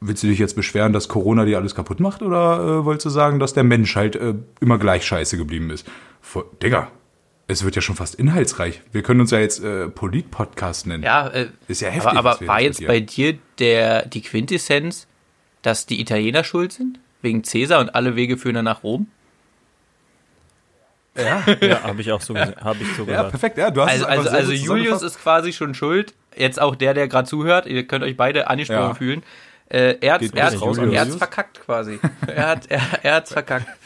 Willst 0.00 0.22
du 0.22 0.26
dich 0.26 0.38
jetzt 0.38 0.56
beschweren, 0.56 0.92
dass 0.92 1.08
Corona 1.08 1.44
dir 1.44 1.58
alles 1.58 1.74
kaputt 1.74 2.00
macht 2.00 2.22
oder 2.22 2.80
äh, 2.80 2.84
wolltest 2.84 3.06
du 3.06 3.10
sagen, 3.10 3.38
dass 3.38 3.54
der 3.54 3.64
Mensch 3.64 3.94
halt 3.94 4.16
äh, 4.16 4.34
immer 4.60 4.78
gleich 4.78 5.04
scheiße 5.06 5.36
geblieben 5.36 5.70
ist? 5.70 5.86
Vor, 6.20 6.46
Digga, 6.62 6.88
es 7.46 7.64
wird 7.64 7.76
ja 7.76 7.82
schon 7.82 7.96
fast 7.96 8.14
inhaltsreich. 8.14 8.80
Wir 8.92 9.02
können 9.02 9.20
uns 9.20 9.30
ja 9.30 9.38
jetzt 9.38 9.62
äh, 9.62 9.88
Polit-Podcast 9.88 10.86
nennen. 10.86 11.02
Ja, 11.02 11.28
äh, 11.28 11.48
ist 11.68 11.80
ja 11.80 11.88
heftig. 11.90 12.12
Aber, 12.12 12.32
aber 12.32 12.46
war 12.46 12.60
jetzt 12.60 12.84
bei 12.86 13.00
dir 13.00 13.38
der, 13.58 14.06
die 14.06 14.22
Quintessenz, 14.22 15.06
dass 15.62 15.86
die 15.86 16.00
Italiener 16.00 16.44
schuld 16.44 16.72
sind? 16.72 16.98
Wegen 17.22 17.44
Cäsar 17.44 17.80
und 17.80 17.94
alle 17.94 18.16
Wege 18.16 18.36
führen 18.36 18.54
dann 18.54 18.64
nach 18.64 18.82
Rom? 18.82 19.08
Ja, 21.16 21.44
ja 21.60 21.82
habe 21.82 22.00
ich 22.00 22.10
auch 22.12 22.20
so, 22.20 22.34
hab 22.34 22.80
ich 22.80 22.88
so 22.96 23.04
ja, 23.04 23.24
perfekt. 23.24 23.58
Ja, 23.58 23.70
du 23.70 23.82
hast 23.82 23.92
also, 23.92 24.06
also, 24.06 24.30
also 24.30 24.52
Julius 24.52 25.02
ist 25.02 25.20
quasi 25.20 25.52
schon 25.52 25.74
schuld. 25.74 26.14
Jetzt 26.36 26.60
auch 26.60 26.74
der, 26.74 26.94
der 26.94 27.08
gerade 27.08 27.28
zuhört. 27.28 27.66
Ihr 27.66 27.86
könnt 27.86 28.04
euch 28.04 28.16
beide 28.16 28.48
angesprochen 28.48 28.88
ja. 28.88 28.94
fühlen. 28.94 29.22
Äh, 29.68 29.96
er, 30.00 30.14
hat, 30.14 30.22
hat, 30.22 31.08
verkackt 31.18 31.60
quasi. 31.60 31.98
er 32.26 32.48
hat 32.48 32.66
er, 32.68 32.82
er 33.02 33.14
hat's 33.14 33.32
verkackt. 33.32 33.66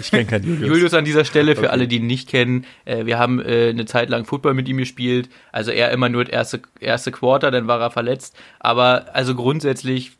Ich 0.00 0.10
kenne 0.10 0.24
keinen 0.24 0.44
Julius. 0.44 0.68
Julius 0.68 0.94
an 0.94 1.04
dieser 1.04 1.24
Stelle, 1.24 1.54
für 1.54 1.62
okay. 1.62 1.70
alle, 1.70 1.88
die 1.88 1.96
ihn 1.96 2.06
nicht 2.06 2.28
kennen, 2.28 2.64
äh, 2.84 3.06
wir 3.06 3.18
haben 3.18 3.40
äh, 3.40 3.68
eine 3.68 3.84
Zeit 3.86 4.08
lang 4.08 4.24
Football 4.24 4.54
mit 4.54 4.68
ihm 4.68 4.78
gespielt. 4.78 5.28
Also 5.52 5.70
er 5.70 5.90
immer 5.90 6.08
nur 6.08 6.24
das 6.24 6.32
erste, 6.32 6.62
erste 6.80 7.12
Quarter, 7.12 7.50
dann 7.50 7.66
war 7.66 7.80
er 7.80 7.90
verletzt. 7.90 8.36
Aber 8.58 9.06
also 9.12 9.34
grundsätzlich 9.34 10.12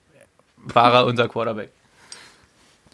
war 0.56 0.92
er 0.92 1.06
unser 1.06 1.28
Quarterback. 1.28 1.70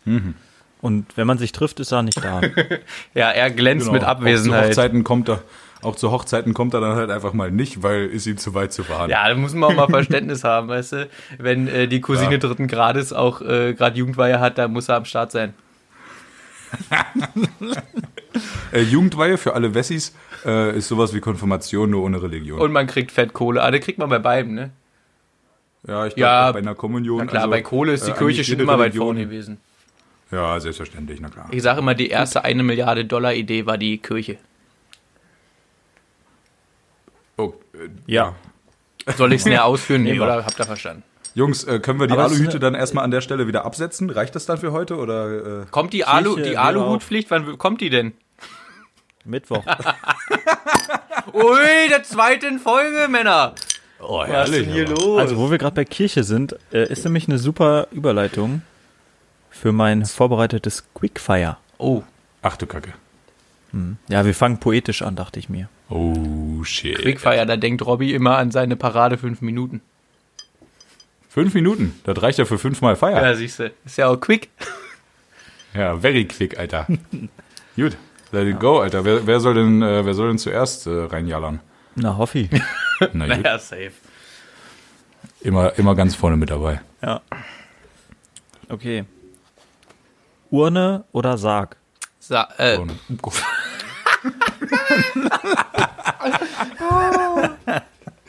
Mhm. 0.04 0.34
Und 0.80 1.16
wenn 1.16 1.26
man 1.26 1.38
sich 1.38 1.52
trifft, 1.52 1.80
ist 1.80 1.92
er 1.92 2.02
nicht 2.02 2.22
da. 2.22 2.40
ja, 3.14 3.30
er 3.30 3.50
glänzt 3.50 3.86
genau. 3.86 3.94
mit 3.94 4.04
Abwesenheit. 4.04 4.58
Auch 4.58 4.62
zu 4.64 4.68
Hochzeiten 4.68 5.04
kommt 5.04 5.28
er. 5.28 5.42
Auch 5.82 5.96
zu 5.96 6.10
Hochzeiten 6.10 6.54
kommt 6.54 6.74
er 6.74 6.80
dann 6.80 6.96
halt 6.96 7.10
einfach 7.10 7.32
mal 7.32 7.50
nicht, 7.50 7.82
weil 7.82 8.06
ist 8.06 8.26
ihm 8.26 8.38
zu 8.38 8.54
weit 8.54 8.72
zu 8.72 8.82
fahren. 8.82 9.10
Ja, 9.10 9.28
da 9.28 9.34
muss 9.34 9.54
man 9.54 9.70
auch 9.70 9.76
mal 9.76 9.88
Verständnis 9.88 10.42
haben, 10.42 10.68
weißt 10.68 10.92
du. 10.92 11.08
Wenn 11.38 11.68
äh, 11.68 11.86
die 11.86 12.00
Cousine 12.00 12.32
ja. 12.32 12.38
dritten 12.38 12.66
Grades 12.66 13.12
auch 13.12 13.42
äh, 13.42 13.74
gerade 13.74 13.98
Jugendweihe 13.98 14.40
hat, 14.40 14.58
dann 14.58 14.72
muss 14.72 14.88
er 14.88 14.96
am 14.96 15.04
Start 15.04 15.32
sein. 15.32 15.54
Äh, 18.72 18.80
Jugendweihe 18.80 19.38
für 19.38 19.54
alle 19.54 19.74
Wessis 19.74 20.14
äh, 20.44 20.76
ist 20.76 20.88
sowas 20.88 21.14
wie 21.14 21.20
Konfirmation, 21.20 21.90
nur 21.90 22.02
ohne 22.02 22.22
Religion. 22.22 22.60
Und 22.60 22.72
man 22.72 22.86
kriegt 22.86 23.12
Fettkohle. 23.12 23.62
Ah, 23.62 23.70
das 23.70 23.80
kriegt 23.80 23.98
man 23.98 24.08
bei 24.08 24.18
beiden, 24.18 24.54
ne? 24.54 24.70
Ja, 25.86 26.06
ich 26.06 26.14
glaube, 26.14 26.20
ja, 26.20 26.52
bei 26.52 26.58
einer 26.58 26.74
Kommunion. 26.74 27.18
Na 27.18 27.26
klar, 27.26 27.42
also, 27.42 27.50
bei 27.50 27.62
Kohle 27.62 27.92
ist 27.92 28.06
die 28.06 28.10
äh, 28.10 28.14
Kirche 28.14 28.44
schon 28.44 28.58
immer 28.58 28.78
weit 28.78 28.94
vorne 28.94 29.24
gewesen. 29.24 29.58
Ja, 30.32 30.58
selbstverständlich, 30.58 31.20
na 31.20 31.28
klar. 31.28 31.48
Ich 31.52 31.62
sage 31.62 31.78
immer, 31.78 31.94
die 31.94 32.08
erste 32.08 32.42
eine 32.44 32.64
Milliarde 32.64 33.04
Dollar 33.04 33.34
Idee 33.34 33.66
war 33.66 33.78
die 33.78 33.98
Kirche. 33.98 34.38
Oh, 37.36 37.52
äh, 37.74 37.88
ja. 38.06 38.34
Soll 39.16 39.32
ich 39.32 39.40
es 39.40 39.44
näher 39.46 39.64
ausführen? 39.64 40.02
Nee, 40.02 40.18
oder 40.18 40.44
habt 40.44 40.58
ihr 40.58 40.64
verstanden? 40.64 41.04
Jungs, 41.36 41.64
äh, 41.64 41.80
können 41.80 42.00
wir 42.00 42.06
die 42.06 42.14
Aber 42.14 42.24
Aluhüte 42.24 42.58
dann 42.58 42.74
erstmal 42.74 43.04
an 43.04 43.10
der 43.10 43.20
Stelle 43.20 43.46
wieder 43.46 43.66
absetzen? 43.66 44.08
Reicht 44.08 44.34
das 44.34 44.46
dann 44.46 44.56
für 44.56 44.72
heute? 44.72 44.96
Oder, 44.96 45.64
äh? 45.64 45.66
Kommt 45.70 45.92
die, 45.92 46.06
Alu, 46.06 46.36
die 46.36 46.56
Aluhutpflicht? 46.56 47.30
Wann 47.30 47.58
kommt 47.58 47.82
die 47.82 47.90
denn? 47.90 48.14
Mittwoch. 49.26 49.62
Ui, 51.34 51.88
der 51.90 52.02
zweite 52.04 52.46
in 52.46 52.58
Folge, 52.58 53.08
Männer. 53.10 53.54
Oh, 54.00 54.24
herrlich, 54.24 54.32
Was 54.32 54.48
ist 54.48 54.64
denn 54.64 54.72
hier 54.72 54.88
los? 54.88 55.20
Also, 55.20 55.36
wo 55.36 55.50
wir 55.50 55.58
gerade 55.58 55.74
bei 55.74 55.84
Kirche 55.84 56.24
sind, 56.24 56.56
äh, 56.72 56.90
ist 56.90 57.04
nämlich 57.04 57.28
eine 57.28 57.38
super 57.38 57.88
Überleitung 57.90 58.62
für 59.50 59.72
mein 59.72 60.06
vorbereitetes 60.06 60.84
Quickfire. 60.94 61.58
Oh. 61.76 62.02
Ach 62.40 62.56
du 62.56 62.66
Kacke. 62.66 62.94
Hm. 63.72 63.98
Ja, 64.08 64.24
wir 64.24 64.34
fangen 64.34 64.58
poetisch 64.58 65.02
an, 65.02 65.16
dachte 65.16 65.38
ich 65.38 65.50
mir. 65.50 65.68
Oh, 65.90 66.64
shit. 66.64 66.96
Quickfire, 66.96 67.44
da 67.44 67.58
denkt 67.58 67.84
Robby 67.84 68.14
immer 68.14 68.38
an 68.38 68.50
seine 68.50 68.76
Parade 68.76 69.18
fünf 69.18 69.42
Minuten. 69.42 69.82
Fünf 71.36 71.52
Minuten, 71.52 72.00
das 72.04 72.22
reicht 72.22 72.38
ja 72.38 72.46
für 72.46 72.56
fünfmal 72.56 72.96
Feier. 72.96 73.22
Ja, 73.22 73.34
siehst 73.34 73.58
du. 73.58 73.70
Ist 73.84 73.98
ja 73.98 74.08
auch 74.08 74.16
quick. 74.16 74.48
Ja, 75.74 75.94
very 75.94 76.24
quick, 76.24 76.58
Alter. 76.58 76.86
Gut, 77.76 77.98
let 78.32 78.46
it 78.46 78.58
go, 78.58 78.80
Alter. 78.80 79.04
Wer, 79.04 79.26
wer, 79.26 79.40
soll, 79.40 79.52
denn, 79.52 79.82
äh, 79.82 80.06
wer 80.06 80.14
soll 80.14 80.28
denn 80.28 80.38
zuerst 80.38 80.86
äh, 80.86 80.90
reinjallern? 80.90 81.60
Na, 81.96 82.16
Hoffi. 82.16 82.48
Na, 83.12 83.26
naja, 83.26 83.58
safe. 83.58 83.92
Immer, 85.42 85.78
immer 85.78 85.94
ganz 85.94 86.14
vorne 86.14 86.38
mit 86.38 86.48
dabei. 86.48 86.80
Ja. 87.02 87.20
Okay. 88.70 89.04
Urne 90.48 91.04
oder 91.12 91.36
Sarg? 91.36 91.76
Sa 92.18 92.48
äh. 92.56 92.78
Urne. 92.78 92.94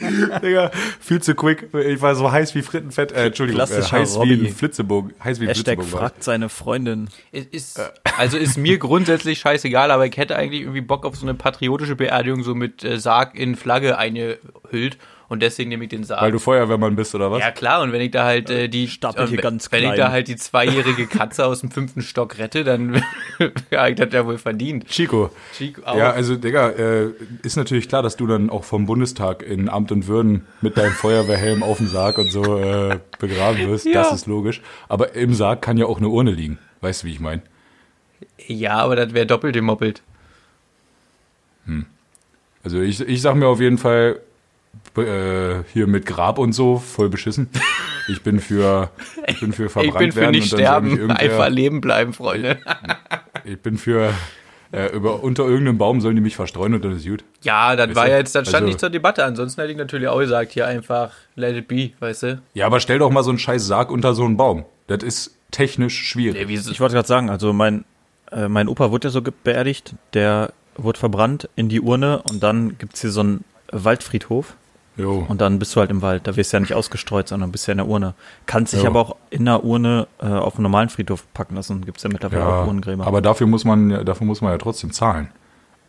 Digga, 0.43 0.71
viel 0.99 1.21
zu 1.21 1.35
quick. 1.35 1.69
Ich 1.73 2.01
war 2.01 2.15
so 2.15 2.31
heiß 2.31 2.55
wie 2.55 2.61
Frittenfett. 2.61 3.11
Äh, 3.11 3.27
Entschuldigung, 3.27 3.61
äh, 3.61 3.65
heiß 3.65 4.15
Robby. 4.15 4.41
wie 4.41 4.47
ein 4.47 4.53
Flitzebogen. 4.53 5.13
Heiß 5.23 5.39
wie 5.39 5.47
Hashtag 5.47 5.75
Flitzebogen 5.75 5.99
fragt 5.99 6.23
seine 6.23 6.49
Freundin. 6.49 7.09
Ist, 7.31 7.81
also 8.17 8.37
ist 8.37 8.57
mir 8.57 8.77
grundsätzlich 8.77 9.39
scheißegal, 9.39 9.91
aber 9.91 10.05
ich 10.05 10.17
hätte 10.17 10.35
eigentlich 10.35 10.61
irgendwie 10.61 10.81
Bock 10.81 11.05
auf 11.05 11.15
so 11.15 11.25
eine 11.25 11.33
patriotische 11.33 11.95
Beerdigung, 11.95 12.43
so 12.43 12.55
mit 12.55 12.83
äh, 12.83 12.99
Sarg 12.99 13.35
in 13.35 13.55
Flagge 13.55 13.97
eingehüllt 13.97 14.97
und 15.29 15.41
deswegen 15.41 15.69
nehme 15.69 15.83
ich 15.83 15.89
den 15.89 16.03
Sarg. 16.03 16.21
Weil 16.21 16.31
du 16.31 16.39
Feuerwehrmann 16.39 16.95
bist 16.95 17.13
oder 17.15 17.29
was? 17.31 17.39
ja 17.41 17.51
klar, 17.51 17.81
und 17.81 17.91
wenn 17.91 18.01
ich 18.01 18.11
da 18.11 18.23
halt 18.25 18.49
äh, 18.49 18.67
die 18.69 18.87
Stapelt 18.87 19.23
und 19.23 19.27
hier 19.29 19.37
wenn- 19.39 19.43
ganz 19.43 19.71
wenn 19.71 19.79
ich 19.83 19.85
klein. 19.93 19.97
da 19.97 20.11
halt 20.11 20.27
die 20.27 20.35
zweijährige 20.37 21.07
Katze 21.07 21.45
aus 21.45 21.61
dem 21.61 21.71
fünften 21.71 22.01
Stock 22.01 22.37
rette, 22.37 22.63
dann 22.63 23.01
habe 23.73 23.89
ich 23.89 23.95
das 23.95 24.13
ja 24.13 24.25
wohl 24.25 24.37
verdient. 24.37 24.87
Chico. 24.87 25.29
Chico 25.55 25.81
auch. 25.83 25.97
Ja, 25.97 26.11
also 26.11 26.35
Digga, 26.35 26.69
äh, 26.69 27.11
ist 27.43 27.57
natürlich 27.57 27.89
klar, 27.89 28.01
dass 28.03 28.15
du 28.15 28.27
dann 28.27 28.49
auch 28.49 28.63
vom 28.63 28.85
Bundestag 28.85 29.43
in 29.43 29.69
Amt 29.69 29.91
und 29.91 30.07
Würden 30.07 30.45
mit 30.61 30.77
deinem 30.77 30.93
Feuerwehrhelm 30.93 31.63
auf 31.63 31.77
dem 31.77 31.87
Sarg 31.87 32.17
und 32.17 32.31
so 32.31 32.57
äh, 32.57 32.99
begraben 33.19 33.67
wirst. 33.67 33.85
Ja. 33.85 34.03
Das 34.03 34.13
ist 34.13 34.27
logisch. 34.27 34.61
Aber 34.87 35.13
im 35.15 35.33
Sarg 35.33 35.61
kann 35.61 35.77
ja 35.77 35.85
auch 35.87 35.97
eine 35.97 36.09
Urne 36.09 36.31
liegen. 36.31 36.59
Weißt 36.81 37.03
du, 37.03 37.07
wie 37.07 37.11
ich 37.11 37.19
meine? 37.19 37.41
ja, 38.47 38.75
aber 38.77 38.95
das 38.95 39.13
wäre 39.13 39.25
doppelt 39.25 39.53
gemoppelt. 39.55 40.01
Also 42.63 42.81
ich, 42.81 42.99
ich 43.01 43.21
sag 43.21 43.35
mir 43.35 43.47
auf 43.47 43.59
jeden 43.59 43.77
Fall 43.77 44.19
äh, 44.97 45.63
hier 45.73 45.87
mit 45.87 46.05
Grab 46.05 46.37
und 46.39 46.53
so 46.53 46.77
voll 46.77 47.09
beschissen. 47.09 47.49
Ich 48.07 48.21
bin 48.23 48.39
für 48.39 48.89
ich 49.27 49.39
bin 49.39 49.53
für 49.53 49.69
verbrannt 49.69 49.93
Ich 49.95 49.99
bin 49.99 50.11
für 50.11 50.21
werden 50.21 50.31
nicht 50.31 50.51
dann 50.53 50.59
sterben, 50.59 51.11
einfach 51.11 51.49
leben 51.49 51.81
bleiben, 51.81 52.13
Freunde. 52.13 52.57
Ich 53.45 53.59
bin 53.61 53.77
für 53.77 54.13
äh, 54.73 54.93
über 54.93 55.23
unter 55.23 55.43
irgendeinem 55.45 55.77
Baum 55.77 56.01
sollen 56.01 56.15
die 56.17 56.21
mich 56.21 56.35
verstreuen 56.35 56.73
und 56.73 56.83
dann 56.83 56.91
ist 56.93 57.05
gut. 57.07 57.23
Ja, 57.43 57.75
das 57.77 57.87
Weißt 57.87 57.95
war 57.95 58.05
du? 58.05 58.11
ja 58.11 58.17
jetzt, 58.17 58.35
das 58.35 58.43
stand 58.49 58.55
Also- 58.63 58.65
nicht 58.67 58.79
zur 58.79 58.89
Debatte. 58.89 59.23
Ansonsten 59.23 59.61
hätte 59.61 59.71
ich 59.71 59.77
natürlich 59.77 60.07
auch 60.09 60.19
gesagt, 60.19 60.51
hier 60.51 60.67
einfach 60.67 61.11
let 61.35 61.55
it 61.55 61.67
be, 61.69 61.91
weißt 61.99 62.23
du? 62.23 62.41
Ja, 62.53 62.65
aber 62.65 62.79
stell 62.81 62.99
doch 62.99 63.09
mal 63.09 63.23
so 63.23 63.29
einen 63.29 63.39
scheiß 63.39 63.65
Sarg 63.65 63.89
unter 63.91 64.13
so 64.13 64.25
einen 64.25 64.35
Baum. 64.35 64.65
Das 64.87 65.03
ist 65.03 65.37
technisch 65.51 65.97
schwierig. 66.09 66.47
Wie 66.49 66.55
Ich 66.55 66.79
wollte 66.81 66.95
gerade 66.95 67.07
sagen, 67.07 67.29
also 67.29 67.53
mein, 67.53 67.85
äh, 68.31 68.49
mein 68.49 68.67
Opa 68.67 68.91
wurde 68.91 69.07
ja 69.07 69.11
so 69.11 69.21
beerdigt, 69.21 69.95
der 70.13 70.51
wurde 70.75 70.99
verbrannt 70.99 71.47
in 71.55 71.69
die 71.69 71.79
Urne 71.79 72.21
und 72.29 72.43
dann 72.43 72.77
gibt's 72.77 72.99
hier 73.01 73.11
so 73.11 73.21
einen 73.21 73.45
Waldfriedhof 73.71 74.55
Jo. 74.97 75.25
und 75.27 75.41
dann 75.41 75.59
bist 75.59 75.75
du 75.75 75.79
halt 75.79 75.91
im 75.91 76.01
Wald. 76.01 76.25
Da 76.27 76.35
wirst 76.35 76.51
du 76.51 76.57
ja 76.57 76.61
nicht 76.61 76.73
ausgestreut, 76.73 77.27
sondern 77.27 77.51
bist 77.51 77.67
ja 77.67 77.71
in 77.73 77.77
der 77.77 77.87
Urne. 77.87 78.15
Kannst 78.47 78.73
dich 78.73 78.83
Ja. 78.83 78.89
aber 78.89 78.99
auch 79.01 79.15
in 79.29 79.45
der 79.45 79.63
Urne 79.63 80.07
äh, 80.19 80.25
auf 80.25 80.55
einen 80.55 80.63
normalen 80.63 80.89
Friedhof 80.89 81.23
packen 81.33 81.55
lassen. 81.55 81.85
Gibt's 81.85 82.03
ja 82.03 82.09
mittlerweile 82.09 82.41
Ja, 82.41 82.61
auch 82.63 82.67
Urnengräber. 82.67 83.05
aber 83.05 83.21
dafür 83.21 83.47
muss 83.47 83.63
man 83.63 83.89
ja, 83.91 84.03
dafür 84.03 84.25
muss 84.27 84.41
man 84.41 84.51
ja 84.51 84.57
trotzdem 84.57 84.91
zahlen. 84.91 85.29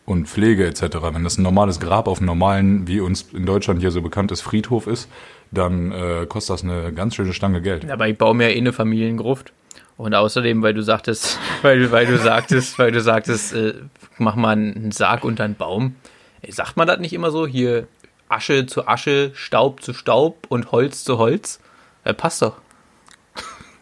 Und 0.04 0.26
Pflege 0.28 0.66
etc. 0.66 0.82
Wenn 1.12 1.24
das 1.24 1.36
ein 1.36 1.42
normales 1.42 1.80
Grab 1.80 2.08
auf 2.08 2.18
einem 2.18 2.26
normalen, 2.26 2.88
wie 2.88 3.00
uns 3.00 3.26
in 3.34 3.44
Deutschland 3.44 3.80
hier 3.80 3.90
so 3.90 4.00
bekannt 4.00 4.32
ist, 4.32 4.40
Friedhof 4.40 4.86
ist, 4.86 5.08
dann 5.50 5.92
äh, 5.92 6.24
kostet 6.26 6.54
das 6.54 6.64
eine 6.64 6.92
ganz 6.94 7.14
schöne 7.14 7.32
Stange 7.34 7.60
Geld. 7.60 7.90
Aber 7.90 8.08
ich 8.08 8.16
baue 8.16 8.34
mir 8.34 8.48
ja 8.50 8.54
eh 8.54 8.58
eine 8.58 8.72
Familiengruft. 8.72 9.52
Und 9.98 10.14
außerdem, 10.14 10.62
weil 10.62 10.72
du 10.74 10.82
sagtest, 10.82 11.38
weil, 11.62 11.80
du- 11.80 11.90
weil 11.92 12.06
du 12.06 12.16
sagtest, 12.18 12.78
weil 12.78 12.90
du 12.92 13.00
sagtest, 13.02 13.52
äh, 13.52 13.74
mach 14.16 14.34
mal 14.36 14.52
einen 14.52 14.92
Sarg 14.92 15.24
unter 15.24 15.44
einen 15.44 15.56
Baum. 15.56 15.96
Ey, 16.40 16.52
sagt 16.52 16.76
man 16.76 16.86
das 16.86 17.00
nicht 17.00 17.12
immer 17.12 17.30
so? 17.30 17.46
Hier 17.46 17.86
Asche 18.28 18.66
zu 18.66 18.86
Asche, 18.86 19.32
Staub 19.34 19.82
zu 19.82 19.92
Staub 19.94 20.46
und 20.48 20.72
Holz 20.72 21.04
zu 21.04 21.18
Holz? 21.18 21.60
Äh, 22.04 22.14
passt 22.14 22.42
doch. 22.42 22.56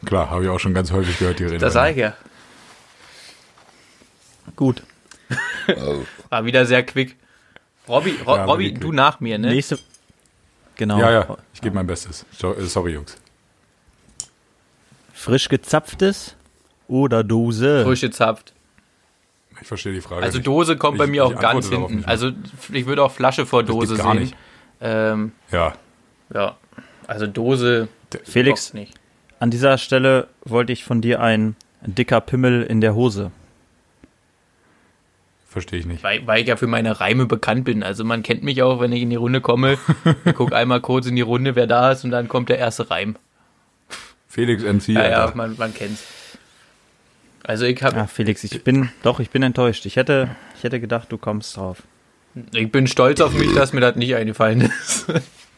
Klar, 0.05 0.31
habe 0.31 0.45
ich 0.45 0.51
auch 0.51 0.61
schon 0.61 0.75
ganz 0.75 0.93
häufig 0.93 1.19
gehört, 1.19 1.39
die 1.39 1.45
Rede. 1.45 1.59
Das 1.59 1.73
sage 1.73 1.91
ich 1.93 1.97
ja. 1.99 2.15
Gut. 4.55 4.83
War 6.29 6.45
wieder 6.45 6.65
sehr 6.67 6.85
quick. 6.85 7.17
Robby, 7.89 8.17
Ro 8.25 8.37
Ja, 8.37 8.45
Robby, 8.45 8.73
du 8.75 8.93
nach 8.93 9.21
mir, 9.21 9.39
ne? 9.39 9.49
Nächste. 9.49 9.79
Genau. 10.77 10.99
Ja, 10.99 11.11
ja, 11.11 11.37
ich 11.55 11.61
gebe 11.61 11.75
mein 11.75 11.87
Bestes. 11.87 12.25
So- 12.37 12.55
äh, 12.55 12.63
Sorry, 12.65 12.93
Jungs. 12.93 13.17
Frisch 15.13 15.49
gezapftes 15.49 16.37
oder 16.89 17.25
Dose? 17.25 17.85
Frisch 17.85 18.03
gezapft. 18.03 18.53
Ich 19.61 19.67
verstehe 19.69 19.93
die 19.93 20.01
Frage. 20.01 20.23
Also. 20.23 20.39
Dose 20.39 20.77
kommt 20.77 20.99
bei 20.99 21.05
Ich- 21.05 21.11
mir 21.11 21.25
ich 21.27 21.35
auch 21.37 21.41
ganz 21.41 21.69
hinten. 21.69 22.05
Also 22.05 22.31
ich 22.73 22.87
würde 22.87 23.03
auch 23.03 23.13
Flasche 23.13 23.47
vor 23.47 23.63
Das 23.63 23.75
Dose 23.75 23.97
gar 23.97 24.13
sehen. 24.13 24.23
nicht. 24.23 24.37
Ähm, 24.81 25.33
Ja, 25.51 25.75
ja, 26.33 26.57
also 27.07 27.27
Dose. 27.27 27.89
Felix, 28.25 28.73
nicht. 28.75 28.95
an 29.41 29.51
dieser 29.51 29.79
Stelle 29.79 30.29
wollte 30.45 30.73
ich 30.73 30.85
von 30.85 31.01
dir 31.01 31.21
ein 31.21 31.57
dicker 31.83 32.21
Pimmel 32.21 32.63
in 32.63 32.81
der 32.81 32.95
Hose. 32.95 33.31
verstehe 35.49 35.79
ich 35.81 35.87
nicht. 35.87 36.03
Weil, 36.03 36.27
weil 36.27 36.43
ich 36.43 36.49
ja 36.49 36.57
für 36.57 36.67
meine 36.67 37.01
Reime 37.01 37.25
bekannt 37.25 37.65
bin. 37.65 37.83
Also 37.83 38.05
man 38.05 38.23
kennt 38.23 38.43
mich 38.43 38.63
auch, 38.63 38.79
wenn 38.79 38.93
ich 38.93 39.01
in 39.01 39.09
die 39.11 39.17
Runde 39.17 39.41
komme. 39.41 39.79
Ich 40.27 40.35
guck 40.35 40.53
einmal 40.53 40.81
kurz 40.83 41.07
in 41.07 41.17
die 41.17 41.23
Runde, 41.23 41.57
wer 41.57 41.67
da 41.67 41.93
ist 41.93 42.05
und 42.05 42.11
dann 42.11 42.29
kommt 42.29 42.51
der 42.51 42.59
erste 42.59 42.91
Reim. 42.91 43.17
Felix 44.29 44.63
MC, 44.63 44.89
Ja, 44.93 45.09
ja, 45.09 45.33
man, 45.35 45.57
man 45.57 45.73
kennt's. 45.73 46.05
Also 47.49 47.65
ich 47.65 47.81
habe, 47.83 47.97
Ah, 47.97 48.07
Felix, 48.09 48.43
ich 48.43 48.65
bin, 48.65 48.89
doch, 49.05 49.21
ich 49.21 49.31
bin 49.31 49.43
enttäuscht. 49.45 49.87
Ich 49.87 49.95
hätte, 49.97 50.35
ich 50.57 50.65
hätte 50.65 50.81
gedacht, 50.81 51.13
du 51.13 51.17
kommst 51.19 51.57
drauf. 51.57 51.83
ich 52.53 52.73
bin 52.73 52.87
stolz 52.89 53.21
auf 53.21 53.33
mich, 53.33 53.55
dass 53.55 53.73
mir 53.73 53.81
das 53.81 53.95
nicht 53.95 54.15
eingefallen 54.17 54.63
ist. 54.63 55.07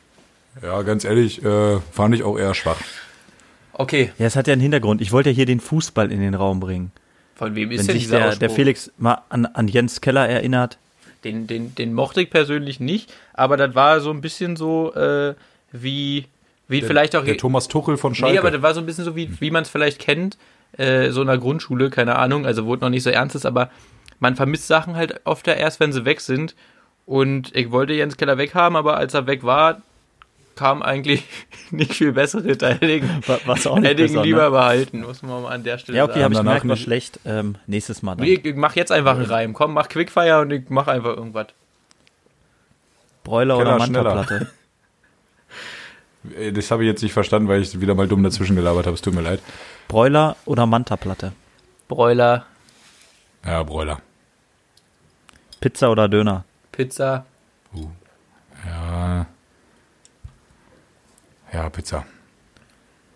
ja, 0.62 0.82
ganz 0.82 1.05
ehrlich, 1.05 1.43
äh, 1.43 1.80
fand 1.93 2.14
ich 2.14 2.22
auch 2.24 2.39
eher 2.39 2.55
schwach. 2.55 2.76
Okay, 3.72 4.12
Ja, 4.18 4.26
es 4.26 4.36
hat 4.36 4.47
ja 4.49 4.53
einen 4.53 4.61
Hintergrund. 4.61 5.01
Ich 5.01 5.12
wollte 5.12 5.30
ja 5.30 5.34
hier 5.36 5.47
den 5.47 5.61
Fußball 5.61 6.12
in 6.12 6.20
den 6.20 6.34
Raum 6.34 6.61
bringen. 6.61 6.91
von 7.36 7.55
wem 7.55 7.70
ist 7.70 7.78
Wenn 7.80 7.86
denn 7.86 7.95
sich 7.95 8.03
dieser 8.05 8.18
der, 8.18 8.36
der? 8.36 8.51
Felix 8.51 8.91
mal 8.99 9.22
an, 9.30 9.47
an 9.47 9.66
Jens 9.68 10.01
Keller 10.03 10.28
erinnert. 10.28 10.78
Den, 11.24 11.47
den, 11.47 11.74
den 11.74 11.95
mochte 11.95 12.20
ich 12.20 12.28
persönlich 12.30 12.80
nicht, 12.80 13.12
aber 13.32 13.57
das 13.57 13.74
war 13.74 14.01
so 14.01 14.11
ein 14.11 14.20
bisschen 14.20 14.57
so 14.57 14.93
äh, 14.95 15.34
wie, 15.72 16.26
wie 16.68 16.82
vielleicht 16.82 17.16
auch. 17.16 17.24
Der 17.24 17.36
Thomas 17.39 17.66
Tuchel 17.68 17.97
von 17.97 18.14
Schalke. 18.14 18.34
Nee, 18.34 18.39
aber 18.39 18.51
das 18.51 18.62
war 18.62 18.74
so 18.74 18.80
ein 18.80 18.86
bisschen 18.86 19.05
so, 19.05 19.16
wie, 19.16 19.41
wie 19.41 19.51
man 19.51 19.62
es 19.62 19.68
vielleicht 19.70 19.99
kennt, 20.01 20.36
äh, 20.77 21.11
so 21.11 21.21
in 21.23 21.27
der 21.29 21.39
Grundschule, 21.39 21.91
keine 21.91 22.16
Ahnung, 22.16 22.47
also 22.47 22.66
wo 22.66 22.75
es 22.75 22.81
noch 22.81 22.91
nicht 22.91 23.03
so 23.03 23.11
ernst 23.11 23.35
ist, 23.37 23.47
aber 23.47 23.71
man 24.21 24.37
vermisst 24.37 24.66
Sachen 24.66 24.97
halt 24.97 25.21
oft 25.25 25.47
ja 25.47 25.55
erst, 25.55 25.81
wenn 25.81 25.93
sie 25.93 26.05
weg 26.05 26.21
sind. 26.21 26.55
Und 27.07 27.55
ich 27.57 27.71
wollte 27.71 27.95
Jens 27.95 28.16
Keller 28.16 28.37
weghaben, 28.37 28.77
aber 28.77 28.97
als 28.97 29.14
er 29.14 29.27
weg 29.27 29.43
war, 29.45 29.81
kam 30.57 30.83
eigentlich 30.83 31.25
nicht 31.71 31.95
viel 31.95 32.12
bessere. 32.12 32.57
Da 32.57 32.69
hätte 32.71 32.87
ich, 32.91 33.03
Wa- 33.27 33.39
was 33.47 33.66
auch 33.66 33.77
nicht 33.79 33.89
hätte 33.89 34.03
ich 34.03 34.11
ihn 34.11 34.14
besser, 34.16 34.25
lieber 34.27 34.45
ne? 34.45 34.51
behalten, 34.51 35.01
muss 35.03 35.23
man 35.23 35.43
mal 35.43 35.53
an 35.55 35.62
der 35.64 35.79
Stelle 35.79 35.97
Ja, 35.99 36.05
okay, 36.05 36.14
sagen. 36.14 36.25
habe 36.25 36.35
ich 36.35 36.41
gemerkt, 36.41 36.69
war 36.69 36.77
schlecht. 36.77 37.21
Ähm, 37.25 37.55
nächstes 37.66 38.03
Mal 38.03 38.16
dann. 38.16 38.27
Nee, 38.27 38.35
ich, 38.35 38.45
ich 38.45 38.57
mach 38.57 38.77
jetzt 38.77 38.93
einfach 38.93 39.14
einen 39.16 39.25
Reim. 39.25 39.55
Komm, 39.55 39.73
mach 39.73 39.89
Quickfire 39.89 40.41
und 40.41 40.53
ich 40.53 40.64
mach 40.69 40.89
einfach 40.89 41.16
irgendwas. 41.16 41.47
Broiler 43.25 43.57
Keller 43.59 43.77
oder 43.77 43.85
schneller. 43.87 44.27
Äh, 46.37 46.53
Das 46.53 46.70
habe 46.70 46.85
ich 46.85 46.89
jetzt 46.89 47.03
nicht 47.03 47.12
verstanden, 47.12 47.49
weil 47.49 47.62
ich 47.62 47.81
wieder 47.81 47.95
mal 47.95 48.09
dumm 48.09 48.22
dazwischen 48.22 48.57
gelabert 48.57 48.87
habe. 48.87 48.95
Es 48.95 49.03
tut 49.03 49.14
mir 49.14 49.22
leid. 49.22 49.41
Broiler 49.89 50.37
oder 50.45 50.66
Mantaplatte? 50.66 51.33
Broiler, 51.89 52.45
Ja, 53.45 53.62
Broiler. 53.62 54.01
Pizza 55.61 55.91
oder 55.91 56.09
Döner? 56.09 56.45
Pizza, 56.72 57.24
Ja. 58.66 59.26
Ja, 61.53 61.70
Pizza. 61.70 62.05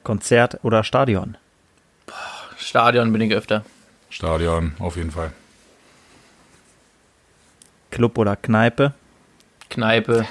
Konzert 0.03 0.59
oder 0.63 0.83
Stadion? 0.85 1.37
Stadion 2.57 3.13
bin 3.13 3.21
ich 3.21 3.33
öfter. 3.35 3.65
Stadion, 4.09 4.73
auf 4.79 4.97
jeden 4.97 5.11
Fall. 5.11 5.33
Club 7.91 8.17
oder 8.19 8.37
Kneipe? 8.37 8.95
Kneipe. 9.69 10.27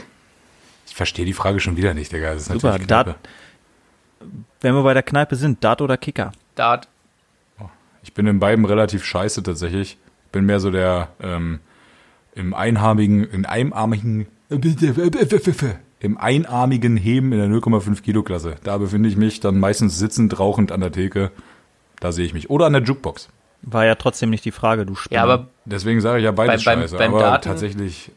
Ich 0.92 0.96
verstehe 0.98 1.24
die 1.24 1.32
Frage 1.32 1.62
schon 1.62 1.78
wieder 1.78 1.94
nicht, 1.94 2.12
Digga. 2.12 2.34
Das 2.34 2.42
ist 2.42 2.52
Super, 2.52 2.68
natürlich 2.72 2.88
Dart, 2.88 3.08
Kneipe. 3.08 3.20
wenn 4.60 4.76
wir 4.76 4.84
bei 4.84 4.94
der 4.94 5.04
Kneipe 5.04 5.38
sind, 5.38 5.64
Dart 5.64 5.82
oder 5.82 5.96
Kicker? 5.96 6.34
Dart. 6.56 6.90
Ich 8.04 8.14
bin 8.14 8.28
in 8.28 8.40
beiden 8.42 8.66
relativ 8.66 9.06
scheiße 9.06 9.42
tatsächlich. 9.42 9.98
Bin 10.34 10.46
mehr 10.46 10.60
so 10.60 10.70
der 10.70 11.08
ähm, 11.22 11.62
im 12.36 12.54
einarmigen, 12.54 13.24
in 13.24 13.46
einarmigen, 13.46 14.28
im 16.02 16.18
einarmigen 16.18 16.98
Heben 16.98 17.32
in 17.32 17.40
der 17.40 17.48
0,5 17.48 18.02
Kilo 18.02 18.24
Klasse. 18.24 18.56
Da 18.66 18.78
befinde 18.78 19.08
ich 19.08 19.16
mich 19.16 19.40
dann 19.40 19.60
meistens 19.62 19.98
sitzend, 19.98 20.38
rauchend 20.40 20.74
an 20.74 20.82
der 20.82 20.92
Theke. 20.92 21.32
Da 22.02 22.12
sehe 22.12 22.26
ich 22.26 22.34
mich. 22.34 22.50
Oder 22.50 22.66
an 22.66 22.74
der 22.74 22.82
Jukebox. 22.82 23.30
War 23.62 23.86
ja 23.86 23.96
trotzdem 23.96 24.30
nicht 24.30 24.44
die 24.44 24.52
Frage, 24.52 24.86
du 24.86 24.96
Spinner. 24.96 25.16
Ja, 25.20 25.24
aber 25.24 25.48
Deswegen 25.64 26.02
sage 26.02 26.18
ich 26.20 26.26
ja 26.26 26.32
beides 26.32 26.66
Beim- 26.66 26.80
beim- 26.80 26.82
scheiße. 26.84 26.98
beim 26.98 27.14
aber 27.14 27.22
Daten- 27.24 27.44
tatsächlich, 27.44 28.12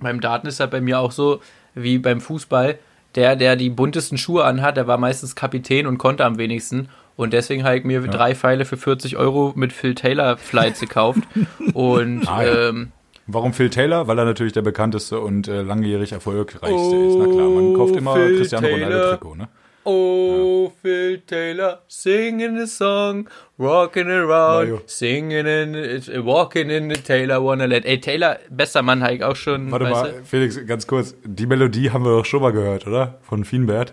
beim 0.00 0.20
Daten 0.20 0.46
ist 0.48 0.58
das 0.58 0.70
bei 0.70 0.80
mir 0.80 0.98
auch 0.98 1.12
so 1.12 1.40
wie 1.76 1.98
beim 1.98 2.20
Fußball. 2.20 2.78
Der, 3.14 3.36
der 3.36 3.54
die 3.56 3.70
buntesten 3.70 4.18
Schuhe 4.18 4.44
anhat, 4.44 4.76
der 4.76 4.86
war 4.88 4.98
meistens 4.98 5.36
Kapitän 5.36 5.86
und 5.86 5.96
konnte 5.98 6.24
am 6.24 6.36
wenigsten. 6.36 6.88
Und 7.16 7.32
deswegen 7.32 7.64
habe 7.64 7.78
ich 7.78 7.84
mir 7.84 8.02
drei 8.02 8.34
Pfeile 8.34 8.64
für 8.66 8.76
40 8.76 9.16
Euro 9.16 9.52
mit 9.56 9.72
Phil 9.72 9.94
Taylor 9.94 10.36
Flights 10.36 10.80
gekauft. 10.80 11.20
Und 11.72 12.28
Ah, 12.28 12.44
ja. 12.44 12.68
ähm, 12.68 12.92
warum 13.26 13.54
Phil 13.54 13.70
Taylor? 13.70 14.06
Weil 14.06 14.18
er 14.18 14.26
natürlich 14.26 14.52
der 14.52 14.60
bekannteste 14.60 15.18
und 15.20 15.48
äh, 15.48 15.62
langjährig 15.62 16.12
erfolgreichste 16.12 16.96
ist. 16.96 17.16
Na 17.16 17.24
klar, 17.24 17.48
man 17.48 17.72
kauft 17.74 17.96
immer 17.96 18.12
Oh, 18.12 18.16
Phil 18.16 18.36
Cristiano. 18.36 18.68
Ronaldo 18.68 19.10
Trikot, 19.12 19.34
ne? 19.36 19.48
Oh, 19.88 20.72
Phil 20.82 21.20
Taylor, 21.28 21.78
singing 21.86 22.58
the 22.58 22.66
song, 22.66 23.28
rocking 23.56 24.08
around, 24.08 24.68
Mario. 24.68 24.82
singing 24.86 25.46
in, 25.46 26.24
walking 26.24 26.70
in 26.70 26.88
the 26.88 26.96
Taylor 26.96 27.40
Wonderland. 27.40 27.84
Ey, 27.84 28.00
Taylor, 28.00 28.40
bester 28.50 28.82
Mann, 28.82 29.04
habe 29.04 29.14
ich 29.14 29.22
auch 29.22 29.36
schon. 29.36 29.70
Warte 29.70 29.88
mal, 29.88 30.24
Felix, 30.24 30.58
ganz 30.66 30.88
kurz. 30.88 31.14
Die 31.24 31.46
Melodie 31.46 31.92
haben 31.92 32.04
wir 32.04 32.16
doch 32.16 32.24
schon 32.24 32.42
mal 32.42 32.50
gehört, 32.50 32.88
oder? 32.88 33.20
Von 33.22 33.44
Fienbert. 33.44 33.92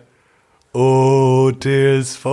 Oh, 0.73 1.51
TSV. 1.51 2.25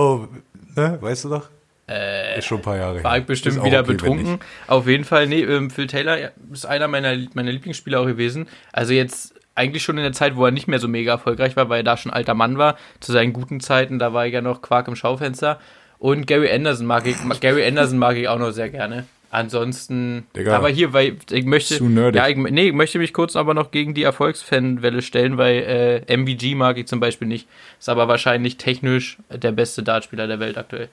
Ne? 0.75 0.97
Weißt 0.99 1.25
du 1.25 1.29
doch? 1.29 1.49
Äh, 1.87 2.39
ist 2.39 2.45
schon 2.45 2.59
ein 2.59 2.63
paar 2.63 2.77
Jahre 2.77 3.03
War 3.03 3.11
her. 3.11 3.21
ich 3.21 3.27
bestimmt 3.27 3.63
wieder 3.63 3.81
okay, 3.81 3.91
betrunken. 3.91 4.39
Auf 4.65 4.87
jeden 4.87 5.03
Fall, 5.03 5.27
nee, 5.27 5.43
ähm, 5.43 5.69
Phil 5.69 5.85
Taylor 5.85 6.31
ist 6.51 6.65
einer 6.65 6.87
meiner, 6.87 7.15
meiner 7.35 7.51
Lieblingsspieler 7.51 7.99
auch 7.99 8.07
gewesen. 8.07 8.47
Also 8.71 8.93
jetzt 8.93 9.35
eigentlich 9.55 9.83
schon 9.83 9.97
in 9.97 10.03
der 10.03 10.13
Zeit, 10.13 10.35
wo 10.35 10.45
er 10.45 10.51
nicht 10.51 10.67
mehr 10.67 10.79
so 10.79 10.87
mega 10.87 11.11
erfolgreich 11.13 11.55
war, 11.55 11.69
weil 11.69 11.81
er 11.81 11.83
da 11.83 11.97
schon 11.97 12.11
alter 12.11 12.33
Mann 12.33 12.57
war. 12.57 12.77
Zu 12.99 13.11
seinen 13.11 13.33
guten 13.33 13.59
Zeiten, 13.59 13.99
da 13.99 14.13
war 14.13 14.25
ich 14.25 14.33
ja 14.33 14.41
noch 14.41 14.61
Quark 14.61 14.87
im 14.87 14.95
Schaufenster. 14.95 15.59
Und 15.99 16.25
Gary 16.25 16.51
Anderson 16.51 16.87
mag 16.87 17.05
ich, 17.05 17.17
Gary 17.41 17.65
Anderson 17.65 17.99
mag 17.99 18.17
ich 18.17 18.27
auch 18.27 18.39
noch 18.39 18.51
sehr 18.51 18.69
gerne. 18.69 19.05
Ansonsten, 19.29 20.25
Digga, 20.35 20.57
aber 20.57 20.67
hier, 20.67 20.91
weil 20.91 21.15
ich 21.31 21.45
möchte, 21.45 21.77
zu 21.77 21.87
nerdig. 21.87 22.19
ja, 22.19 22.27
ich, 22.27 22.35
nee, 22.35 22.67
ich 22.67 22.73
möchte 22.73 22.99
mich 22.99 23.13
kurz 23.13 23.37
aber 23.37 23.53
noch 23.53 23.71
gegen 23.71 23.93
die 23.93 24.03
Erfolgsfanwelle 24.03 25.01
stellen, 25.01 25.37
weil 25.37 26.03
äh, 26.09 26.17
MVG 26.17 26.55
mag 26.55 26.77
ich 26.77 26.87
zum 26.87 26.99
Beispiel 26.99 27.29
nicht. 27.29 27.47
Ist 27.79 27.87
aber 27.87 28.09
wahrscheinlich 28.09 28.57
technisch 28.57 29.19
der 29.31 29.53
beste 29.53 29.83
Dartspieler 29.83 30.27
der 30.27 30.41
Welt 30.41 30.57
aktuell. 30.57 30.89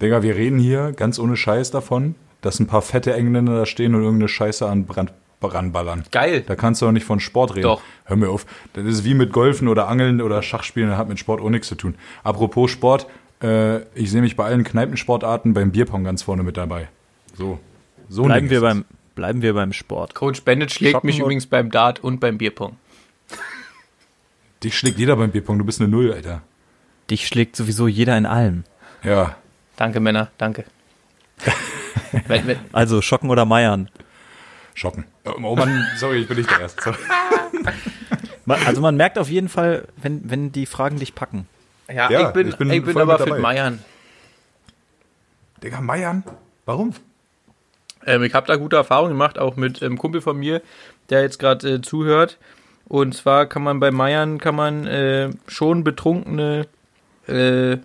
Digga, 0.00 0.22
wir 0.22 0.36
reden 0.36 0.60
hier 0.60 0.92
ganz 0.92 1.18
ohne 1.18 1.36
Scheiß 1.36 1.72
davon, 1.72 2.14
dass 2.40 2.60
ein 2.60 2.68
paar 2.68 2.82
fette 2.82 3.14
Engländer 3.14 3.56
da 3.56 3.66
stehen 3.66 3.96
und 3.96 4.02
irgendeine 4.02 4.28
Scheiße 4.28 4.66
an 4.66 4.86
Brand 4.86 5.12
ranballern. 5.42 6.04
Geil. 6.10 6.42
Da 6.46 6.54
kannst 6.56 6.82
du 6.82 6.86
doch 6.86 6.92
nicht 6.92 7.04
von 7.06 7.20
Sport 7.20 7.52
reden. 7.52 7.62
Doch. 7.62 7.82
Hör 8.04 8.16
mir 8.16 8.28
auf. 8.28 8.46
Das 8.74 8.84
ist 8.84 9.04
wie 9.04 9.14
mit 9.14 9.32
Golfen 9.32 9.68
oder 9.68 9.88
Angeln 9.88 10.20
oder 10.20 10.42
Schachspielen, 10.42 10.88
das 10.90 10.98
hat 10.98 11.08
mit 11.08 11.18
Sport 11.18 11.40
auch 11.40 11.50
nichts 11.50 11.68
zu 11.68 11.74
tun. 11.74 11.94
Apropos 12.22 12.70
Sport, 12.70 13.06
äh, 13.42 13.78
ich 13.94 14.10
sehe 14.10 14.20
mich 14.20 14.36
bei 14.36 14.44
allen 14.44 14.64
Kneipensportarten 14.64 15.54
beim 15.54 15.70
Bierpong 15.72 16.04
ganz 16.04 16.22
vorne 16.22 16.42
mit 16.42 16.56
dabei. 16.56 16.88
So. 17.34 17.58
So 18.08 18.24
Bleiben 18.24 18.50
wir, 18.50 18.60
beim, 18.60 18.84
bleiben 19.14 19.40
wir 19.42 19.54
beim 19.54 19.72
Sport. 19.72 20.14
Coach 20.14 20.42
Bennett 20.42 20.72
schlägt 20.72 20.92
Schocken 20.94 21.06
mich 21.06 21.16
und- 21.16 21.22
übrigens 21.22 21.46
beim 21.46 21.70
Dart 21.70 22.02
und 22.02 22.18
beim 22.20 22.38
Bierpong. 22.38 22.76
Dich 24.62 24.76
schlägt 24.76 24.98
jeder 24.98 25.16
beim 25.16 25.30
Bierpong, 25.30 25.58
du 25.58 25.64
bist 25.64 25.80
eine 25.80 25.88
Null, 25.88 26.12
Alter. 26.12 26.42
Dich 27.08 27.26
schlägt 27.26 27.56
sowieso 27.56 27.88
jeder 27.88 28.16
in 28.18 28.26
allem. 28.26 28.64
Ja. 29.02 29.36
Danke, 29.76 30.00
Männer, 30.00 30.30
danke. 30.38 30.64
Also 32.72 33.00
Schocken 33.02 33.30
oder 33.30 33.44
Meiern. 33.44 33.88
Schocken. 34.74 35.04
Oh 35.24 35.56
Mann, 35.56 35.86
sorry, 35.98 36.18
ich 36.22 36.28
bin 36.28 36.38
nicht 36.38 36.50
der 36.50 36.60
Erste. 36.60 36.94
Also 38.66 38.80
man 38.80 38.96
merkt 38.96 39.16
auf 39.16 39.28
jeden 39.28 39.48
Fall, 39.48 39.86
wenn, 39.96 40.28
wenn 40.28 40.50
die 40.50 40.66
Fragen 40.66 40.98
dich 40.98 41.14
packen. 41.14 41.46
ja, 41.88 42.10
Ja, 42.10 42.28
ich 42.28 42.34
bin, 42.34 42.48
ich 42.48 42.56
bin 42.56 42.70
ich 42.70 42.82
bin 42.84 42.98
aber 42.98 43.18
mit 43.18 43.28
für. 43.28 43.38
Meiern. 43.38 43.78
Digga, 45.62 45.80
Meiern? 45.80 46.24
Warum? 46.64 46.94
Ähm, 48.06 48.24
ich 48.24 48.34
habe 48.34 48.46
da 48.46 48.56
gute 48.56 48.76
Erfahrungen 48.76 49.10
gemacht, 49.12 49.38
auch 49.38 49.56
mit 49.56 49.82
einem 49.82 49.98
Kumpel 49.98 50.20
von 50.20 50.36
mir, 50.36 50.62
der 51.10 51.22
jetzt 51.22 51.38
gerade 51.38 51.74
äh, 51.74 51.80
zuhört. 51.82 52.38
Und 52.86 53.14
zwar 53.14 53.46
kann 53.46 53.62
man 53.62 53.78
bei 53.78 53.90
Meiern 53.92 54.38
kann 54.38 54.56
man 54.56 54.86
äh, 54.86 55.30
schon 55.46 55.84
betrunkene 55.84 56.66
äh, 57.28 57.76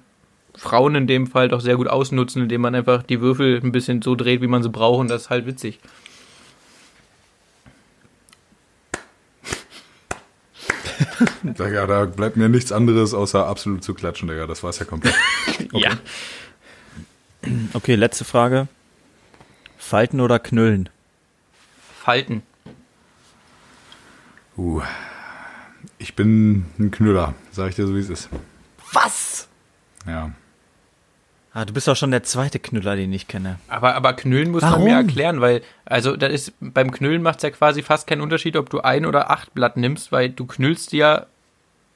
Frauen 0.56 0.96
in 0.96 1.06
dem 1.06 1.28
Fall 1.28 1.50
doch 1.50 1.60
sehr 1.62 1.76
gut 1.76 1.88
ausnutzen, 1.88 2.42
indem 2.44 2.62
man 2.62 2.74
einfach 2.74 3.04
die 3.04 3.22
Würfel 3.22 3.60
ein 3.62 3.72
bisschen 3.72 4.02
so 4.02 4.16
dreht, 4.16 4.42
wie 4.42 4.48
man 4.48 4.64
sie 4.64 4.70
braucht. 4.70 5.02
Und 5.02 5.10
das 5.12 5.24
ist 5.24 5.30
halt 5.30 5.46
witzig. 5.46 5.80
Digga, 11.44 11.88
da 11.88 12.06
bleibt 12.06 12.38
mir 12.38 12.50
nichts 12.50 12.72
anderes, 12.72 13.14
außer 13.14 13.46
absolut 13.48 13.84
zu 13.84 13.94
klatschen, 13.94 14.28
Digga. 14.28 14.48
Das 14.48 14.64
war's 14.64 14.80
ja 14.80 14.86
komplett. 14.86 15.16
Ja. 15.72 15.92
Okay, 17.74 17.96
letzte 17.96 18.26
Frage. 18.26 18.68
Falten 19.78 20.20
oder 20.20 20.40
knüllen? 20.40 20.90
Falten. 22.02 22.42
Uh. 24.58 24.82
Ich 25.98 26.16
bin 26.16 26.66
ein 26.80 26.92
Knüller, 26.92 27.36
sag 27.52 27.70
ich 27.70 27.76
dir 27.76 27.88
so, 27.88 27.96
wie 27.96 28.00
es 28.00 28.10
ist. 28.10 28.30
Was? 28.92 29.48
Ja. 30.08 30.32
Ah, 31.56 31.64
du 31.64 31.72
bist 31.72 31.88
doch 31.88 31.96
schon 31.96 32.12
der 32.12 32.22
zweite 32.24 32.60
Knüller, 32.60 32.98
den 32.98 33.14
ich 33.14 33.30
kenne. 33.30 33.60
Aber, 33.70 33.96
aber 33.96 34.12
Knüllen 34.12 34.52
muss 34.52 34.62
man 34.62 34.74
Warum? 34.74 34.84
mir 34.84 34.96
erklären, 34.96 35.40
weil, 35.40 35.62
also 35.86 36.18
das 36.18 36.34
ist, 36.34 36.54
beim 36.60 36.92
Knüllen 36.92 37.22
macht 37.22 37.38
es 37.38 37.44
ja 37.44 37.50
quasi 37.50 37.82
fast 37.82 38.08
keinen 38.08 38.20
Unterschied, 38.20 38.58
ob 38.58 38.70
du 38.70 38.82
ein 38.82 39.06
oder 39.06 39.32
acht 39.32 39.54
Blatt 39.54 39.78
nimmst, 39.78 40.12
weil 40.12 40.30
du 40.30 40.46
knüllst 40.46 40.92
die 40.92 40.98
ja 40.98 41.28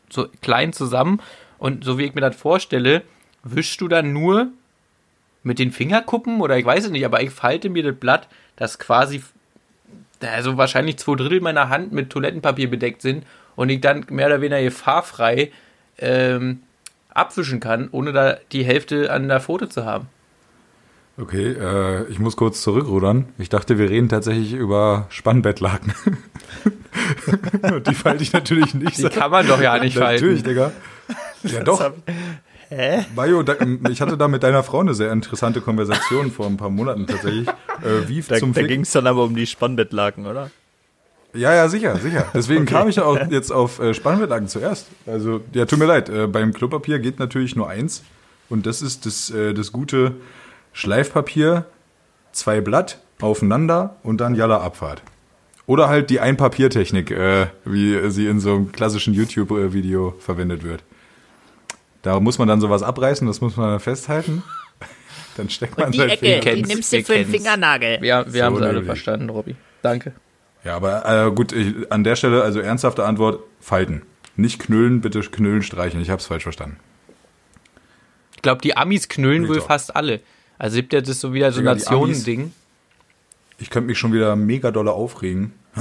so 0.10 0.30
klein 0.42 0.72
zusammen 0.72 1.22
und 1.58 1.84
so 1.84 1.98
wie 1.98 2.06
ich 2.06 2.16
mir 2.16 2.22
das 2.22 2.38
vorstelle, 2.38 3.02
wischst 3.44 3.82
du 3.82 3.90
dann 3.90 4.14
nur 4.14 4.48
mit 5.44 5.60
den 5.60 5.74
Fingerkuppen 5.74 6.40
oder 6.40 6.58
ich 6.58 6.66
weiß 6.66 6.86
es 6.86 6.92
nicht, 6.92 7.04
aber 7.04 7.22
ich 7.22 7.32
falte 7.32 7.70
mir 7.70 7.84
das 7.84 7.98
Blatt, 7.98 8.30
das 8.56 8.80
quasi, 8.80 9.22
also 10.22 10.56
wahrscheinlich 10.56 10.96
zwei 11.00 11.18
Drittel 11.18 11.42
meiner 11.42 11.68
Hand 11.68 11.92
mit 11.92 12.10
Toilettenpapier 12.10 12.70
bedeckt 12.70 13.02
sind 13.02 13.26
und 13.58 13.68
ich 13.68 13.82
dann 13.82 14.06
mehr 14.10 14.28
oder 14.28 14.40
weniger 14.40 14.62
gefahrfrei 14.62 15.52
ähm, 15.98 16.62
abwischen 17.14 17.60
kann, 17.60 17.90
ohne 17.92 18.12
da 18.12 18.38
die 18.52 18.64
Hälfte 18.64 19.12
an 19.12 19.28
der 19.28 19.40
Pfote 19.40 19.70
zu 19.70 19.86
haben. 19.86 20.08
Okay, 21.20 21.52
äh, 21.52 22.06
ich 22.10 22.20
muss 22.20 22.38
kurz 22.38 22.62
zurückrudern. 22.62 23.26
Ich 23.38 23.50
dachte, 23.50 23.78
wir 23.78 23.90
reden 23.90 24.08
tatsächlich 24.08 24.54
über 24.54 25.08
Spannbettlaken. 25.10 25.94
Und 27.74 27.88
die 27.88 27.94
falte 27.94 28.24
ich 28.24 28.32
natürlich 28.32 28.74
nicht. 28.74 28.98
Die 28.98 29.10
kann 29.10 29.30
man 29.30 29.46
doch 29.46 29.62
ja 29.62 29.78
nicht 29.80 29.98
Natürlich, 29.98 30.44
falten. 30.44 30.50
Digga. 30.50 30.72
Ja, 31.44 31.64
doch. 31.64 31.92
Hä? 32.70 33.06
Majo, 33.16 33.44
da, 33.44 33.56
ich 33.90 34.00
hatte 34.00 34.16
da 34.16 34.28
mit 34.28 34.44
deiner 34.44 34.64
Frau 34.64 34.80
eine 34.80 34.94
sehr 34.94 35.12
interessante 35.12 35.60
Konversation 35.60 36.32
vor 36.32 36.46
ein 36.46 36.58
paar 36.58 36.70
Monaten 36.70 37.08
tatsächlich. 37.08 37.48
Äh, 37.48 38.08
wie 38.08 38.22
Da, 38.22 38.38
zum 38.38 38.54
da 38.54 38.62
ging 38.62 38.82
es 38.82 38.92
dann 38.92 39.08
aber 39.08 39.24
um 39.24 39.36
die 39.36 39.48
Spannbettlaken, 39.48 40.28
oder? 40.28 40.52
Ja, 41.34 41.54
ja, 41.54 41.70
sicher, 41.70 41.96
sicher. 41.98 42.26
Deswegen 42.34 42.66
kam 42.66 42.88
ich 42.90 42.96
ja 42.98 43.04
auch 43.06 43.20
jetzt 43.30 43.52
auf 43.52 43.80
äh, 43.80 43.94
Spannbettlaken 43.94 44.48
zuerst. 44.48 44.88
Also, 45.06 45.42
ja, 45.54 45.66
tut 45.66 45.78
mir 45.80 45.86
leid. 45.86 46.10
Äh, 46.10 46.28
beim 46.28 46.54
Klopapier 46.54 47.00
geht 47.00 47.20
natürlich 47.20 47.56
nur 47.56 47.70
eins. 47.70 48.04
Und 48.50 48.66
das 48.66 48.82
ist 48.82 49.06
das, 49.06 49.30
äh, 49.30 49.54
das 49.54 49.72
gute 49.72 50.14
Schleifpapier, 50.74 51.66
zwei 52.32 52.62
Blatt 52.62 53.00
aufeinander 53.22 53.96
und 54.04 54.20
dann 54.22 54.34
Jalla 54.34 54.62
Abfahrt. 54.62 55.02
Oder 55.68 55.88
halt 55.88 56.10
die 56.10 56.20
Einpapiertechnik, 56.20 57.12
äh, 57.12 57.48
wie 57.64 58.10
sie 58.10 58.26
in 58.28 58.40
so 58.40 58.56
einem 58.56 58.72
klassischen 58.72 59.14
YouTube-Video 59.14 60.16
verwendet 60.20 60.64
wird. 60.64 60.84
Da 62.02 62.20
muss 62.20 62.40
man 62.40 62.48
dann 62.48 62.60
sowas 62.62 62.82
abreißen, 62.82 63.28
das 63.28 63.40
muss 63.42 63.56
man 63.56 63.70
dann 63.72 63.80
festhalten. 63.80 64.42
Dann 65.38 65.50
steckt 65.50 65.78
man 65.78 65.88
Und 65.88 65.94
die 65.94 66.00
sein 66.00 66.10
Ecke, 66.10 66.26
Finger- 66.42 66.56
die 66.56 66.64
nimmst 66.64 66.92
wir 66.92 67.00
du 67.00 67.06
für 67.06 67.14
den. 67.14 67.28
Fingernagel. 67.28 68.02
Wir, 68.02 68.26
wir 68.28 68.32
So 68.42 68.46
haben 68.46 68.56
es 68.56 68.62
alle 68.62 68.84
verstanden, 68.84 69.30
Robby. 69.30 69.56
Danke. 69.82 70.14
Ja, 70.64 70.76
aber 70.76 71.28
äh, 71.28 71.32
gut, 71.32 71.52
ich, 71.54 71.92
an 71.92 72.04
der 72.04 72.16
Stelle, 72.16 72.44
also 72.44 72.60
ernsthafte 72.60 73.06
Antwort, 73.06 73.42
falten. 73.60 74.02
Nicht 74.36 74.60
knüllen, 74.60 75.02
bitte 75.02 75.20
knüllen 75.22 75.62
streichen. 75.64 76.02
Ich 76.02 76.10
hab's 76.10 76.26
falsch 76.28 76.44
verstanden. 76.44 76.78
Ich 78.36 78.42
glaube, 78.42 78.62
die 78.62 78.76
Amis 78.78 79.10
knüllen 79.10 79.44
Real 79.44 79.50
wohl 79.50 79.58
Talk. 79.58 79.68
fast 79.68 79.96
alle. 79.96 80.22
Also 80.58 80.78
gibt 80.78 80.94
ja 80.94 81.02
das 81.02 81.20
so 81.20 81.34
wieder 81.34 81.52
so 81.52 81.62
Nationending. 81.62 82.54
Ich 83.58 83.70
könnte 83.70 83.88
mich 83.88 83.98
schon 83.98 84.14
wieder 84.14 84.36
mega 84.36 84.72
dolle 84.72 84.92
aufregen. 84.92 85.54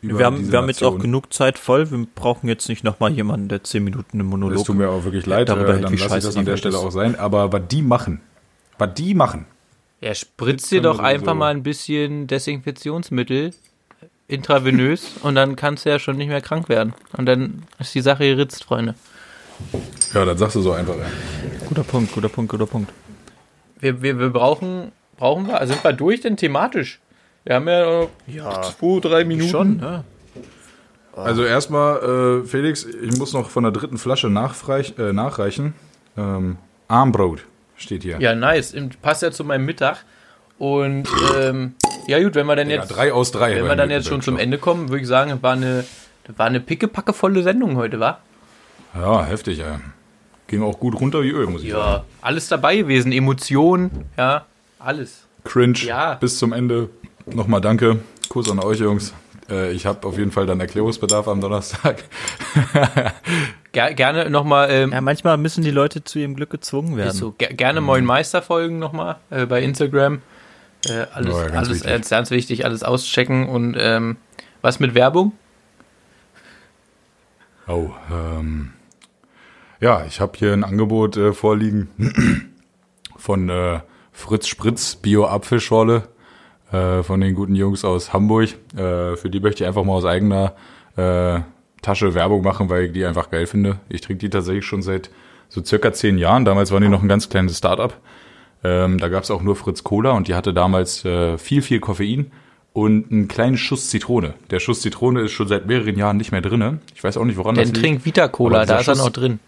Wir 0.00 0.24
haben, 0.26 0.52
wir 0.52 0.58
haben 0.58 0.68
jetzt 0.68 0.84
auch 0.84 0.96
genug 0.96 1.32
Zeit 1.32 1.58
voll. 1.58 1.90
Wir 1.90 2.06
brauchen 2.14 2.46
jetzt 2.46 2.68
nicht 2.68 2.84
nochmal 2.84 3.10
jemanden, 3.12 3.48
der 3.48 3.64
zehn 3.64 3.82
Minuten 3.82 4.20
im 4.20 4.26
Das 4.26 4.30
Monolog. 4.30 4.64
tut 4.64 4.76
mir 4.76 4.88
auch 4.90 5.02
wirklich 5.02 5.26
leid, 5.26 5.48
darüber 5.48 5.74
äh, 5.76 5.80
dann 5.80 5.90
wie 5.92 5.96
lasse 5.96 6.04
ich 6.06 6.12
scheiße 6.12 6.26
das 6.28 6.36
an 6.36 6.44
der 6.44 6.56
Stelle 6.56 6.76
ist. 6.76 6.80
auch 6.84 6.92
sein. 6.92 7.16
Aber 7.18 7.52
was 7.52 7.62
die 7.68 7.82
machen, 7.82 8.20
was 8.78 8.94
die 8.94 9.14
machen, 9.14 9.46
Ja, 10.00 10.14
spritzt 10.14 10.70
dir 10.70 10.82
doch 10.82 11.00
einfach 11.00 11.26
sowieso- 11.32 11.34
mal 11.34 11.50
ein 11.50 11.64
bisschen 11.64 12.28
Desinfektionsmittel 12.28 13.52
intravenös 14.28 15.12
und 15.22 15.34
dann 15.34 15.56
kannst 15.56 15.84
du 15.86 15.90
ja 15.90 15.98
schon 15.98 16.16
nicht 16.16 16.28
mehr 16.28 16.40
krank 16.42 16.68
werden. 16.68 16.92
Und 17.16 17.26
dann 17.26 17.62
ist 17.78 17.94
die 17.94 18.02
Sache 18.02 18.24
geritzt, 18.24 18.64
Freunde. 18.64 18.94
ja, 20.14 20.24
das 20.24 20.38
sagst 20.38 20.56
du 20.56 20.60
so 20.60 20.72
einfach. 20.72 20.96
Ja. 20.96 21.06
Guter 21.66 21.82
Punkt, 21.82 22.12
guter 22.12 22.28
Punkt, 22.28 22.50
guter 22.50 22.66
Punkt. 22.66 22.92
Wir, 23.80 24.02
wir, 24.02 24.18
wir 24.18 24.30
brauchen, 24.30 24.92
brauchen 25.16 25.46
wir, 25.48 25.66
sind 25.66 25.82
wir 25.82 25.92
durch 25.92 26.20
denn 26.20 26.36
thematisch? 26.36 27.00
Wir 27.44 27.54
haben 27.56 27.68
ja 27.68 28.02
Ja, 28.26 28.62
zwei, 28.62 29.00
drei 29.00 29.24
Minuten. 29.24 29.50
schon, 29.50 29.76
ne? 29.78 30.04
Also 31.16 31.44
erstmal, 31.44 32.42
äh, 32.42 32.46
Felix, 32.46 32.84
ich 32.84 33.16
muss 33.18 33.32
noch 33.32 33.50
von 33.50 33.64
der 33.64 33.72
dritten 33.72 33.98
Flasche 33.98 34.28
äh, 34.28 35.12
nachreichen. 35.12 35.74
Ähm, 36.16 36.58
Armbrot 36.86 37.44
steht 37.76 38.02
hier. 38.04 38.20
Ja, 38.20 38.34
nice. 38.34 38.72
Im- 38.72 38.90
Passt 39.02 39.22
ja 39.22 39.30
zu 39.32 39.42
meinem 39.44 39.64
Mittag. 39.64 40.04
Und 40.58 41.08
ähm, 41.40 41.74
ja 42.08 42.22
gut, 42.22 42.34
wenn 42.34 42.46
wir 42.46 42.56
dann 42.56 42.68
Ja, 42.70 42.76
jetzt, 42.76 42.88
drei 42.88 43.12
aus 43.12 43.30
drei. 43.30 43.54
wenn 43.56 43.64
wir 43.66 43.76
dann 43.76 43.90
jetzt 43.90 44.08
schon 44.08 44.22
zum 44.22 44.38
Ende 44.38 44.58
kommen, 44.58 44.88
würde 44.88 45.02
ich 45.02 45.08
sagen, 45.08 45.38
war 45.42 45.52
eine, 45.52 45.84
war 46.36 46.46
eine 46.46 46.60
pickepackevolle 46.60 47.42
Sendung 47.42 47.76
heute, 47.76 48.00
wa? 48.00 48.18
Ja, 48.94 49.24
heftig, 49.24 49.58
ja. 49.58 49.80
Ging 50.46 50.62
auch 50.62 50.78
gut 50.80 50.98
runter 51.00 51.22
wie 51.22 51.30
Öl, 51.30 51.46
muss 51.46 51.62
ich 51.62 51.70
sagen. 51.72 51.82
Ja, 51.82 52.04
alles 52.22 52.48
dabei 52.48 52.76
gewesen. 52.78 53.12
Emotionen, 53.12 54.06
ja, 54.16 54.46
alles. 54.78 55.24
Cringe 55.44 55.78
Ja. 55.78 56.14
bis 56.14 56.38
zum 56.38 56.52
Ende. 56.52 56.88
Nochmal 57.26 57.60
danke. 57.60 57.98
Kuss 58.30 58.50
an 58.50 58.58
euch, 58.58 58.78
Jungs. 58.80 59.12
Äh, 59.50 59.72
ich 59.72 59.86
habe 59.86 60.06
auf 60.06 60.16
jeden 60.18 60.30
Fall 60.32 60.46
dann 60.46 60.60
Erklärungsbedarf 60.60 61.28
am 61.28 61.40
Donnerstag. 61.40 62.04
Ger 63.72 63.92
gerne 63.94 64.30
nochmal, 64.30 64.70
ähm, 64.70 64.92
Ja, 64.92 65.00
manchmal 65.00 65.36
müssen 65.36 65.62
die 65.62 65.70
Leute 65.70 66.02
zu 66.04 66.18
ihrem 66.18 66.34
Glück 66.34 66.50
gezwungen 66.50 66.96
werden. 66.96 67.12
so, 67.12 67.32
ger 67.36 67.48
gerne 67.48 67.80
Moin 67.80 68.04
Meister 68.04 68.40
folgen 68.42 68.78
nochmal 68.78 69.16
äh, 69.30 69.46
bei 69.46 69.62
Instagram. 69.62 70.22
Äh, 70.86 71.06
alles, 71.12 71.34
ja, 71.34 71.42
ganz 71.44 71.56
alles 71.56 71.68
wichtig. 71.70 71.90
ganz, 71.90 72.08
ganz 72.08 72.30
wichtig, 72.30 72.64
alles 72.64 72.82
auschecken 72.82 73.48
und 73.48 73.76
ähm, 73.78 74.16
was 74.62 74.80
mit 74.80 74.94
Werbung? 74.94 75.32
Oh, 77.66 77.90
ähm, 78.10 78.72
ja, 79.80 80.04
ich 80.06 80.20
habe 80.20 80.32
hier 80.36 80.52
ein 80.52 80.64
Angebot 80.64 81.16
äh, 81.16 81.32
vorliegen 81.32 81.88
von 83.16 83.48
äh, 83.48 83.80
Fritz 84.12 84.48
Spritz 84.48 84.96
Bio-Apfelschorle 84.96 86.08
äh, 86.72 87.02
von 87.02 87.20
den 87.20 87.34
guten 87.34 87.54
Jungs 87.54 87.84
aus 87.84 88.12
Hamburg. 88.12 88.50
Äh, 88.74 89.16
für 89.16 89.30
die 89.30 89.40
möchte 89.40 89.62
ich 89.62 89.68
einfach 89.68 89.84
mal 89.84 89.92
aus 89.92 90.04
eigener 90.04 90.54
äh, 90.96 91.40
Tasche 91.82 92.14
Werbung 92.14 92.42
machen, 92.42 92.68
weil 92.68 92.86
ich 92.86 92.92
die 92.92 93.04
einfach 93.04 93.30
geil 93.30 93.46
finde. 93.46 93.78
Ich 93.88 94.00
trinke 94.00 94.18
die 94.20 94.30
tatsächlich 94.30 94.64
schon 94.64 94.82
seit 94.82 95.10
so 95.48 95.64
circa 95.64 95.92
zehn 95.92 96.18
Jahren. 96.18 96.44
Damals 96.44 96.72
waren 96.72 96.82
die 96.82 96.88
noch 96.88 97.02
ein 97.02 97.08
ganz 97.08 97.28
kleines 97.28 97.58
Startup. 97.58 97.94
Ähm, 98.64 98.98
da 98.98 99.08
gab 99.08 99.22
es 99.22 99.30
auch 99.30 99.42
nur 99.42 99.56
Fritz 99.56 99.84
Cola 99.84 100.10
und 100.12 100.28
die 100.28 100.34
hatte 100.34 100.52
damals 100.52 101.04
äh, 101.04 101.38
viel, 101.38 101.62
viel 101.62 101.80
Koffein 101.80 102.30
und 102.72 103.10
einen 103.10 103.28
kleinen 103.28 103.56
Schuss 103.56 103.88
Zitrone. 103.88 104.34
Der 104.50 104.60
Schuss 104.60 104.80
Zitrone 104.82 105.22
ist 105.22 105.32
schon 105.32 105.48
seit 105.48 105.66
mehreren 105.66 105.96
Jahren 105.96 106.16
nicht 106.16 106.32
mehr 106.32 106.40
drinne. 106.40 106.80
Ich 106.94 107.02
weiß 107.02 107.16
auch 107.16 107.24
nicht, 107.24 107.36
woran 107.36 107.54
Dann 107.54 107.64
das 107.64 107.72
liegt. 107.72 107.84
trink 107.84 108.04
Vita 108.04 108.28
Cola, 108.28 108.66
da 108.66 108.78
ist 108.78 108.88
er 108.88 108.96
noch 108.96 109.10
drin. 109.10 109.38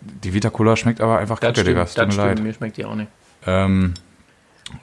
Die 0.00 0.34
Vita 0.34 0.50
Cola 0.50 0.76
schmeckt 0.76 1.00
aber 1.00 1.18
einfach 1.18 1.38
Das 1.38 1.54
kacke, 1.54 1.64
Digga. 1.64 1.82
Es 1.82 1.94
tut 1.94 2.08
das 2.08 2.16
mir 2.16 2.22
leid. 2.22 2.42
Mir 2.42 2.52
schmeckt 2.52 2.76
die 2.76 2.84
auch 2.84 2.94
nicht. 2.94 3.08
Ähm, 3.46 3.94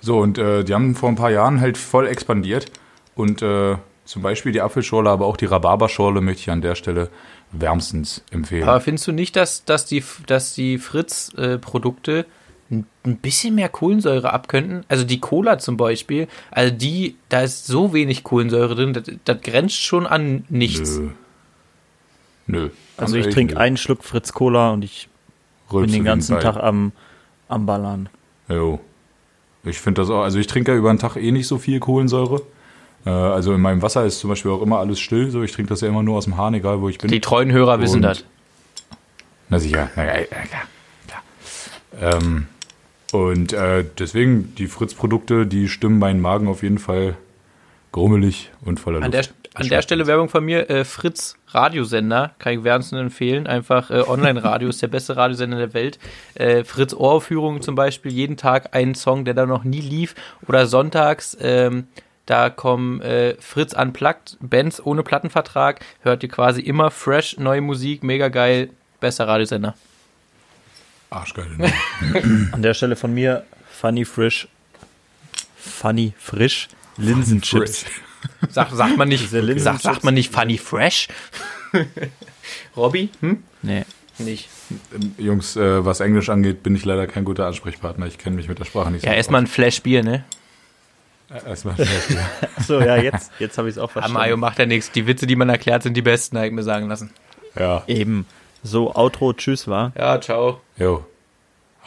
so, 0.01 0.19
und 0.19 0.37
äh, 0.37 0.63
die 0.63 0.73
haben 0.73 0.95
vor 0.95 1.09
ein 1.09 1.15
paar 1.15 1.31
Jahren 1.31 1.61
halt 1.61 1.77
voll 1.77 2.07
expandiert. 2.07 2.71
Und 3.15 3.41
äh, 3.41 3.75
zum 4.05 4.21
Beispiel 4.21 4.51
die 4.51 4.61
Apfelschorle, 4.61 5.09
aber 5.09 5.25
auch 5.25 5.37
die 5.37 5.45
Rhabarberschorle 5.45 6.21
möchte 6.21 6.41
ich 6.41 6.49
an 6.51 6.61
der 6.61 6.75
Stelle 6.75 7.09
wärmstens 7.51 8.23
empfehlen. 8.31 8.67
Aber 8.67 8.81
findest 8.81 9.07
du 9.07 9.11
nicht, 9.11 9.35
dass, 9.35 9.65
dass 9.65 9.85
die, 9.85 10.03
dass 10.25 10.53
die 10.53 10.77
Fritz-Produkte 10.77 12.25
ein 12.71 12.85
bisschen 13.17 13.55
mehr 13.55 13.69
Kohlensäure 13.69 14.31
abkönnten? 14.31 14.83
Also 14.87 15.03
die 15.03 15.19
Cola 15.19 15.57
zum 15.57 15.77
Beispiel, 15.77 16.27
also 16.51 16.73
die, 16.73 17.15
da 17.29 17.41
ist 17.41 17.65
so 17.65 17.93
wenig 17.93 18.23
Kohlensäure 18.23 18.75
drin, 18.75 18.93
das, 18.93 19.03
das 19.25 19.41
grenzt 19.41 19.81
schon 19.81 20.05
an 20.05 20.45
nichts. 20.49 20.97
Nö. 20.97 21.09
Nö. 22.47 22.69
Also 22.97 23.15
ich 23.17 23.29
trinke 23.29 23.57
einen 23.57 23.77
Schluck 23.77 24.03
Fritz 24.03 24.33
Cola 24.33 24.71
und 24.71 24.83
ich 24.83 25.07
bin 25.69 25.77
Rülpse 25.79 25.93
den 25.95 26.03
wie 26.03 26.05
ganzen 26.05 26.35
ein 26.35 26.41
Tag 26.41 26.57
am, 26.57 26.91
am 27.47 27.65
Ballern. 27.65 28.09
Jo. 28.49 28.79
Ich 29.63 29.79
finde 29.79 30.01
das 30.01 30.09
auch, 30.09 30.21
also 30.23 30.39
ich 30.39 30.47
trinke 30.47 30.71
ja 30.71 30.77
über 30.77 30.91
den 30.91 30.99
Tag 30.99 31.15
eh 31.15 31.31
nicht 31.31 31.47
so 31.47 31.57
viel 31.57 31.79
Kohlensäure. 31.79 32.41
Äh, 33.05 33.09
also 33.09 33.53
in 33.53 33.61
meinem 33.61 33.81
Wasser 33.81 34.05
ist 34.05 34.19
zum 34.19 34.29
Beispiel 34.29 34.51
auch 34.51 34.61
immer 34.61 34.79
alles 34.79 34.99
still. 34.99 35.29
So, 35.31 35.43
ich 35.43 35.51
trinke 35.51 35.69
das 35.69 35.81
ja 35.81 35.87
immer 35.87 36.03
nur 36.03 36.17
aus 36.17 36.25
dem 36.25 36.37
Hahn, 36.37 36.53
egal 36.53 36.81
wo 36.81 36.89
ich 36.89 36.97
bin. 36.97 37.09
Die 37.11 37.19
treuen 37.21 37.51
Hörer 37.51 37.79
wissen 37.81 37.97
Und- 37.97 38.01
das. 38.03 38.23
Na 39.49 39.57
sicher, 39.59 39.89
na, 39.95 40.05
ja, 40.05 40.19
ja, 40.19 40.25
klar. 40.25 40.63
klar. 41.07 42.13
Ähm, 42.21 42.47
und 43.13 43.53
äh, 43.53 43.85
deswegen, 43.97 44.53
die 44.55 44.67
Fritz-Produkte, 44.67 45.45
die 45.45 45.67
stimmen 45.67 45.99
meinen 45.99 46.21
Magen 46.21 46.47
auf 46.47 46.63
jeden 46.63 46.77
Fall 46.77 47.15
grummelig 47.91 48.51
und 48.63 48.79
voller 48.79 49.01
An 49.01 49.11
Luft. 49.11 49.33
der, 49.53 49.61
an 49.61 49.67
der 49.67 49.81
Stelle 49.81 50.07
Werbung 50.07 50.29
von 50.29 50.45
mir, 50.45 50.69
äh, 50.69 50.85
Fritz 50.85 51.35
Radiosender, 51.47 52.31
kann 52.39 52.53
ich 52.53 52.63
wärmstens 52.63 52.99
empfehlen. 52.99 53.47
Einfach 53.47 53.89
äh, 53.89 54.01
Online-Radio 54.01 54.69
ist 54.69 54.81
der 54.81 54.87
beste 54.87 55.17
Radiosender 55.17 55.57
der 55.57 55.73
Welt. 55.73 55.97
Äh, 56.35 56.63
Fritz 56.63 56.93
Ohraufführungen 56.93 57.61
zum 57.61 57.75
Beispiel, 57.75 58.11
jeden 58.11 58.37
Tag 58.37 58.75
einen 58.75 58.95
Song, 58.95 59.25
der 59.25 59.33
da 59.33 59.45
noch 59.45 59.63
nie 59.63 59.81
lief. 59.81 60.13
Oder 60.47 60.67
sonntags, 60.67 61.37
ähm, 61.41 61.87
da 62.25 62.51
kommen 62.51 63.01
äh, 63.01 63.35
Fritz 63.39 63.73
Unplugged, 63.73 64.37
Bands 64.39 64.85
ohne 64.85 65.01
Plattenvertrag. 65.01 65.79
Hört 66.01 66.21
ihr 66.21 66.29
quasi 66.29 66.61
immer 66.61 66.91
fresh, 66.91 67.37
neue 67.39 67.61
Musik, 67.61 68.03
mega 68.03 68.27
geil. 68.27 68.69
Bester 68.99 69.27
Radiosender. 69.27 69.73
Arschgeil. 71.09 71.47
Ne? 71.57 71.71
An 72.51 72.61
der 72.61 72.73
Stelle 72.73 72.95
von 72.95 73.13
mir 73.13 73.43
Funny 73.71 74.05
Frisch, 74.05 74.47
Funny 75.57 76.13
Frisch, 76.17 76.67
Linsenchips. 76.97 77.85
Sagt, 78.49 78.75
sagt 78.75 78.97
man 78.97 79.07
nicht, 79.07 79.31
Linsen- 79.31 79.59
sagt, 79.59 79.81
sagt 79.81 80.03
man 80.03 80.13
nicht 80.13 80.33
funny 80.33 80.57
fresh? 80.57 81.07
Robby? 82.75 83.09
Hm? 83.21 83.43
Nee. 83.61 83.85
Nicht. 84.17 84.49
Jungs, 85.17 85.55
äh, 85.55 85.85
was 85.85 86.01
Englisch 86.01 86.27
angeht, 86.29 86.61
bin 86.61 86.75
ich 86.75 86.83
leider 86.83 87.07
kein 87.07 87.23
guter 87.23 87.47
Ansprechpartner. 87.47 88.05
Ich 88.07 88.17
kenne 88.17 88.35
mich 88.35 88.49
mit 88.49 88.59
der 88.59 88.65
Sprache 88.65 88.91
nicht 88.91 89.05
Ja, 89.05 89.11
so 89.11 89.15
erstmal 89.15 89.41
ein 89.41 89.47
Flash 89.47 89.81
Bier, 89.81 90.03
ne? 90.03 90.25
aus. 91.29 91.43
Äh, 91.43 91.49
Erstmal 91.49 91.75
ein 91.75 91.85
Beispiel. 91.85 92.19
Achso, 92.57 92.79
ja, 92.81 92.97
jetzt, 92.97 93.31
jetzt 93.39 93.57
habe 93.57 93.69
ich 93.69 93.75
es 93.75 93.79
auch 93.79 93.89
verstanden. 93.91 94.17
Mario 94.17 94.35
macht 94.35 94.59
ja 94.59 94.65
nichts. 94.65 94.91
Die 94.91 95.07
Witze, 95.07 95.25
die 95.27 95.35
man 95.37 95.47
erklärt, 95.47 95.83
sind 95.83 95.93
die 95.95 96.01
besten, 96.01 96.35
habe 96.37 96.47
ich 96.47 96.53
mir 96.53 96.63
sagen 96.63 96.89
lassen. 96.89 97.11
ja, 97.57 97.83
Eben. 97.87 98.25
So, 98.63 98.93
Outro, 98.95 99.33
tschüss, 99.33 99.67
war. 99.67 99.91
Ja, 99.97 100.19
ciao. 100.19 100.61
jo. 100.77 101.05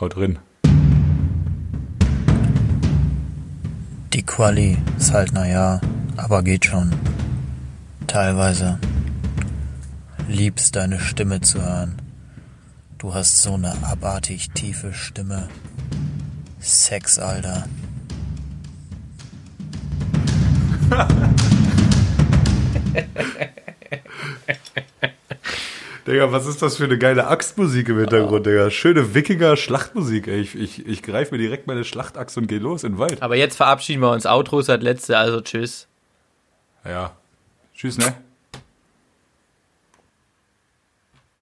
Haut 0.01 0.17
drin. 0.17 0.39
Die 4.13 4.23
Quali 4.23 4.79
ist 4.99 5.13
halt 5.13 5.33
naja, 5.33 5.81
aber 6.17 6.43
geht 6.43 6.65
schon. 6.65 6.91
Teilweise. 8.07 8.79
Liebst 10.29 10.77
deine 10.77 10.99
Stimme 10.99 11.41
zu 11.41 11.63
hören. 11.63 12.01
Du 12.99 13.15
hast 13.15 13.43
so 13.43 13.55
eine 13.55 13.73
abartig 13.85 14.51
tiefe 14.51 14.93
Stimme. 14.95 15.49
Sex, 16.61 17.19
Alter. 17.19 17.65
Digga, 26.07 26.33
was 26.33 26.47
ist 26.47 26.63
das 26.63 26.77
für 26.77 26.85
eine 26.85 26.99
geile 26.99 27.29
Axtmusik 27.29 27.89
im 27.89 27.99
Hintergrund, 27.99 28.47
Digga? 28.47 28.71
Schöne 28.71 29.15
Wikinger-Schlachtmusik, 29.15 30.27
ey. 30.27 30.41
Ich, 30.41 30.55
ich, 30.57 30.87
ich 30.87 31.03
greife 31.03 31.35
mir 31.35 31.39
direkt 31.39 31.69
meine 31.69 31.85
Schlachtaxt 31.85 32.37
und 32.39 32.49
gehe 32.49 32.59
los 32.59 32.83
in 32.83 32.95
den 32.95 32.99
Wald. 32.99 33.23
Aber 33.23 33.37
jetzt 33.37 33.57
verabschieden 33.57 34.01
wir 34.01 34.11
uns. 34.11 34.27
Outro 34.27 34.59
ist 34.59 34.69
das 34.69 34.83
letzte, 34.83 35.17
also 35.17 35.41
tschüss. 35.41 35.87
Ja. 36.85 37.13
Tschüss, 37.75 37.99
ne? 37.99 38.15